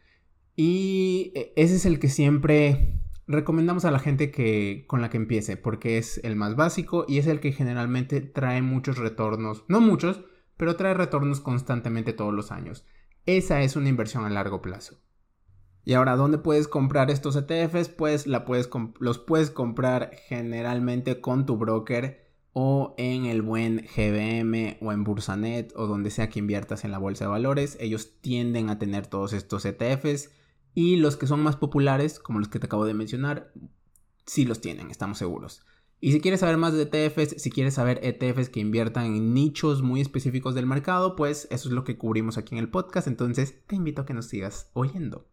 Y 0.56 1.34
e, 1.36 1.52
ese 1.58 1.76
es 1.76 1.86
el 1.86 2.00
que 2.00 2.08
siempre 2.08 3.02
recomendamos 3.28 3.84
a 3.84 3.91
la 3.91 4.00
gente 4.00 4.32
que 4.32 4.86
con 4.88 5.02
la 5.02 5.10
que 5.10 5.17
empiece, 5.17 5.58
porque 5.58 5.97
es 5.97 6.21
el 6.24 6.38
más 6.38 6.56
básico 6.56 7.04
y 7.10 7.17
es 7.17 7.28
el 7.28 7.41
que 7.41 7.52
generalmente 7.52 8.21
trae 8.21 8.62
muchos 8.62 8.97
retornos, 8.97 9.65
no 9.67 9.82
muchos, 9.82 10.24
pero 10.56 10.78
trae 10.78 10.93
retornos 10.93 11.41
constantemente 11.41 12.13
todos 12.13 12.34
los 12.34 12.54
años. 12.54 12.86
Esa 13.26 13.62
es 13.63 13.76
una 13.76 13.89
inversión 13.89 14.24
a 14.24 14.30
largo 14.30 14.62
plazo. 14.62 14.95
Y 15.84 15.94
ahora, 15.94 16.15
¿dónde 16.15 16.38
puedes 16.38 16.67
comprar 16.67 17.10
estos 17.10 17.36
ETFs? 17.36 17.89
Pues 17.89 18.28
la 18.28 18.46
puedes 18.46 18.70
los 19.00 19.17
puedes 19.17 19.50
comprar 19.50 20.12
generalmente 20.28 21.22
con 21.22 21.46
tu 21.46 21.58
broker 21.58 22.22
o 22.54 22.94
en 22.98 23.26
el 23.26 23.41
buen 23.41 23.88
GBM 23.96 24.78
o 24.82 24.91
en 24.91 25.04
Bursanet 25.04 25.74
o 25.76 25.88
donde 25.88 26.12
sea 26.12 26.30
que 26.30 26.39
inviertas 26.39 26.84
en 26.84 26.91
la 26.91 27.00
bolsa 27.00 27.26
de 27.26 27.32
valores. 27.32 27.78
Ellos 27.80 28.20
tienden 28.22 28.70
a 28.70 28.78
tener 28.78 29.08
todos 29.08 29.34
estos 29.34 29.65
ETFs 29.65 30.30
y 30.74 30.98
los 30.98 31.17
que 31.17 31.28
son 31.28 31.41
más 31.41 31.56
populares, 31.56 32.20
como 32.20 32.40
los 32.40 32.48
que 32.48 32.60
te 32.60 32.67
acabo 32.67 32.86
de 32.86 32.94
mencionar, 32.94 33.52
sí 34.25 34.46
los 34.46 34.62
tienen, 34.62 34.92
estamos 34.92 35.17
seguros. 35.17 35.65
Y 36.00 36.13
si 36.13 36.21
quieres 36.21 36.40
saber 36.40 36.58
más 36.58 36.73
de 36.73 36.84
ETFs, 36.84 37.42
si 37.42 37.52
quieres 37.52 37.75
saber 37.75 38.00
ETFs 38.04 38.50
que 38.50 38.60
inviertan 38.60 39.06
en 39.06 39.34
nichos 39.34 39.84
muy 39.84 40.02
específicos 40.02 40.56
del 40.56 40.65
mercado, 40.65 41.15
pues 41.15 41.48
eso 41.52 41.69
es 41.69 41.75
lo 41.75 41.84
que 41.84 41.98
cubrimos 41.98 42.38
aquí 42.38 42.56
en 42.56 42.60
el 42.60 42.69
podcast. 42.69 43.08
Entonces 43.08 43.65
te 43.67 43.75
invito 43.75 44.02
a 44.02 44.06
que 44.06 44.15
nos 44.15 44.25
sigas 44.25 44.71
oyendo. 44.73 45.27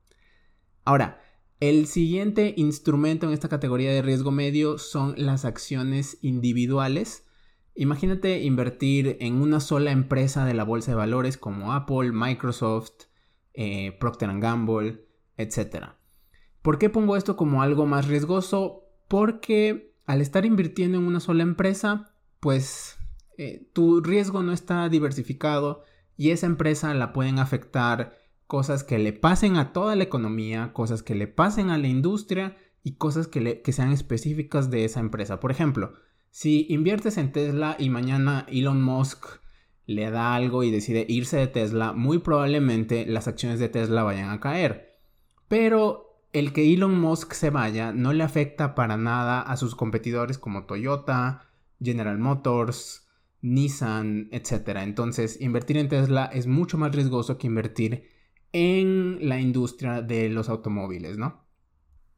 Ahora, 0.88 1.20
el 1.60 1.86
siguiente 1.86 2.54
instrumento 2.56 3.26
en 3.26 3.34
esta 3.34 3.50
categoría 3.50 3.92
de 3.92 4.00
riesgo 4.00 4.30
medio 4.30 4.78
son 4.78 5.12
las 5.18 5.44
acciones 5.44 6.16
individuales. 6.22 7.26
Imagínate 7.74 8.40
invertir 8.40 9.18
en 9.20 9.42
una 9.42 9.60
sola 9.60 9.90
empresa 9.90 10.46
de 10.46 10.54
la 10.54 10.64
bolsa 10.64 10.92
de 10.92 10.96
valores 10.96 11.36
como 11.36 11.74
Apple, 11.74 12.12
Microsoft, 12.12 13.02
eh, 13.52 13.98
Procter⁇ 14.00 14.30
Gamble, 14.40 15.04
etc. 15.36 15.88
¿Por 16.62 16.78
qué 16.78 16.88
pongo 16.88 17.18
esto 17.18 17.36
como 17.36 17.60
algo 17.60 17.84
más 17.84 18.08
riesgoso? 18.08 18.84
Porque 19.08 19.94
al 20.06 20.22
estar 20.22 20.46
invirtiendo 20.46 20.96
en 20.96 21.04
una 21.06 21.20
sola 21.20 21.42
empresa, 21.42 22.14
pues 22.40 22.96
eh, 23.36 23.68
tu 23.74 24.00
riesgo 24.00 24.42
no 24.42 24.54
está 24.54 24.88
diversificado 24.88 25.82
y 26.16 26.30
esa 26.30 26.46
empresa 26.46 26.94
la 26.94 27.12
pueden 27.12 27.40
afectar 27.40 28.17
cosas 28.48 28.82
que 28.82 28.98
le 28.98 29.12
pasen 29.12 29.56
a 29.56 29.72
toda 29.72 29.94
la 29.94 30.04
economía, 30.04 30.72
cosas 30.72 31.02
que 31.04 31.14
le 31.14 31.28
pasen 31.28 31.68
a 31.70 31.78
la 31.78 31.86
industria 31.86 32.56
y 32.82 32.94
cosas 32.94 33.28
que, 33.28 33.62
sean 33.72 33.92
específicas 33.92 34.70
de 34.70 34.86
esa 34.86 35.00
empresa. 35.00 35.38
Por 35.38 35.50
ejemplo, 35.50 35.92
si 36.30 36.66
inviertes 36.70 37.18
en 37.18 37.30
Tesla 37.30 37.76
y 37.78 37.90
mañana 37.90 38.46
Elon 38.48 38.82
Musk 38.82 39.26
le 39.84 40.10
da 40.10 40.34
algo 40.34 40.62
y 40.62 40.70
decide 40.70 41.04
irse 41.08 41.36
de 41.36 41.46
Tesla, 41.46 41.92
muy 41.92 42.20
probablemente 42.20 43.04
las 43.06 43.28
acciones 43.28 43.60
de 43.60 43.68
Tesla 43.68 44.02
vayan 44.02 44.30
a 44.30 44.40
caer. 44.40 44.98
Pero 45.48 46.22
el 46.32 46.54
que 46.54 46.72
Elon 46.72 46.98
Musk 46.98 47.34
se 47.34 47.50
vaya 47.50 47.92
no 47.92 48.14
le 48.14 48.24
afecta 48.24 48.74
para 48.74 48.96
nada 48.96 49.42
a 49.42 49.58
sus 49.58 49.74
competidores 49.74 50.38
como 50.38 50.64
Toyota, 50.64 51.50
General 51.82 52.16
Motors, 52.18 53.06
Nissan, 53.42 54.28
etc. 54.32 54.78
Entonces, 54.78 55.38
invertir 55.38 55.76
en 55.76 55.90
Tesla 55.90 56.30
es 56.32 56.46
mucho 56.46 56.78
más 56.78 56.94
riesgoso 56.94 57.36
que 57.36 57.46
invertir 57.46 58.17
en 58.52 59.28
la 59.28 59.40
industria 59.40 60.02
de 60.02 60.28
los 60.28 60.48
automóviles, 60.48 61.18
¿no? 61.18 61.44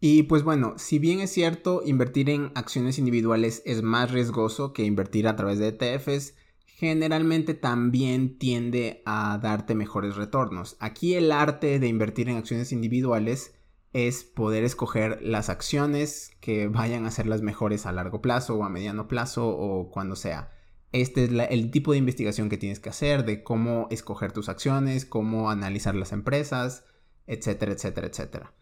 Y 0.00 0.22
pues 0.22 0.42
bueno, 0.42 0.74
si 0.78 0.98
bien 0.98 1.20
es 1.20 1.30
cierto, 1.30 1.82
invertir 1.84 2.30
en 2.30 2.52
acciones 2.54 2.98
individuales 2.98 3.62
es 3.66 3.82
más 3.82 4.10
riesgoso 4.10 4.72
que 4.72 4.84
invertir 4.84 5.28
a 5.28 5.36
través 5.36 5.58
de 5.58 5.68
ETFs, 5.68 6.34
generalmente 6.64 7.52
también 7.52 8.38
tiende 8.38 9.02
a 9.04 9.38
darte 9.42 9.74
mejores 9.74 10.16
retornos. 10.16 10.78
Aquí 10.80 11.14
el 11.14 11.30
arte 11.30 11.78
de 11.78 11.88
invertir 11.88 12.30
en 12.30 12.38
acciones 12.38 12.72
individuales 12.72 13.54
es 13.92 14.24
poder 14.24 14.64
escoger 14.64 15.20
las 15.20 15.50
acciones 15.50 16.30
que 16.40 16.68
vayan 16.68 17.04
a 17.04 17.10
ser 17.10 17.26
las 17.26 17.42
mejores 17.42 17.84
a 17.84 17.92
largo 17.92 18.22
plazo 18.22 18.56
o 18.56 18.64
a 18.64 18.70
mediano 18.70 19.08
plazo 19.08 19.48
o 19.48 19.90
cuando 19.90 20.16
sea. 20.16 20.52
Este 20.92 21.24
es 21.24 21.30
el 21.50 21.70
tipo 21.70 21.92
de 21.92 21.98
investigación 21.98 22.48
que 22.48 22.58
tienes 22.58 22.80
que 22.80 22.88
hacer 22.88 23.24
de 23.24 23.42
cómo 23.44 23.86
escoger 23.90 24.32
tus 24.32 24.48
acciones, 24.48 25.04
cómo 25.04 25.50
analizar 25.50 25.94
las 25.94 26.12
empresas, 26.12 26.84
etcétera, 27.26 27.72
etcétera, 27.72 28.08
etcétera. 28.08 28.52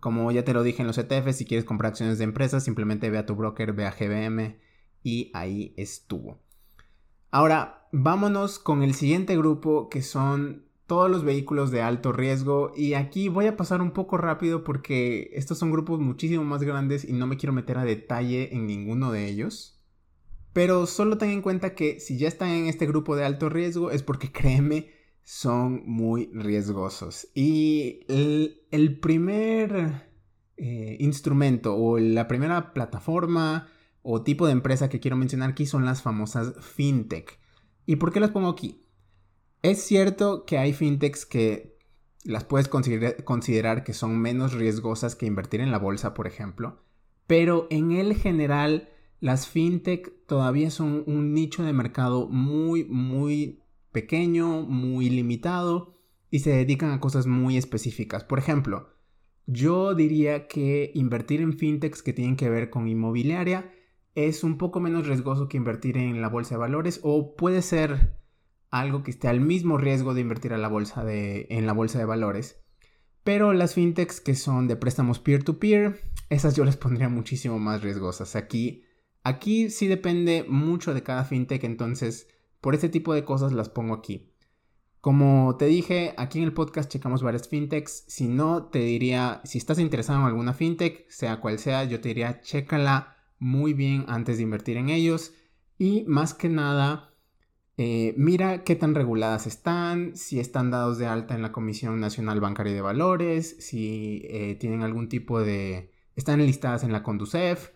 Como 0.00 0.30
ya 0.32 0.44
te 0.44 0.52
lo 0.52 0.62
dije 0.62 0.82
en 0.82 0.88
los 0.88 0.98
ETFs, 0.98 1.36
si 1.36 1.44
quieres 1.44 1.64
comprar 1.64 1.90
acciones 1.90 2.18
de 2.18 2.24
empresas, 2.24 2.64
simplemente 2.64 3.10
ve 3.10 3.18
a 3.18 3.26
tu 3.26 3.36
broker, 3.36 3.72
ve 3.72 3.86
a 3.86 3.92
GBM 3.92 4.58
y 5.02 5.30
ahí 5.34 5.74
estuvo. 5.76 6.38
Ahora, 7.30 7.88
vámonos 7.92 8.58
con 8.58 8.82
el 8.82 8.94
siguiente 8.94 9.36
grupo 9.36 9.88
que 9.88 10.02
son 10.02 10.64
todos 10.86 11.10
los 11.10 11.22
vehículos 11.22 11.70
de 11.70 11.82
alto 11.82 12.12
riesgo 12.12 12.72
y 12.74 12.94
aquí 12.94 13.28
voy 13.28 13.46
a 13.46 13.56
pasar 13.56 13.82
un 13.82 13.90
poco 13.90 14.16
rápido 14.16 14.64
porque 14.64 15.30
estos 15.34 15.58
son 15.58 15.70
grupos 15.70 16.00
muchísimo 16.00 16.44
más 16.44 16.62
grandes 16.62 17.04
y 17.04 17.12
no 17.12 17.26
me 17.26 17.36
quiero 17.36 17.52
meter 17.52 17.76
a 17.76 17.84
detalle 17.84 18.54
en 18.54 18.66
ninguno 18.66 19.12
de 19.12 19.28
ellos. 19.28 19.77
Pero 20.58 20.86
solo 20.86 21.18
ten 21.18 21.30
en 21.30 21.40
cuenta 21.40 21.76
que 21.76 22.00
si 22.00 22.18
ya 22.18 22.26
están 22.26 22.48
en 22.48 22.66
este 22.66 22.84
grupo 22.84 23.14
de 23.14 23.24
alto 23.24 23.48
riesgo 23.48 23.92
es 23.92 24.02
porque 24.02 24.32
créeme 24.32 24.90
son 25.22 25.84
muy 25.86 26.32
riesgosos. 26.34 27.28
Y 27.32 28.00
el, 28.08 28.98
primer 28.98 30.10
eh, 30.56 30.96
instrumento 30.98 31.76
o 31.76 32.00
la 32.00 32.26
primera 32.26 32.74
plataforma 32.74 33.68
o 34.02 34.24
tipo 34.24 34.46
de 34.46 34.52
empresa 34.52 34.88
que 34.88 34.98
quiero 34.98 35.16
mencionar 35.16 35.50
aquí 35.50 35.64
son 35.64 35.84
las 35.84 36.02
famosas 36.02 36.54
fintech. 36.60 37.38
¿Y 37.86 37.94
por 37.94 38.12
qué 38.12 38.18
las 38.18 38.30
pongo 38.30 38.48
aquí? 38.48 38.84
Es 39.62 39.84
cierto 39.84 40.44
que 40.44 40.58
hay 40.58 40.72
fintechs 40.72 41.24
que 41.24 41.78
las 42.24 42.42
puedes 42.42 42.66
considerar 42.66 43.84
que 43.84 43.92
son 43.92 44.18
menos 44.18 44.54
riesgosas 44.54 45.14
que 45.14 45.26
invertir 45.26 45.60
en 45.60 45.70
la 45.70 45.78
bolsa, 45.78 46.14
por 46.14 46.26
ejemplo, 46.26 46.82
pero 47.28 47.68
en 47.70 47.92
el 47.92 48.16
general 48.16 48.88
las 49.20 49.48
fintech 49.48 50.12
todavía 50.26 50.70
son 50.70 51.02
un 51.06 51.34
nicho 51.34 51.62
de 51.62 51.72
mercado 51.72 52.28
muy, 52.28 52.84
muy 52.84 53.62
pequeño, 53.92 54.62
muy 54.62 55.10
limitado 55.10 55.98
y 56.30 56.40
se 56.40 56.50
dedican 56.50 56.90
a 56.92 57.00
cosas 57.00 57.26
muy 57.26 57.56
específicas. 57.56 58.24
Por 58.24 58.38
ejemplo, 58.38 58.90
yo 59.46 59.94
diría 59.94 60.46
que 60.46 60.92
invertir 60.94 61.40
en 61.40 61.54
fintechs 61.54 62.02
que 62.02 62.12
tienen 62.12 62.36
que 62.36 62.50
ver 62.50 62.70
con 62.70 62.86
inmobiliaria 62.86 63.72
es 64.14 64.44
un 64.44 64.58
poco 64.58 64.80
menos 64.80 65.06
riesgoso 65.06 65.48
que 65.48 65.56
invertir 65.56 65.96
en 65.96 66.20
la 66.20 66.28
bolsa 66.28 66.54
de 66.54 66.60
valores 66.60 67.00
o 67.02 67.34
puede 67.36 67.62
ser 67.62 68.18
algo 68.70 69.02
que 69.02 69.10
esté 69.10 69.28
al 69.28 69.40
mismo 69.40 69.78
riesgo 69.78 70.14
de 70.14 70.20
invertir 70.20 70.52
la 70.52 70.68
bolsa 70.68 71.04
de, 71.04 71.46
en 71.50 71.66
la 71.66 71.72
bolsa 71.72 71.98
de 71.98 72.04
valores. 72.04 72.60
Pero 73.24 73.52
las 73.52 73.74
fintechs 73.74 74.20
que 74.20 74.34
son 74.34 74.68
de 74.68 74.76
préstamos 74.76 75.18
peer-to-peer, 75.18 76.00
esas 76.30 76.54
yo 76.56 76.64
les 76.64 76.76
pondría 76.76 77.08
muchísimo 77.08 77.58
más 77.58 77.82
riesgosas. 77.82 78.36
Aquí, 78.36 78.84
aquí 79.28 79.70
sí 79.70 79.86
depende 79.86 80.44
mucho 80.48 80.94
de 80.94 81.02
cada 81.02 81.24
fintech, 81.24 81.64
entonces 81.64 82.28
por 82.60 82.74
este 82.74 82.88
tipo 82.88 83.14
de 83.14 83.24
cosas 83.24 83.52
las 83.52 83.68
pongo 83.68 83.94
aquí. 83.94 84.32
Como 85.00 85.56
te 85.56 85.66
dije, 85.66 86.14
aquí 86.16 86.38
en 86.38 86.44
el 86.44 86.52
podcast 86.52 86.90
checamos 86.90 87.22
varias 87.22 87.48
fintechs. 87.48 88.04
Si 88.08 88.26
no, 88.26 88.64
te 88.64 88.80
diría, 88.80 89.40
si 89.44 89.58
estás 89.58 89.78
interesado 89.78 90.18
en 90.20 90.26
alguna 90.26 90.54
fintech, 90.54 91.08
sea 91.08 91.40
cual 91.40 91.58
sea, 91.58 91.84
yo 91.84 92.00
te 92.00 92.08
diría, 92.08 92.40
chécala 92.40 93.16
muy 93.38 93.74
bien 93.74 94.04
antes 94.08 94.38
de 94.38 94.42
invertir 94.42 94.76
en 94.76 94.88
ellos. 94.88 95.34
Y 95.78 96.04
más 96.08 96.34
que 96.34 96.48
nada, 96.48 97.14
eh, 97.76 98.12
mira 98.16 98.64
qué 98.64 98.74
tan 98.74 98.96
reguladas 98.96 99.46
están, 99.46 100.16
si 100.16 100.40
están 100.40 100.72
dados 100.72 100.98
de 100.98 101.06
alta 101.06 101.36
en 101.36 101.42
la 101.42 101.52
Comisión 101.52 102.00
Nacional 102.00 102.40
Bancaria 102.40 102.74
de 102.74 102.80
Valores, 102.80 103.56
si 103.60 104.22
eh, 104.24 104.56
tienen 104.56 104.82
algún 104.82 105.08
tipo 105.08 105.40
de... 105.40 105.92
están 106.16 106.44
listadas 106.44 106.82
en 106.82 106.90
la 106.90 107.04
Conducef. 107.04 107.70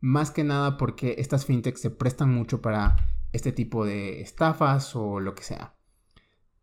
Más 0.00 0.30
que 0.30 0.44
nada 0.44 0.76
porque 0.76 1.16
estas 1.18 1.44
fintechs 1.44 1.80
se 1.80 1.90
prestan 1.90 2.32
mucho 2.32 2.60
para 2.60 2.96
este 3.32 3.52
tipo 3.52 3.84
de 3.84 4.20
estafas 4.20 4.94
o 4.94 5.20
lo 5.20 5.34
que 5.34 5.42
sea. 5.42 5.74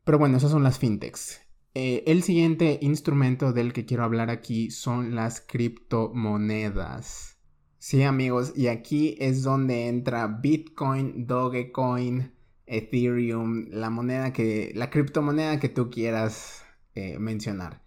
Pero 0.04 0.20
bueno, 0.20 0.38
esas 0.38 0.52
son 0.52 0.64
las 0.64 0.80
fintechs. 0.80 1.42
Eh, 1.74 2.04
el 2.08 2.24
siguiente 2.24 2.80
instrumento 2.82 3.52
del 3.52 3.74
que 3.74 3.86
quiero 3.86 4.04
hablar 4.04 4.30
aquí 4.30 4.72
son 4.72 5.16
las 5.16 5.42
criptomonedas. 5.42 7.38
Sí 7.78 8.02
amigos, 8.04 8.54
y 8.56 8.68
aquí 8.68 9.18
es 9.20 9.44
donde 9.44 9.88
entra 9.88 10.28
Bitcoin, 10.28 11.28
Dogecoin, 11.28 12.32
Ethereum, 12.66 13.66
la 13.70 13.90
moneda 13.90 14.32
que, 14.32 14.72
la 14.74 14.90
criptomoneda 14.90 15.60
que 15.60 15.70
tú 15.70 15.90
quieras 15.90 16.64
eh, 16.96 17.20
mencionar. 17.20 17.84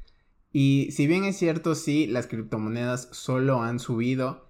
Y 0.53 0.91
si 0.93 1.07
bien 1.07 1.25
es 1.25 1.37
cierto, 1.37 1.75
sí, 1.75 2.07
las 2.07 2.27
criptomonedas 2.27 3.09
solo 3.13 3.63
han 3.63 3.79
subido 3.79 4.48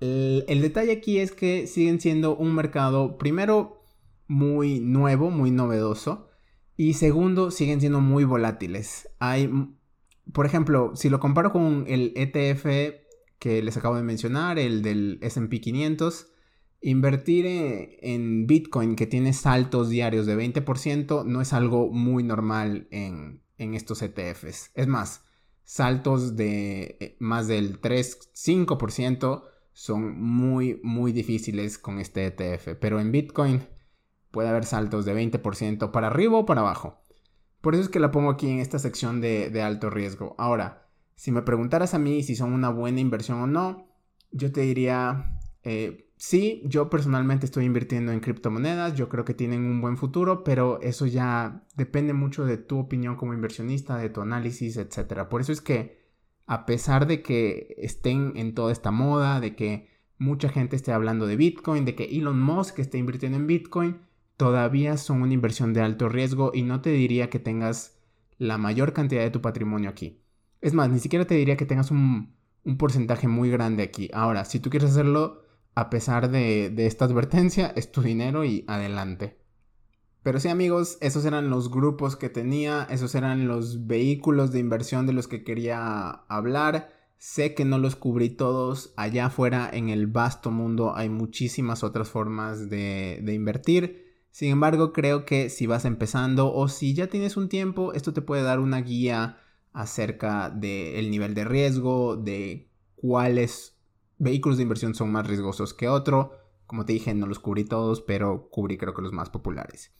el, 0.00 0.60
detalle 0.60 0.92
aquí 0.92 1.18
es 1.18 1.32
que 1.32 1.66
siguen 1.66 2.00
siendo 2.00 2.36
un 2.36 2.54
mercado, 2.54 3.18
primero, 3.18 3.82
muy 4.26 4.80
nuevo, 4.80 5.30
muy 5.30 5.50
novedoso. 5.50 6.28
Y 6.76 6.94
segundo, 6.94 7.50
siguen 7.50 7.80
siendo 7.80 8.00
muy 8.00 8.24
volátiles. 8.24 9.08
Hay, 9.18 9.50
por 10.32 10.46
ejemplo, 10.46 10.92
si 10.94 11.08
lo 11.08 11.20
comparo 11.20 11.52
con 11.52 11.84
el 11.86 12.12
ETF 12.16 12.64
que 13.38 13.62
les 13.62 13.76
acabo 13.76 13.96
de 13.96 14.02
mencionar, 14.02 14.58
el 14.58 14.82
del 14.82 15.18
SP 15.22 15.60
500, 15.60 16.28
invertir 16.80 17.46
en 18.00 18.46
Bitcoin 18.46 18.96
que 18.96 19.06
tiene 19.06 19.32
saltos 19.32 19.88
diarios 19.88 20.26
de 20.26 20.36
20% 20.36 21.24
no 21.24 21.40
es 21.40 21.52
algo 21.52 21.90
muy 21.90 22.22
normal 22.22 22.88
en, 22.90 23.42
en 23.58 23.74
estos 23.74 24.02
ETFs. 24.02 24.70
Es 24.74 24.86
más, 24.86 25.22
saltos 25.64 26.36
de 26.36 26.96
eh, 27.00 27.16
más 27.20 27.48
del 27.48 27.80
3-5% 27.80 29.42
son 29.74 30.18
muy, 30.22 30.80
muy 30.82 31.12
difíciles 31.12 31.78
con 31.78 31.98
este 31.98 32.26
ETF. 32.26 32.76
Pero 32.80 33.00
en 33.00 33.12
Bitcoin 33.12 33.66
puede 34.30 34.48
haber 34.48 34.64
saltos 34.64 35.04
de 35.04 35.14
20% 35.14 35.90
para 35.90 36.06
arriba 36.06 36.38
o 36.38 36.46
para 36.46 36.62
abajo. 36.62 37.02
Por 37.60 37.74
eso 37.74 37.82
es 37.84 37.88
que 37.88 38.00
la 38.00 38.10
pongo 38.10 38.30
aquí 38.30 38.48
en 38.48 38.60
esta 38.60 38.78
sección 38.78 39.20
de, 39.20 39.62
alto 39.62 39.90
riesgo. 39.90 40.34
Ahora, 40.38 40.88
si 41.16 41.32
me 41.32 41.42
preguntaras 41.42 41.94
a 41.94 41.98
mí 41.98 42.22
si 42.22 42.36
son 42.36 42.52
una 42.52 42.68
buena 42.68 43.00
inversión 43.00 43.40
o 43.40 43.46
no, 43.46 43.88
yo 44.30 44.52
te 44.52 44.60
diría, 44.60 45.38
eh, 45.62 46.10
sí, 46.16 46.62
yo 46.66 46.88
personalmente 46.88 47.46
estoy 47.46 47.64
invirtiendo 47.64 48.12
en 48.12 48.20
criptomonedas, 48.20 48.94
yo 48.94 49.08
creo 49.08 49.24
que 49.24 49.34
tienen 49.34 49.64
un 49.64 49.80
buen 49.80 49.96
futuro, 49.96 50.44
pero 50.44 50.80
eso 50.82 51.06
ya 51.06 51.64
depende 51.74 52.12
mucho 52.12 52.44
de 52.44 52.58
tu 52.58 52.78
opinión 52.78 53.16
como 53.16 53.34
inversionista, 53.34 53.96
de 53.96 54.10
tu 54.10 54.20
análisis, 54.20 54.76
etc. 54.76 55.26
Por 55.28 55.40
eso 55.40 55.52
es 55.52 55.60
que 55.60 56.03
a 56.46 56.66
pesar 56.66 57.06
de 57.06 57.22
que 57.22 57.74
estén 57.78 58.32
en 58.36 58.54
toda 58.54 58.72
esta 58.72 58.90
moda, 58.90 59.40
de 59.40 59.54
que 59.56 59.88
mucha 60.18 60.48
gente 60.48 60.76
esté 60.76 60.92
hablando 60.92 61.26
de 61.26 61.36
Bitcoin, 61.36 61.84
de 61.84 61.94
que 61.94 62.04
Elon 62.04 62.40
Musk 62.40 62.78
esté 62.78 62.98
invirtiendo 62.98 63.38
en 63.38 63.46
Bitcoin, 63.46 63.98
todavía 64.36 64.96
son 64.96 65.22
una 65.22 65.34
inversión 65.34 65.72
de 65.72 65.80
alto 65.80 66.08
riesgo 66.08 66.50
y 66.54 66.62
no 66.62 66.80
te 66.80 66.90
diría 66.90 67.30
que 67.30 67.38
tengas 67.38 67.98
la 68.38 68.58
mayor 68.58 68.92
cantidad 68.92 69.22
de 69.22 69.30
tu 69.30 69.40
patrimonio 69.40 69.90
aquí. 69.90 70.20
Es 70.60 70.72
más, 70.72 70.90
ni 70.90 70.98
siquiera 70.98 71.26
te 71.26 71.34
diría 71.34 71.56
que 71.56 71.66
tengas 71.66 71.90
un, 71.90 72.34
porcentaje 72.78 73.28
muy 73.28 73.50
grande 73.50 73.82
aquí. 73.82 74.08
Ahora, 74.12 74.44
si 74.44 74.60
tú 74.60 74.70
quieres 74.70 74.90
hacerlo, 74.90 75.42
a 75.74 75.90
pesar 75.90 76.30
de, 76.30 76.72
esta 76.86 77.04
advertencia, 77.04 77.72
es 77.76 77.92
tu 77.92 78.02
dinero 78.02 78.44
y 78.44 78.64
adelante. 78.66 79.38
Pero 80.24 80.40
sí 80.40 80.48
amigos, 80.48 80.96
esos 81.02 81.26
eran 81.26 81.50
los 81.50 81.70
grupos 81.70 82.16
que 82.16 82.30
tenía, 82.30 82.88
esos 82.90 83.14
eran 83.14 83.46
los 83.46 83.86
vehículos 83.86 84.52
de 84.52 84.58
inversión 84.58 85.06
de 85.06 85.12
los 85.12 85.28
que 85.28 85.44
quería 85.44 86.08
hablar. 86.28 86.88
Sé 87.18 87.54
que 87.54 87.66
no 87.66 87.76
los 87.76 87.94
cubrí 87.94 88.30
todos. 88.30 88.94
Allá 88.96 89.26
afuera 89.26 89.68
en 89.70 89.90
el 89.90 90.06
vasto 90.06 90.50
mundo 90.50 90.96
hay 90.96 91.10
muchísimas 91.10 91.84
otras 91.84 92.08
formas 92.08 92.70
de, 92.70 93.22
invertir. 93.34 94.14
Sin 94.30 94.50
embargo, 94.50 94.94
creo 94.94 95.26
que 95.26 95.50
si 95.50 95.66
vas 95.66 95.84
empezando 95.84 96.54
o 96.54 96.68
si 96.68 96.94
ya 96.94 97.08
tienes 97.08 97.36
un 97.36 97.50
tiempo, 97.50 97.92
esto 97.92 98.14
te 98.14 98.22
puede 98.22 98.42
dar 98.42 98.60
una 98.60 98.80
guía 98.80 99.36
acerca 99.74 100.48
del 100.48 101.10
nivel 101.10 101.34
de 101.34 101.44
riesgo, 101.44 102.16
de 102.16 102.70
cuáles 102.96 103.76
vehículos 104.16 104.56
de 104.56 104.62
inversión 104.62 104.94
son 104.94 105.12
más 105.12 105.26
riesgosos 105.26 105.74
que 105.74 105.90
otro. 105.90 106.32
Como 106.66 106.86
te 106.86 106.94
dije, 106.94 107.12
no 107.12 107.26
los 107.26 107.40
cubrí 107.40 107.64
todos, 107.64 108.00
pero 108.00 108.48
cubrí 108.48 108.78
creo 108.78 108.94
que 108.94 109.02
los 109.02 109.12
más 109.12 109.28
populares. 109.28 109.92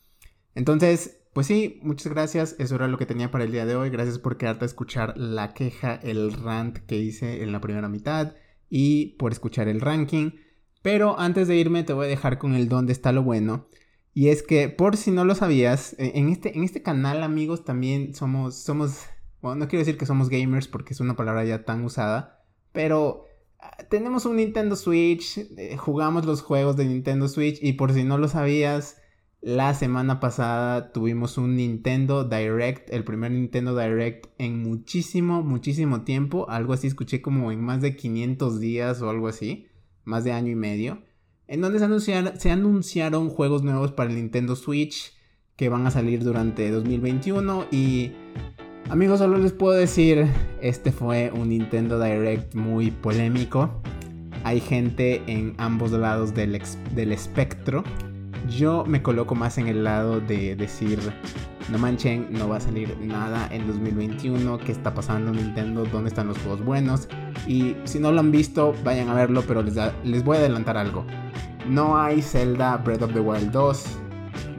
Entonces, 0.55 1.21
pues 1.33 1.47
sí, 1.47 1.81
muchas 1.83 2.13
gracias. 2.13 2.57
Eso 2.59 2.77
era 2.77 2.89
lo 2.89 2.99
que 2.99 3.07
tenía 3.07 3.31
para 3.31 3.45
el 3.45 3.53
día 3.53 3.67
de 3.67 3.77
hoy. 3.77 3.91
Gracias 3.91 4.19
por 4.19 4.37
quedarte 4.37 4.65
a 4.65 4.67
escuchar 4.67 5.17
la 5.17 5.53
queja, 5.53 5.95
el 5.97 6.33
rant 6.33 6.79
que 6.79 6.97
hice 6.97 7.43
en 7.43 7.53
la 7.53 7.61
primera 7.61 7.89
mitad 7.89 8.35
y 8.71 9.17
por 9.19 9.33
escuchar 9.33 9.69
el 9.69 9.81
ranking. 9.81 10.33
Pero 10.83 11.19
antes 11.19 11.49
de 11.49 11.57
irme 11.57 11.83
te 11.83 11.93
voy 11.93 12.07
a 12.07 12.09
dejar 12.09 12.39
con 12.39 12.55
el 12.55 12.69
dónde 12.69 12.93
está 12.93 13.11
lo 13.11 13.23
bueno. 13.23 13.67
Y 14.15 14.29
es 14.29 14.45
que, 14.45 14.69
por 14.69 14.97
si 14.97 15.11
no 15.11 15.25
lo 15.25 15.35
sabías, 15.35 15.97
e, 15.99 16.13
en 16.19 16.29
este, 16.29 16.57
en 16.57 16.63
este 16.63 16.83
canal, 16.83 17.25
amigos, 17.25 17.65
también 17.65 18.15
somos, 18.15 18.55
somos, 18.55 19.01
bueno, 19.43 19.57
no 19.57 19.69
quiero 19.69 19.81
decir 19.81 19.99
que 19.99 20.07
somos 20.07 20.29
gamers 20.29 20.69
porque 20.69 20.95
es 20.95 21.01
una 21.01 21.17
palabra 21.17 21.45
ya 21.45 21.65
tan 21.65 21.85
usada, 21.85 22.45
pero 22.71 23.25
ah, 23.59 23.77
tenemos 23.91 24.25
un 24.25 24.37
Nintendo 24.37 24.77
Switch, 24.77 25.39
eh, 25.57 25.77
jugamos 25.77 26.27
los 26.27 26.43
juegos 26.43 26.77
de 26.77 26.85
Nintendo 26.85 27.27
Switch 27.27 27.59
y 27.61 27.73
por 27.73 27.93
si 27.93 28.05
no 28.05 28.17
lo 28.17 28.29
sabías, 28.29 28.99
la 29.45 29.75
semana 29.75 30.19
pasada 30.21 30.93
tuvimos 30.93 31.39
un 31.39 31.57
Nintendo 31.57 32.25
Direct, 32.25 32.91
el 32.91 33.05
primer 33.05 33.31
Nintendo 33.31 33.79
Direct 33.79 34.27
en 34.39 34.63
muchísimo, 34.63 35.43
muchísimo 35.43 36.03
tiempo, 36.03 36.49
algo 36.49 36.73
así 36.73 36.87
escuché 36.87 37.23
como 37.23 37.53
en 37.53 37.61
más 37.61 37.81
de 37.81 37.95
500 37.95 38.59
días 38.59 39.03
o 39.03 39.11
algo 39.11 39.29
así, 39.29 39.69
más 40.05 40.25
de 40.25 40.33
año 40.33 40.51
y 40.51 40.57
medio 40.57 40.99
en 41.47 41.61
donde 41.61 41.79
se 42.39 42.51
anunciaron, 42.51 43.29
juegos 43.29 43.63
nuevos 43.63 43.93
para 43.93 44.11
el 44.11 44.17
Nintendo 44.17 44.57
Switch 44.57 45.13
que 45.57 45.69
van 45.69 45.87
a 45.87 45.91
salir 45.91 46.25
durante 46.25 46.71
2021 46.71 47.67
y 47.71 48.13
amigos 48.89 49.19
solo 49.19 49.39
les 49.39 49.53
puedo 49.53 49.77
decir, 49.77 50.27
este 50.61 50.91
fue 50.91 51.31
un 51.35 51.51
Nintendo 51.51 52.03
Direct 52.03 52.55
muy 52.55 52.91
polémico. 52.91 53.83
Hay 54.43 54.61
gente 54.61 55.23
en 55.27 55.55
ambos 55.59 55.93
lados 55.93 56.35
del, 56.35 56.61
del 56.95 57.13
espectro. 57.13 57.85
Yo 58.49 58.85
me 58.87 59.03
coloco 59.03 59.35
más 59.35 59.59
en 59.59 59.69
el 59.69 59.85
lado 59.85 60.21
de 60.21 60.55
decir, 60.57 60.99
no 61.71 61.79
manchen, 61.79 62.29
no 62.31 62.49
va 62.49 62.57
a 62.57 62.61
salir 62.61 62.97
nada 63.01 63.49
en 63.51 63.67
2021, 63.67 64.59
¿qué 64.59 64.73
está 64.73 64.93
pasando 64.93 65.33
Nintendo? 65.33 65.85
¿Dónde 65.85 66.09
están 66.09 66.29
los 66.29 66.39
juegos 66.39 66.65
buenos? 66.65 67.09
Y 67.47 67.77
si 67.85 67.99
no 67.99 68.13
lo 68.13 68.21
han 68.21 68.31
visto, 68.31 68.75
vayan 68.85 69.09
a 69.09 69.15
verlo, 69.15 69.43
pero 69.47 69.63
les, 69.63 69.77
les 70.05 70.25
voy 70.25 70.37
a 70.37 70.41
adelantar 70.41 70.77
algo. 70.77 71.07
No 71.69 71.99
hay 71.99 72.21
Zelda 72.21 72.77
Breath 72.77 73.03
of 73.03 73.15
the 73.15 73.21
Wild 73.21 73.51
2. 73.51 73.99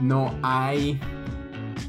No 0.01 0.33
hay 0.41 0.99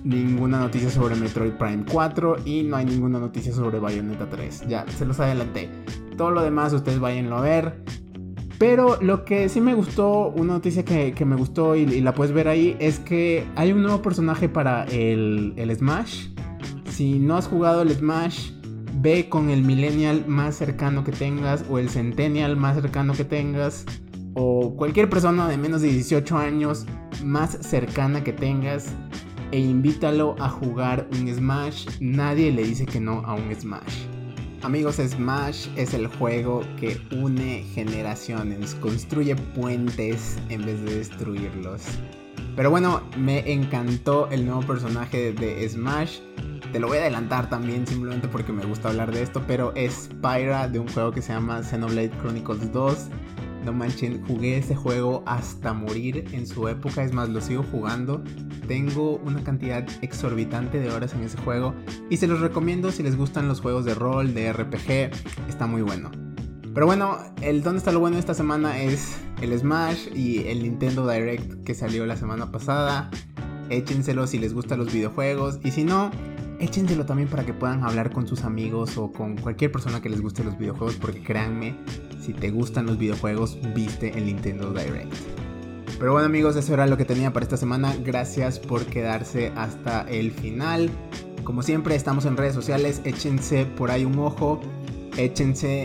ninguna 0.04 0.60
noticia 0.60 0.90
sobre 0.90 1.16
Metroid 1.16 1.52
Prime 1.52 1.84
4 1.90 2.36
y 2.44 2.62
no 2.62 2.76
hay 2.76 2.84
ninguna 2.84 3.18
noticia 3.18 3.52
sobre 3.52 3.78
Bayonetta 3.78 4.28
3. 4.28 4.68
Ya, 4.68 4.84
se 4.88 5.06
los 5.06 5.18
adelanté. 5.18 5.70
Todo 6.16 6.30
lo 6.30 6.42
demás 6.42 6.72
ustedes 6.72 7.00
váyanlo 7.00 7.38
a 7.38 7.40
ver. 7.40 7.82
Pero 8.58 8.98
lo 9.02 9.24
que 9.24 9.48
sí 9.48 9.60
me 9.60 9.74
gustó, 9.74 10.28
una 10.28 10.54
noticia 10.54 10.84
que, 10.84 11.24
me 11.24 11.36
gustó 11.36 11.76
y, 11.76 12.00
la 12.00 12.14
puedes 12.14 12.32
ver 12.32 12.48
ahí, 12.48 12.76
es 12.78 12.98
que 12.98 13.46
hay 13.54 13.72
un 13.72 13.82
nuevo 13.82 14.00
personaje 14.00 14.48
para 14.48 14.84
el, 14.84 15.52
el 15.56 15.74
Smash. 15.74 16.28
Si 16.90 17.18
no 17.18 17.36
has 17.36 17.46
jugado 17.46 17.82
el 17.82 17.90
Smash, 17.90 18.52
ve 18.94 19.28
con 19.28 19.50
el 19.50 19.62
Millennial 19.62 20.24
más 20.26 20.56
cercano 20.56 21.04
que 21.04 21.12
tengas 21.12 21.64
o 21.68 21.78
el 21.78 21.90
Centennial 21.90 22.56
más 22.56 22.76
cercano 22.76 23.12
que 23.12 23.24
tengas 23.24 23.84
o 24.34 24.74
cualquier 24.76 25.10
persona 25.10 25.48
de 25.48 25.58
menos 25.58 25.82
de 25.82 25.88
18 25.88 26.38
años 26.38 26.86
más 27.24 27.58
cercana 27.60 28.24
que 28.24 28.32
tengas 28.32 28.94
e 29.50 29.60
invítalo 29.60 30.34
a 30.38 30.48
jugar 30.48 31.08
un 31.12 31.28
Smash. 31.28 31.86
Nadie 32.00 32.52
le 32.52 32.64
dice 32.64 32.86
que 32.86 33.00
no 33.00 33.20
a 33.26 33.34
un 33.34 33.54
Smash. 33.54 34.15
Amigos, 34.66 34.96
Smash 34.96 35.68
es 35.76 35.94
el 35.94 36.08
juego 36.08 36.64
que 36.76 37.00
une 37.12 37.62
generaciones, 37.72 38.74
construye 38.74 39.36
puentes 39.36 40.38
en 40.48 40.66
vez 40.66 40.82
de 40.82 40.96
destruirlos. 40.96 41.82
Pero 42.56 42.70
bueno, 42.70 43.00
me 43.16 43.52
encantó 43.52 44.28
el 44.32 44.44
nuevo 44.44 44.62
personaje 44.62 45.32
de 45.32 45.68
Smash. 45.68 46.18
Te 46.72 46.80
lo 46.80 46.88
voy 46.88 46.98
a 46.98 47.02
adelantar 47.02 47.48
también 47.48 47.86
simplemente 47.86 48.26
porque 48.26 48.52
me 48.52 48.66
gusta 48.66 48.88
hablar 48.88 49.12
de 49.12 49.22
esto, 49.22 49.40
pero 49.46 49.72
es 49.76 50.10
Pyra 50.20 50.66
de 50.66 50.80
un 50.80 50.88
juego 50.88 51.12
que 51.12 51.22
se 51.22 51.32
llama 51.32 51.62
Xenoblade 51.62 52.10
Chronicles 52.20 52.72
2. 52.72 53.08
Manchen, 53.72 54.24
jugué 54.26 54.58
ese 54.58 54.74
juego 54.74 55.22
hasta 55.26 55.72
morir 55.72 56.24
en 56.32 56.46
su 56.46 56.68
época, 56.68 57.02
es 57.02 57.12
más, 57.12 57.28
lo 57.28 57.40
sigo 57.40 57.64
jugando. 57.70 58.22
Tengo 58.66 59.16
una 59.24 59.42
cantidad 59.44 59.86
exorbitante 60.02 60.80
de 60.80 60.90
horas 60.90 61.14
en 61.14 61.22
ese 61.22 61.38
juego 61.38 61.74
y 62.10 62.16
se 62.16 62.26
los 62.26 62.40
recomiendo 62.40 62.90
si 62.92 63.02
les 63.02 63.16
gustan 63.16 63.48
los 63.48 63.60
juegos 63.60 63.84
de 63.84 63.94
rol, 63.94 64.34
de 64.34 64.52
RPG, 64.52 65.10
está 65.48 65.66
muy 65.66 65.82
bueno. 65.82 66.10
Pero 66.76 66.84
bueno, 66.84 67.16
el 67.40 67.62
dónde 67.62 67.78
está 67.78 67.90
lo 67.90 68.00
bueno 68.00 68.18
esta 68.18 68.34
semana 68.34 68.82
es 68.82 69.16
el 69.40 69.58
Smash 69.58 70.08
y 70.14 70.46
el 70.48 70.62
Nintendo 70.62 71.08
Direct 71.08 71.64
que 71.64 71.74
salió 71.74 72.04
la 72.04 72.16
semana 72.16 72.52
pasada. 72.52 73.10
Échenselo 73.70 74.26
si 74.26 74.38
les 74.38 74.52
gustan 74.52 74.78
los 74.80 74.92
videojuegos 74.92 75.58
y 75.64 75.70
si 75.70 75.84
no, 75.84 76.10
échenselo 76.60 77.06
también 77.06 77.28
para 77.28 77.44
que 77.44 77.54
puedan 77.54 77.82
hablar 77.82 78.10
con 78.10 78.26
sus 78.26 78.44
amigos 78.44 78.98
o 78.98 79.10
con 79.10 79.36
cualquier 79.36 79.72
persona 79.72 80.02
que 80.02 80.08
les 80.08 80.20
guste 80.20 80.44
los 80.44 80.58
videojuegos 80.58 80.96
porque 80.96 81.22
créanme, 81.22 81.76
si 82.26 82.32
te 82.32 82.50
gustan 82.50 82.86
los 82.86 82.98
videojuegos, 82.98 83.56
viste 83.72 84.18
el 84.18 84.26
Nintendo 84.26 84.72
Direct. 84.72 85.14
Pero 85.96 86.12
bueno 86.12 86.26
amigos, 86.26 86.56
eso 86.56 86.74
era 86.74 86.86
lo 86.88 86.96
que 86.96 87.04
tenía 87.04 87.32
para 87.32 87.44
esta 87.44 87.56
semana. 87.56 87.94
Gracias 88.04 88.58
por 88.58 88.84
quedarse 88.86 89.52
hasta 89.54 90.02
el 90.02 90.32
final. 90.32 90.90
Como 91.44 91.62
siempre, 91.62 91.94
estamos 91.94 92.26
en 92.26 92.36
redes 92.36 92.54
sociales. 92.54 93.00
Échense 93.04 93.64
por 93.64 93.92
ahí 93.92 94.04
un 94.04 94.18
ojo. 94.18 94.60
Échense. 95.16 95.84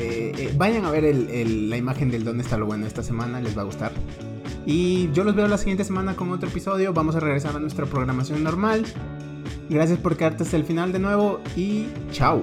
Eh, 0.00 0.32
eh, 0.36 0.54
vayan 0.56 0.86
a 0.86 0.90
ver 0.90 1.04
la 1.14 1.76
imagen 1.76 2.10
del 2.10 2.24
dónde 2.24 2.42
está 2.42 2.56
lo 2.56 2.64
bueno 2.64 2.86
esta 2.86 3.02
semana. 3.02 3.40
Les 3.42 3.56
va 3.56 3.62
a 3.62 3.66
gustar. 3.66 3.92
Y 4.64 5.12
yo 5.12 5.22
los 5.22 5.36
veo 5.36 5.46
la 5.46 5.58
siguiente 5.58 5.84
semana 5.84 6.16
con 6.16 6.30
otro 6.32 6.48
episodio. 6.48 6.94
Vamos 6.94 7.14
a 7.14 7.20
regresar 7.20 7.54
a 7.54 7.60
nuestra 7.60 7.84
programación 7.84 8.42
normal. 8.42 8.86
Gracias 9.68 9.98
por 9.98 10.16
quedarte 10.16 10.44
hasta 10.44 10.56
el 10.56 10.64
final 10.64 10.92
de 10.92 10.98
nuevo 10.98 11.40
y 11.54 11.88
chao. 12.10 12.42